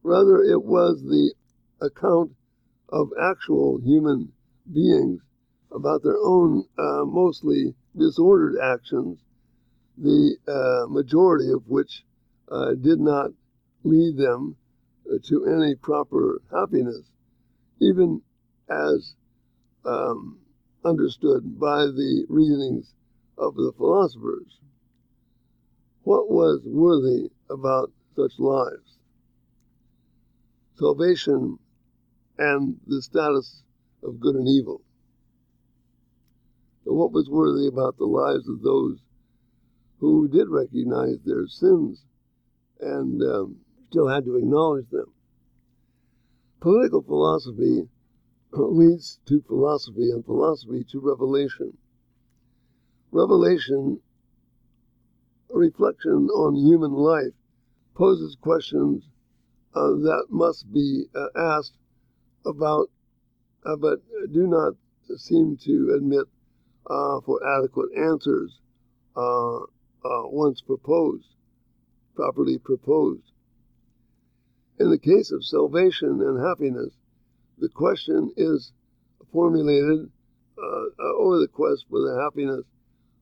Rather, 0.04 0.42
it 0.42 0.64
was 0.64 1.02
the 1.04 1.34
account 1.82 2.32
of 2.90 3.10
actual 3.22 3.80
human 3.84 4.32
beings 4.74 5.22
about 5.72 6.02
their 6.02 6.18
own 6.18 6.64
uh, 6.78 7.06
mostly 7.06 7.76
disordered 7.96 8.58
actions, 8.60 9.20
the 9.98 10.36
uh, 10.48 10.88
majority 10.90 11.52
of 11.52 11.68
which 11.68 12.04
uh, 12.52 12.74
did 12.74 13.00
not 13.00 13.30
lead 13.84 14.18
them 14.18 14.56
uh, 15.12 15.18
to 15.26 15.46
any 15.46 15.76
proper 15.76 16.42
happiness, 16.52 17.10
even 17.80 18.22
as 18.70 19.16
um, 19.86 20.40
understood 20.86 21.60
by 21.60 21.86
the 21.86 22.26
reasonings 22.30 22.94
of 23.38 23.56
the 23.56 23.72
philosophers. 23.78 24.60
What 26.04 26.30
was 26.30 26.62
worthy 26.66 27.30
about 27.50 27.92
such 28.16 28.40
lives? 28.40 28.98
Salvation 30.78 31.60
and 32.38 32.78
the 32.88 33.02
status 33.02 33.64
of 34.04 34.20
good 34.20 34.36
and 34.36 34.48
evil 34.48 34.82
what 36.90 37.12
was 37.12 37.30
worthy 37.30 37.68
about 37.68 37.98
the 37.98 38.06
lives 38.06 38.48
of 38.48 38.62
those 38.62 38.98
who 40.00 40.28
did 40.28 40.48
recognize 40.50 41.18
their 41.26 41.48
sins 41.48 42.04
and 42.80 43.22
um, 43.22 43.56
still 43.90 44.08
had 44.08 44.26
to 44.26 44.38
acknowledge 44.38 44.90
them. 44.92 45.12
Political 46.60 47.04
philosophy 47.04 47.88
leads 48.52 49.20
to 49.26 49.42
philosophy 49.42 50.12
and 50.12 50.24
philosophy 50.26 50.86
to 50.92 51.00
revelation. 51.00 51.76
Revelation, 53.12 54.00
a 55.54 55.58
reflection 55.58 56.28
on 56.30 56.56
human 56.56 56.92
life, 56.92 57.34
poses 57.96 58.38
questions 58.40 59.04
uh, 59.74 59.90
that 59.90 60.26
must 60.30 60.72
be 60.72 61.06
uh, 61.16 61.28
asked 61.36 61.78
about, 62.46 62.90
uh, 63.66 63.76
but 63.76 64.00
do 64.32 64.48
not 64.48 64.74
seem 65.18 65.58
to 65.58 65.94
admit 65.96 66.26
uh, 66.88 67.20
for 67.22 67.40
adequate 67.58 67.90
answers 67.98 68.60
uh, 69.16 69.58
uh, 69.58 70.24
once 70.26 70.62
proposed, 70.62 71.28
properly 72.16 72.58
proposed. 72.58 73.32
In 74.80 74.90
the 74.90 74.98
case 74.98 75.32
of 75.32 75.44
salvation 75.44 76.22
and 76.22 76.40
happiness, 76.40 76.94
the 77.58 77.68
question 77.68 78.32
is 78.38 78.72
formulated 79.32 80.10
uh, 80.58 81.04
or 81.18 81.38
the 81.40 81.50
quest 81.50 81.86
for 81.90 82.00
the 82.00 82.20
happiness 82.22 82.66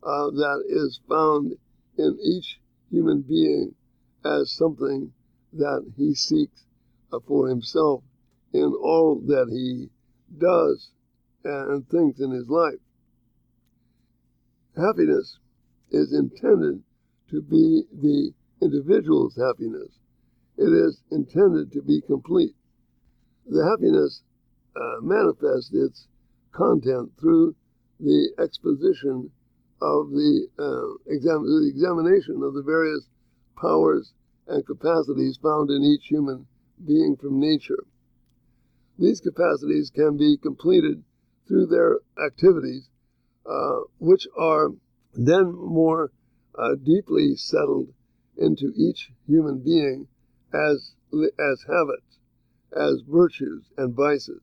uh, 0.04 0.30
that 0.30 0.64
is 0.68 1.00
found 1.10 1.56
in 1.98 2.20
each 2.24 2.60
human 2.92 3.22
being 3.22 3.74
as 4.24 4.52
something 4.52 5.12
that 5.54 5.92
he 5.96 6.14
seeks 6.14 6.66
uh, 7.12 7.20
for 7.26 7.48
himself 7.48 8.04
in 8.54 8.74
all 8.74 9.16
that 9.16 9.48
he 9.50 9.90
does 10.38 10.92
and 11.44 11.88
thinks 11.90 12.20
in 12.20 12.32
his 12.32 12.50
life. 12.50 12.80
Happiness 14.76 15.40
is 15.90 16.14
intended 16.14 16.84
to 17.30 17.42
be 17.42 17.84
the 17.92 18.32
individual's 18.62 19.36
happiness. 19.36 19.90
It 20.58 20.74
is 20.74 21.04
intended 21.12 21.72
to 21.74 21.82
be 21.84 22.02
complete. 22.02 22.56
The 23.46 23.64
happiness 23.64 24.24
uh, 24.76 25.02
manifests 25.02 25.72
its 25.72 26.08
content 26.52 27.12
through 27.20 27.56
the 28.00 28.34
exposition 28.40 29.32
of 29.82 30.10
the, 30.10 30.48
uh, 30.58 31.14
exam- 31.14 31.46
the 31.46 31.68
examination 31.70 32.42
of 32.42 32.56
the 32.56 32.64
various 32.64 33.08
powers 33.56 34.14
and 34.48 34.66
capacities 34.66 35.38
found 35.38 35.70
in 35.70 35.84
each 35.84 36.08
human 36.08 36.48
being 36.84 37.16
from 37.18 37.40
nature. 37.40 37.84
These 38.98 39.22
capacities 39.22 39.92
can 39.92 40.18
be 40.18 40.38
completed 40.38 41.04
through 41.48 41.68
their 41.68 42.00
activities, 42.24 42.90
uh, 43.46 43.82
which 44.00 44.28
are 44.36 44.72
then 45.14 45.54
more 45.54 46.12
uh, 46.56 46.76
deeply 46.76 47.36
settled 47.36 47.94
into 48.38 48.74
each 48.76 49.12
human 49.28 49.60
being 49.60 50.08
as, 50.54 50.94
as 51.40 51.64
habits, 51.68 52.20
as 52.76 53.02
virtues 53.08 53.66
and 53.78 53.94
vices. 53.94 54.42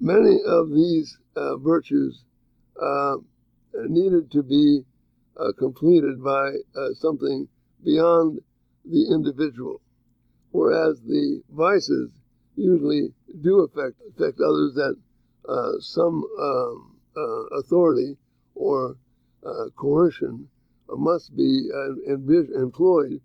Many 0.00 0.40
of 0.46 0.70
these 0.70 1.18
uh, 1.34 1.56
virtues 1.56 2.24
uh, 2.80 3.16
needed 3.88 4.30
to 4.32 4.42
be 4.42 4.84
uh, 5.36 5.52
completed 5.58 6.22
by 6.22 6.52
uh, 6.76 6.92
something 6.94 7.48
beyond 7.84 8.40
the 8.84 9.08
individual, 9.12 9.80
whereas 10.50 11.00
the 11.02 11.42
vices 11.50 12.10
usually 12.56 13.12
do 13.42 13.60
affect 13.60 14.00
affect 14.08 14.40
others 14.40 14.74
that 14.74 14.96
uh, 15.48 15.72
some 15.80 16.24
um, 16.40 16.96
uh, 17.16 17.44
authority 17.58 18.16
or 18.54 18.96
coercion 19.76 20.48
must 20.90 21.34
be 21.36 21.70
uh, 21.72 22.12
employed 22.54 23.20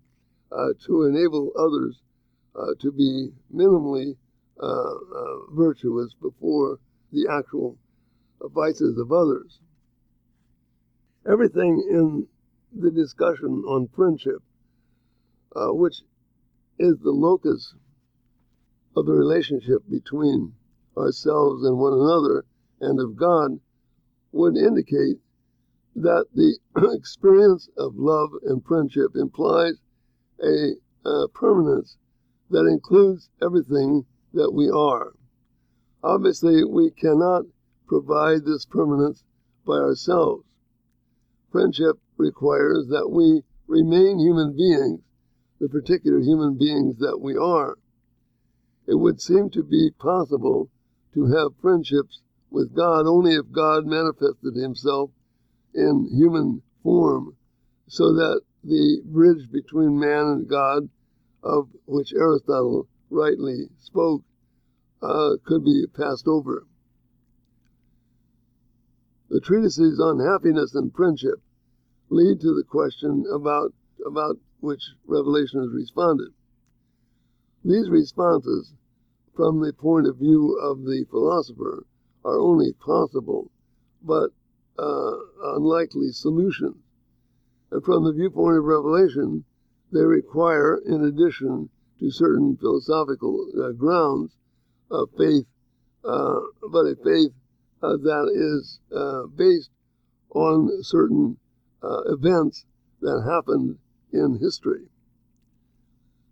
Uh, 0.54 0.68
to 0.86 1.02
enable 1.02 1.50
others 1.58 2.00
uh, 2.54 2.74
to 2.78 2.92
be 2.92 3.28
minimally 3.52 4.16
uh, 4.60 4.94
virtuous 5.50 6.14
before 6.22 6.78
the 7.10 7.26
actual 7.28 7.76
vices 8.40 8.96
of 8.96 9.10
others. 9.10 9.58
Everything 11.28 11.84
in 11.90 12.28
the 12.72 12.92
discussion 12.92 13.64
on 13.66 13.88
friendship, 13.96 14.42
uh, 15.56 15.74
which 15.74 16.02
is 16.78 17.00
the 17.00 17.10
locus 17.10 17.74
of 18.96 19.06
the 19.06 19.12
relationship 19.12 19.82
between 19.90 20.54
ourselves 20.96 21.64
and 21.64 21.76
one 21.76 21.94
another 21.94 22.44
and 22.80 23.00
of 23.00 23.16
God, 23.16 23.58
would 24.30 24.56
indicate 24.56 25.16
that 25.96 26.26
the 26.32 26.56
experience 26.94 27.68
of 27.76 27.96
love 27.96 28.30
and 28.44 28.64
friendship 28.64 29.16
implies 29.16 29.80
a, 30.42 30.74
a 31.08 31.28
permanence 31.28 31.96
that 32.50 32.66
includes 32.66 33.30
everything 33.42 34.04
that 34.32 34.52
we 34.52 34.70
are. 34.70 35.12
Obviously, 36.02 36.64
we 36.64 36.90
cannot 36.90 37.44
provide 37.86 38.44
this 38.44 38.64
permanence 38.64 39.24
by 39.66 39.74
ourselves. 39.74 40.44
Friendship 41.50 41.98
requires 42.16 42.88
that 42.88 43.08
we 43.10 43.42
remain 43.66 44.18
human 44.18 44.56
beings, 44.56 45.00
the 45.60 45.68
particular 45.68 46.20
human 46.20 46.58
beings 46.58 46.98
that 46.98 47.20
we 47.20 47.36
are. 47.36 47.78
It 48.86 48.96
would 48.96 49.20
seem 49.20 49.50
to 49.50 49.62
be 49.62 49.90
possible 49.98 50.68
to 51.14 51.26
have 51.26 51.56
friendships 51.60 52.20
with 52.50 52.74
God 52.74 53.06
only 53.06 53.34
if 53.34 53.50
God 53.50 53.86
manifested 53.86 54.54
himself 54.54 55.10
in 55.74 56.08
human 56.12 56.62
form, 56.82 57.36
so 57.88 58.12
that 58.12 58.42
the 58.64 59.02
bridge 59.04 59.50
between 59.50 59.98
man 59.98 60.26
and 60.26 60.48
God, 60.48 60.88
of 61.42 61.68
which 61.86 62.12
Aristotle 62.14 62.88
rightly 63.10 63.68
spoke, 63.78 64.22
uh, 65.02 65.36
could 65.44 65.64
be 65.64 65.86
passed 65.94 66.26
over. 66.26 66.66
The 69.28 69.40
treatises 69.40 70.00
on 70.00 70.20
happiness 70.20 70.74
and 70.74 70.94
friendship 70.94 71.40
lead 72.08 72.40
to 72.40 72.54
the 72.54 72.64
question 72.64 73.24
about, 73.32 73.74
about 74.06 74.38
which 74.60 74.82
Revelation 75.06 75.60
has 75.60 75.72
responded. 75.72 76.32
These 77.64 77.90
responses, 77.90 78.72
from 79.34 79.60
the 79.60 79.72
point 79.72 80.06
of 80.06 80.16
view 80.16 80.58
of 80.58 80.84
the 80.84 81.04
philosopher, 81.10 81.86
are 82.24 82.38
only 82.38 82.72
possible, 82.72 83.50
but 84.02 84.30
uh, 84.78 85.16
unlikely 85.56 86.12
solutions. 86.12 86.83
From 87.82 88.04
the 88.04 88.12
viewpoint 88.12 88.58
of 88.58 88.64
Revelation, 88.64 89.44
they 89.90 90.04
require, 90.04 90.76
in 90.76 91.04
addition 91.04 91.70
to 91.98 92.10
certain 92.10 92.56
philosophical 92.56 93.48
uh, 93.60 93.72
grounds, 93.72 94.36
of 94.90 95.10
faith, 95.18 95.46
uh, 96.04 96.40
but 96.70 96.86
a 96.86 96.96
faith 97.02 97.32
uh, 97.82 97.96
that 97.96 98.30
is 98.32 98.80
uh, 98.94 99.26
based 99.26 99.70
on 100.30 100.70
certain 100.82 101.36
uh, 101.82 102.02
events 102.12 102.64
that 103.00 103.22
happened 103.22 103.78
in 104.12 104.38
history. 104.38 104.88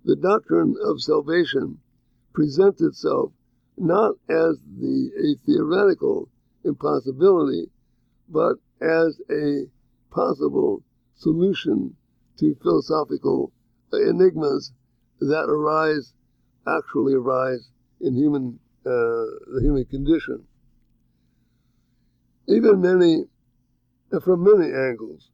The 0.04 0.16
doctrine 0.16 0.76
of 0.82 1.02
salvation 1.02 1.78
presents 2.32 2.80
itself 2.80 3.32
not 3.76 4.14
as 4.28 4.60
the, 4.78 5.10
a 5.16 5.46
theoretical 5.46 6.28
impossibility, 6.64 7.70
but 8.28 8.56
as 8.80 9.20
a 9.30 9.66
possible 10.10 10.82
solution 11.14 11.96
to 12.38 12.54
philosophical 12.62 13.52
enigmas 13.92 14.72
that 15.20 15.44
arise, 15.48 16.12
actually 16.66 17.14
arise 17.14 17.70
in 18.00 18.14
human, 18.14 18.58
uh, 18.84 18.90
the 19.54 19.60
human 19.62 19.84
condition 19.84 20.44
even 22.48 22.80
many, 22.80 23.24
from 24.22 24.44
many 24.44 24.72
angles, 24.72 25.30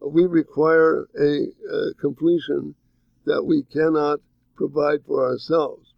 we 0.00 0.26
require 0.26 1.08
a, 1.18 1.46
a 1.72 1.94
completion 1.94 2.74
that 3.24 3.44
we 3.44 3.62
cannot 3.62 4.20
provide 4.56 5.04
for 5.06 5.24
ourselves. 5.24 5.94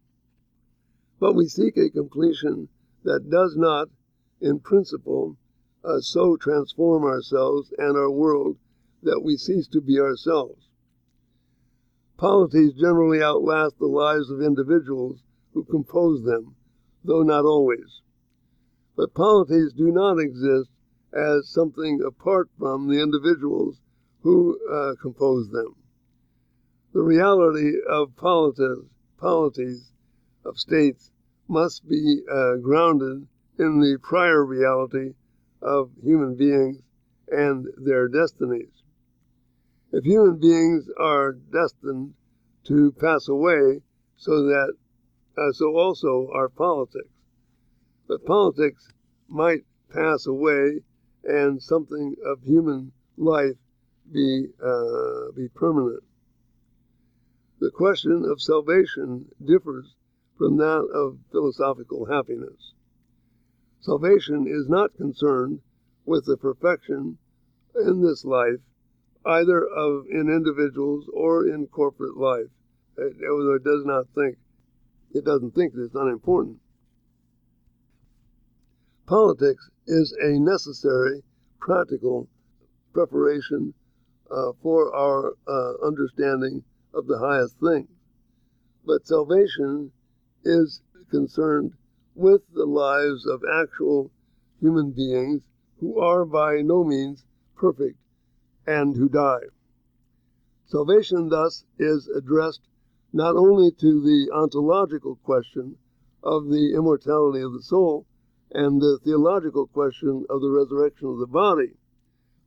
But 1.19 1.35
we 1.35 1.47
seek 1.47 1.77
a 1.77 1.91
completion 1.91 2.69
that 3.03 3.31
does 3.31 3.57
not, 3.57 3.89
in 4.41 4.61
principle, 4.61 5.37
uh, 5.83 6.01
so 6.01 6.37
transform 6.37 7.05
ourselves 7.05 7.73
and 7.79 7.97
our 7.97 8.11
world 8.11 8.59
that 9.07 9.23
we 9.23 9.37
cease 9.37 9.67
to 9.69 9.81
be 9.81 9.99
ourselves. 9.99 10.69
Polities 12.17 12.73
generally 12.75 13.23
outlast 13.23 13.79
the 13.79 13.87
lives 13.87 14.31
of 14.31 14.43
individuals 14.43 15.23
who 15.55 15.65
compose 15.65 16.25
them, 16.25 16.57
though 17.05 17.23
not 17.23 17.45
always. 17.45 18.03
But 18.97 19.15
polities 19.15 19.73
do 19.73 19.93
not 19.93 20.19
exist 20.19 20.71
as 21.13 21.49
something 21.49 22.03
apart 22.03 22.51
from 22.59 22.89
the 22.89 23.01
individuals 23.01 23.81
who 24.23 24.59
uh, 24.69 24.95
compose 25.01 25.51
them. 25.51 25.77
The 26.93 27.03
reality 27.03 27.75
of 27.89 28.17
polities, 28.17 28.85
polities 29.19 29.93
of 30.45 30.59
states 30.59 31.11
must 31.49 31.89
be 31.89 32.23
uh, 32.31 32.57
grounded 32.57 33.29
in 33.59 33.81
the 33.81 33.99
prior 34.03 34.45
reality 34.45 35.15
of 35.63 35.91
human 36.03 36.35
beings 36.35 36.83
and 37.29 37.67
their 37.77 38.09
destinies. 38.09 38.83
If 39.93 40.05
human 40.05 40.39
beings 40.39 40.89
are 40.99 41.32
destined 41.32 42.14
to 42.64 42.93
pass 42.93 43.28
away, 43.28 43.82
so 44.16 44.43
that 44.45 44.74
uh, 45.37 45.53
so 45.53 45.76
also 45.76 46.28
are 46.32 46.49
politics. 46.49 47.11
But 48.09 48.24
politics 48.24 48.93
might 49.28 49.64
pass 49.91 50.26
away 50.26 50.82
and 51.24 51.62
something 51.62 52.16
of 52.24 52.43
human 52.43 52.93
life 53.16 53.57
be, 54.11 54.49
uh, 54.62 55.32
be 55.34 55.49
permanent. 55.49 56.03
The 57.59 57.70
question 57.70 58.24
of 58.24 58.41
salvation 58.41 59.26
differs 59.45 59.95
from 60.37 60.57
that 60.59 60.89
of 60.95 61.18
philosophical 61.30 62.07
happiness. 62.07 62.74
Salvation 63.80 64.47
is 64.47 64.68
not 64.68 64.97
concerned 64.97 65.61
with 66.05 66.26
the 66.26 66.37
perfection 66.37 67.18
in 67.74 68.03
this 68.03 68.24
life, 68.24 68.61
either 69.27 69.66
of 69.66 70.07
in 70.11 70.29
individuals 70.29 71.09
or 71.12 71.49
in 71.49 71.66
corporate 71.66 72.16
life. 72.16 72.47
Although 72.99 73.55
it 73.55 73.64
does 73.64 73.85
not 73.85 74.07
think 74.14 74.39
it 75.12 75.24
doesn't 75.24 75.55
think 75.55 75.74
that 75.74 75.85
it's 75.85 75.95
unimportant. 75.95 76.59
Politics 79.07 79.70
is 79.87 80.16
a 80.20 80.39
necessary, 80.39 81.22
practical 81.61 82.29
preparation 82.93 83.72
uh, 84.31 84.53
for 84.62 84.95
our 84.95 85.35
uh, 85.47 85.87
understanding 85.87 86.64
of 86.93 87.07
the 87.07 87.18
highest 87.18 87.57
things. 87.61 87.89
But 88.85 89.07
salvation 89.07 89.93
is 90.45 90.83
concerned 91.11 91.72
with 92.14 92.43
the 92.53 92.66
lives 92.66 93.27
of 93.27 93.43
actual 93.53 94.11
human 94.61 94.91
beings 94.91 95.43
who 95.79 96.01
are 96.01 96.24
by 96.24 96.62
no 96.62 96.83
means 96.83 97.24
perfect 97.55 97.99
and 98.67 98.97
who 98.97 99.09
die. 99.09 99.47
Salvation 100.67 101.29
thus 101.29 101.64
is 101.79 102.09
addressed 102.09 102.69
not 103.12 103.37
only 103.37 103.71
to 103.71 104.01
the 104.01 104.31
ontological 104.33 105.17
question 105.17 105.77
of 106.23 106.49
the 106.49 106.75
immortality 106.75 107.41
of 107.41 107.53
the 107.53 107.62
soul 107.62 108.05
and 108.51 108.81
the 108.81 108.99
theological 109.05 109.67
question 109.67 110.25
of 110.29 110.41
the 110.41 110.51
resurrection 110.51 111.09
of 111.09 111.19
the 111.19 111.27
body, 111.27 111.77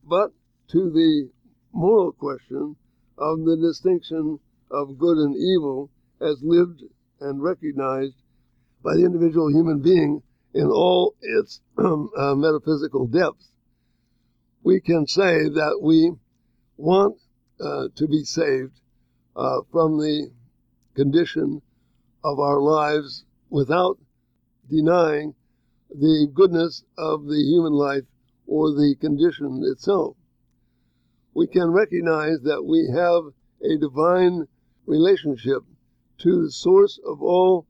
but 0.06 0.32
to 0.68 0.90
the 0.90 1.30
moral 1.72 2.12
question 2.12 2.76
of 3.16 3.44
the 3.44 3.56
distinction 3.56 4.38
of 4.70 4.98
good 4.98 5.18
and 5.18 5.36
evil 5.36 5.90
as 6.20 6.42
lived 6.42 6.82
and 7.20 7.42
recognized 7.42 8.16
by 8.82 8.94
the 8.94 9.04
individual 9.04 9.50
human 9.50 9.80
being 9.80 10.22
in 10.54 10.66
all 10.66 11.14
its 11.20 11.60
uh, 11.78 12.34
metaphysical 12.34 13.06
depths. 13.06 13.50
We 14.62 14.80
can 14.80 15.06
say 15.06 15.48
that 15.48 15.80
we 15.82 16.12
want 16.76 17.16
uh, 17.60 17.88
to 17.94 18.06
be 18.06 18.24
saved 18.24 18.80
uh, 19.34 19.60
from 19.70 19.98
the 19.98 20.30
condition 20.94 21.62
of 22.22 22.38
our 22.38 22.60
lives 22.60 23.24
without 23.48 23.98
denying 24.68 25.34
the 25.90 26.30
goodness 26.32 26.84
of 26.98 27.26
the 27.26 27.42
human 27.42 27.72
life 27.72 28.04
or 28.46 28.70
the 28.70 28.94
condition 29.00 29.62
itself. 29.64 30.16
We 31.34 31.46
can 31.46 31.70
recognize 31.70 32.40
that 32.42 32.64
we 32.64 32.88
have 32.92 33.32
a 33.62 33.78
divine 33.78 34.46
relationship 34.86 35.62
to 36.18 36.42
the 36.42 36.50
source 36.50 36.98
of 37.04 37.22
all 37.22 37.66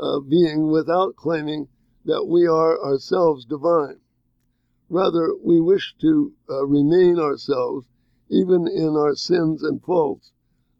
uh, 0.00 0.20
being 0.20 0.68
without 0.70 1.14
claiming 1.16 1.68
that 2.04 2.24
we 2.24 2.46
are 2.46 2.82
ourselves 2.84 3.44
divine. 3.44 4.00
Rather, 4.94 5.34
we 5.42 5.60
wish 5.60 5.96
to 6.00 6.32
uh, 6.48 6.64
remain 6.64 7.18
ourselves 7.18 7.84
even 8.28 8.68
in 8.68 8.90
our 8.90 9.16
sins 9.16 9.60
and 9.60 9.82
faults, 9.82 10.30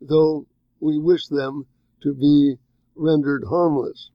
though 0.01 0.47
we 0.79 0.97
wish 1.01 1.27
them 1.27 1.67
to 2.01 2.15
be 2.15 2.57
rendered 2.95 3.43
harmless. 3.49 4.13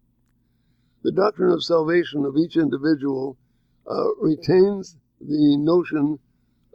The 1.03 1.11
doctrine 1.11 1.51
of 1.51 1.65
salvation 1.65 2.23
of 2.23 2.37
each 2.37 2.55
individual 2.55 3.37
uh, 3.85 4.15
retains 4.21 4.95
the 5.19 5.57
notion 5.57 6.19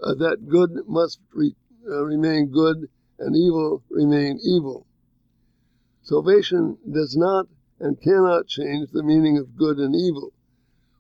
uh, 0.03 0.13
that 0.17 0.47
good 0.47 0.87
must 0.87 1.19
re- 1.33 1.57
uh, 1.89 2.05
remain 2.05 2.49
good 2.49 2.91
and 3.19 3.35
evil 3.35 3.83
remain 3.89 4.39
evil. 4.45 4.87
Salvation 6.03 6.77
does 6.93 7.17
not 7.17 7.49
and 7.81 7.99
cannot 8.03 8.49
change 8.49 8.91
the 8.91 9.03
meaning 9.03 9.39
of 9.39 9.57
good 9.57 9.79
and 9.79 9.97
evil, 9.97 10.35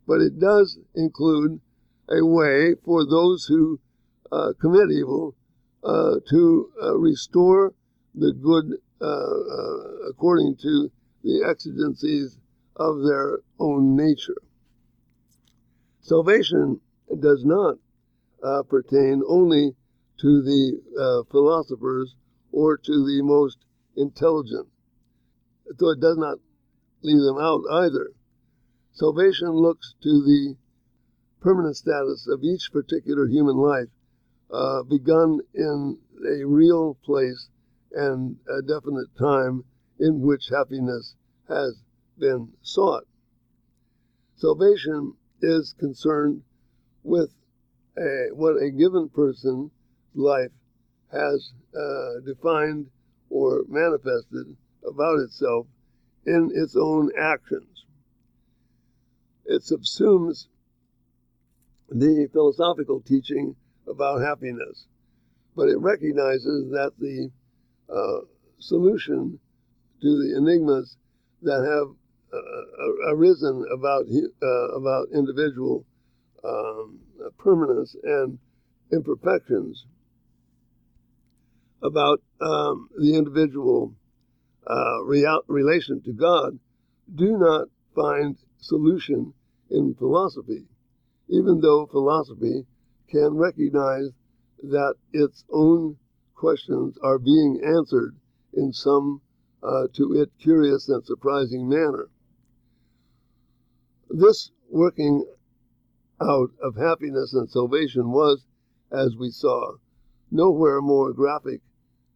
but 0.07 0.23
it 0.23 0.39
does 0.39 0.79
include 0.95 1.61
a 2.09 2.25
way 2.25 2.75
for 2.85 3.05
those 3.05 3.47
who 3.47 3.81
uh, 4.31 4.53
commit 4.61 4.91
evil 4.91 5.35
uh, 5.83 6.17
to 6.31 6.71
uh, 6.83 6.97
restore 6.97 7.73
the 8.15 8.33
good 8.33 8.79
uh, 9.01 9.05
uh, 9.05 10.09
according 10.09 10.57
to 10.57 10.91
the 11.23 11.45
exigencies 11.47 12.39
of 12.77 13.03
their 13.03 13.39
own 13.59 13.97
nature. 13.97 14.41
Salvation 16.01 16.81
does 17.21 17.45
not 17.45 17.77
uh, 18.43 18.63
pertain 18.63 19.23
only 19.29 19.75
to 20.21 20.43
the 20.43 21.25
philosophers 21.31 22.15
or 22.53 22.77
to 22.77 23.05
the 23.05 23.21
most 23.23 23.59
intelligent, 23.97 24.69
though 25.79 25.91
it 25.91 26.01
does 26.01 26.17
not 26.17 26.39
leave 27.03 27.21
them 27.21 27.39
out 27.39 27.63
either. 27.71 28.11
Salvation 28.93 29.51
looks 29.51 29.95
to 30.03 30.23
the 30.23 30.57
permanent 31.45 31.77
status 31.77 32.27
of 32.27 32.43
each 32.43 32.73
particular 32.73 33.27
human 33.27 33.55
life, 33.55 33.89
uh, 34.51 34.83
begun 34.83 35.41
in 35.53 35.99
a 36.27 36.43
real 36.43 36.95
place 37.05 37.51
and 37.93 38.39
a 38.49 38.63
definite 38.63 39.15
time 39.19 39.63
in 40.01 40.23
which 40.23 40.49
happiness 40.49 41.15
has 41.47 41.83
been 42.19 42.49
sought. 42.63 43.05
Salvation 44.37 45.13
is 45.43 45.75
concerned 45.79 46.43
with 47.03 47.35
a, 47.99 48.29
what 48.33 48.57
a 48.63 48.71
given 48.71 49.11
person's 49.11 49.71
life 50.15 50.51
has 51.13 51.53
uh, 51.79 52.21
defined 52.25 52.89
or 53.29 53.65
manifested 53.69 54.57
about 54.89 55.19
itself 55.19 55.67
in 56.25 56.51
its 56.55 56.75
own 56.75 57.11
actions. 57.19 57.85
It 59.45 59.61
subsumes 59.61 60.47
the 61.95 62.29
philosophical 62.33 63.01
teaching 63.01 63.55
about 63.89 64.21
happiness, 64.21 64.87
but 65.55 65.69
it 65.69 65.79
recognizes 65.79 66.71
that 66.71 66.93
the 66.99 67.31
uh, 67.89 68.27
solution 68.59 69.39
to 70.03 70.09
the 70.19 70.37
enigmas 70.37 70.97
that 71.43 71.63
have 71.63 71.95
uh, 72.33 73.15
arisen 73.15 73.65
about 73.73 74.07
uh, 74.43 74.47
about 74.77 75.09
individual 75.15 75.85
um, 76.43 76.99
permanence 77.39 77.95
and 78.03 78.39
imperfections, 78.93 79.87
about 81.83 82.21
um, 82.41 82.89
the 82.99 83.15
individual 83.15 83.95
uh, 84.67 85.03
real, 85.05 85.43
relation 85.47 86.03
to 86.03 86.13
God 86.13 86.59
do 87.15 87.39
not 87.39 87.69
find 87.95 88.37
solution 88.59 89.33
in 89.71 89.95
philosophy, 89.95 90.65
even 91.29 91.61
though 91.61 91.87
philosophy 91.87 92.67
can 93.09 93.35
recognize 93.35 94.11
that 94.63 94.95
its 95.13 95.45
own 95.51 95.97
questions 96.35 96.97
are 97.03 97.19
being 97.19 97.61
answered 97.65 98.17
in 98.53 98.73
some 98.73 99.21
uh, 99.63 99.87
to 99.93 100.13
it 100.21 100.31
curious 100.39 100.89
and 100.89 101.05
surprising 101.05 101.69
manner. 101.69 102.09
This 104.11 104.51
working 104.71 105.25
out 106.21 106.51
of 106.63 106.77
happiness 106.77 107.35
and 107.35 107.51
salvation 107.51 108.11
was, 108.11 108.45
as 108.91 109.17
we 109.17 109.31
saw, 109.31 109.77
nowhere 110.31 110.81
more 110.81 111.13
graphic 111.13 111.61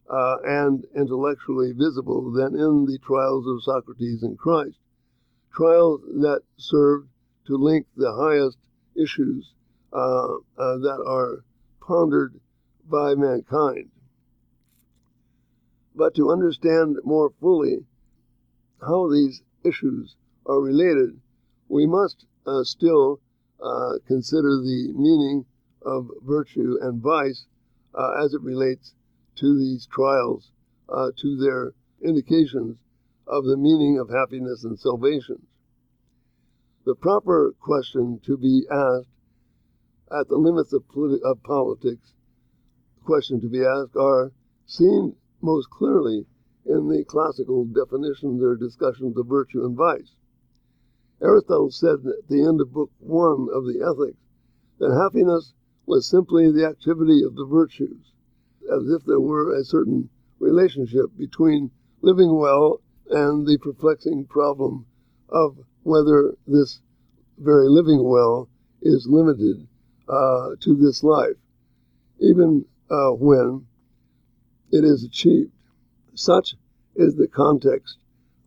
uh, 0.09 0.37
and 0.43 0.85
intellectually 0.95 1.71
visible 1.71 2.31
than 2.31 2.55
in 2.55 2.85
the 2.85 2.99
trials 2.99 3.45
of 3.47 3.63
Socrates 3.63 4.23
and 4.23 4.37
Christ, 4.37 4.77
trials 5.51 6.01
that 6.21 6.41
served 6.57 7.09
to 7.45 7.57
link 7.57 7.85
the 7.95 8.13
highest 8.13 8.57
issues 9.01 9.53
uh, 9.93 10.35
uh, 10.57 10.77
that 10.77 11.03
are 11.07 11.43
pondered 11.81 12.39
by 12.89 13.15
mankind. 13.15 13.89
But 15.95 16.15
to 16.15 16.31
understand 16.31 16.97
more 17.03 17.31
fully 17.41 17.85
how 18.81 19.09
these 19.09 19.41
issues 19.63 20.15
are 20.45 20.61
related, 20.61 21.19
we 21.67 21.85
must 21.85 22.25
uh, 22.45 22.63
still 22.63 23.19
uh, 23.61 23.93
consider 24.07 24.57
the 24.57 24.93
meaning 24.95 25.45
of 25.81 26.09
virtue 26.21 26.77
and 26.81 27.01
vice 27.01 27.45
uh, 27.93 28.11
as 28.23 28.33
it 28.33 28.41
relates 28.41 28.93
to 29.35 29.57
these 29.57 29.85
trials, 29.87 30.51
uh, 30.89 31.11
to 31.17 31.37
their 31.37 31.73
indications 32.01 32.77
of 33.27 33.45
the 33.45 33.57
meaning 33.57 33.99
of 33.99 34.09
happiness 34.09 34.63
and 34.63 34.79
salvation. 34.79 35.45
The 36.89 36.95
proper 36.95 37.53
question 37.59 38.19
to 38.23 38.35
be 38.35 38.65
asked 38.67 39.11
at 40.11 40.27
the 40.27 40.37
limits 40.37 40.73
of, 40.73 40.87
politi- 40.87 41.21
of 41.21 41.43
politics, 41.43 42.15
question 43.03 43.39
to 43.41 43.47
be 43.47 43.63
asked 43.63 43.95
are 43.95 44.31
seen 44.65 45.15
most 45.39 45.69
clearly 45.69 46.25
in 46.65 46.87
the 46.87 47.05
classical 47.05 47.65
definitions 47.65 48.41
or 48.41 48.55
discussions 48.55 49.15
of 49.17 49.27
virtue 49.27 49.63
and 49.63 49.77
vice. 49.77 50.15
Aristotle 51.21 51.69
said 51.69 52.07
at 52.07 52.27
the 52.27 52.43
end 52.43 52.59
of 52.59 52.73
Book 52.73 52.89
One 52.97 53.49
of 53.53 53.67
the 53.67 53.83
Ethics 53.83 54.25
that 54.79 54.91
happiness 54.91 55.53
was 55.85 56.09
simply 56.09 56.51
the 56.51 56.65
activity 56.65 57.21
of 57.21 57.35
the 57.35 57.45
virtues 57.45 58.13
as 58.63 58.89
if 58.89 59.05
there 59.05 59.21
were 59.21 59.53
a 59.53 59.63
certain 59.63 60.09
relationship 60.39 61.15
between 61.15 61.69
living 62.01 62.33
well 62.33 62.81
and 63.11 63.45
the 63.45 63.59
perplexing 63.59 64.25
problem 64.25 64.87
of 65.29 65.59
whether 65.83 66.33
this 66.47 66.79
very 67.37 67.69
living 67.69 68.03
well 68.03 68.49
is 68.81 69.07
limited 69.07 69.67
uh, 70.07 70.49
to 70.59 70.75
this 70.75 71.03
life, 71.03 71.35
even 72.19 72.65
uh, 72.89 73.11
when 73.11 73.65
it 74.71 74.83
is 74.83 75.03
achieved. 75.03 75.51
Such 76.15 76.55
is 76.95 77.15
the 77.15 77.27
context 77.27 77.97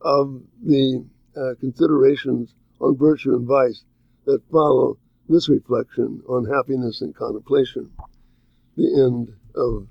of 0.01 0.43
the 0.63 1.05
uh, 1.37 1.55
considerations 1.61 2.55
on 2.81 2.97
virtue 2.97 3.35
and 3.35 3.47
vice 3.47 3.85
that 4.27 4.43
follow 4.51 4.99
this 5.29 5.49
reflection 5.49 6.23
on 6.29 6.45
happiness 6.45 7.01
and 7.01 7.15
contemplation. 7.15 7.91
The 8.77 9.05
end 9.05 9.33
of 9.55 9.87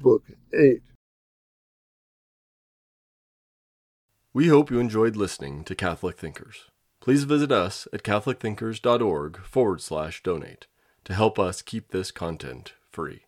Book 0.00 0.24
8. 0.54 0.82
We 4.32 4.48
hope 4.48 4.70
you 4.70 4.78
enjoyed 4.78 5.16
listening 5.16 5.64
to 5.64 5.74
Catholic 5.74 6.16
Thinkers. 6.16 6.69
Please 7.00 7.24
visit 7.24 7.50
us 7.50 7.88
at 7.92 8.02
catholicthinkers.org 8.02 9.38
forward 9.38 9.80
slash 9.80 10.22
donate 10.22 10.66
to 11.04 11.14
help 11.14 11.38
us 11.38 11.62
keep 11.62 11.90
this 11.90 12.10
content 12.10 12.74
free. 12.90 13.22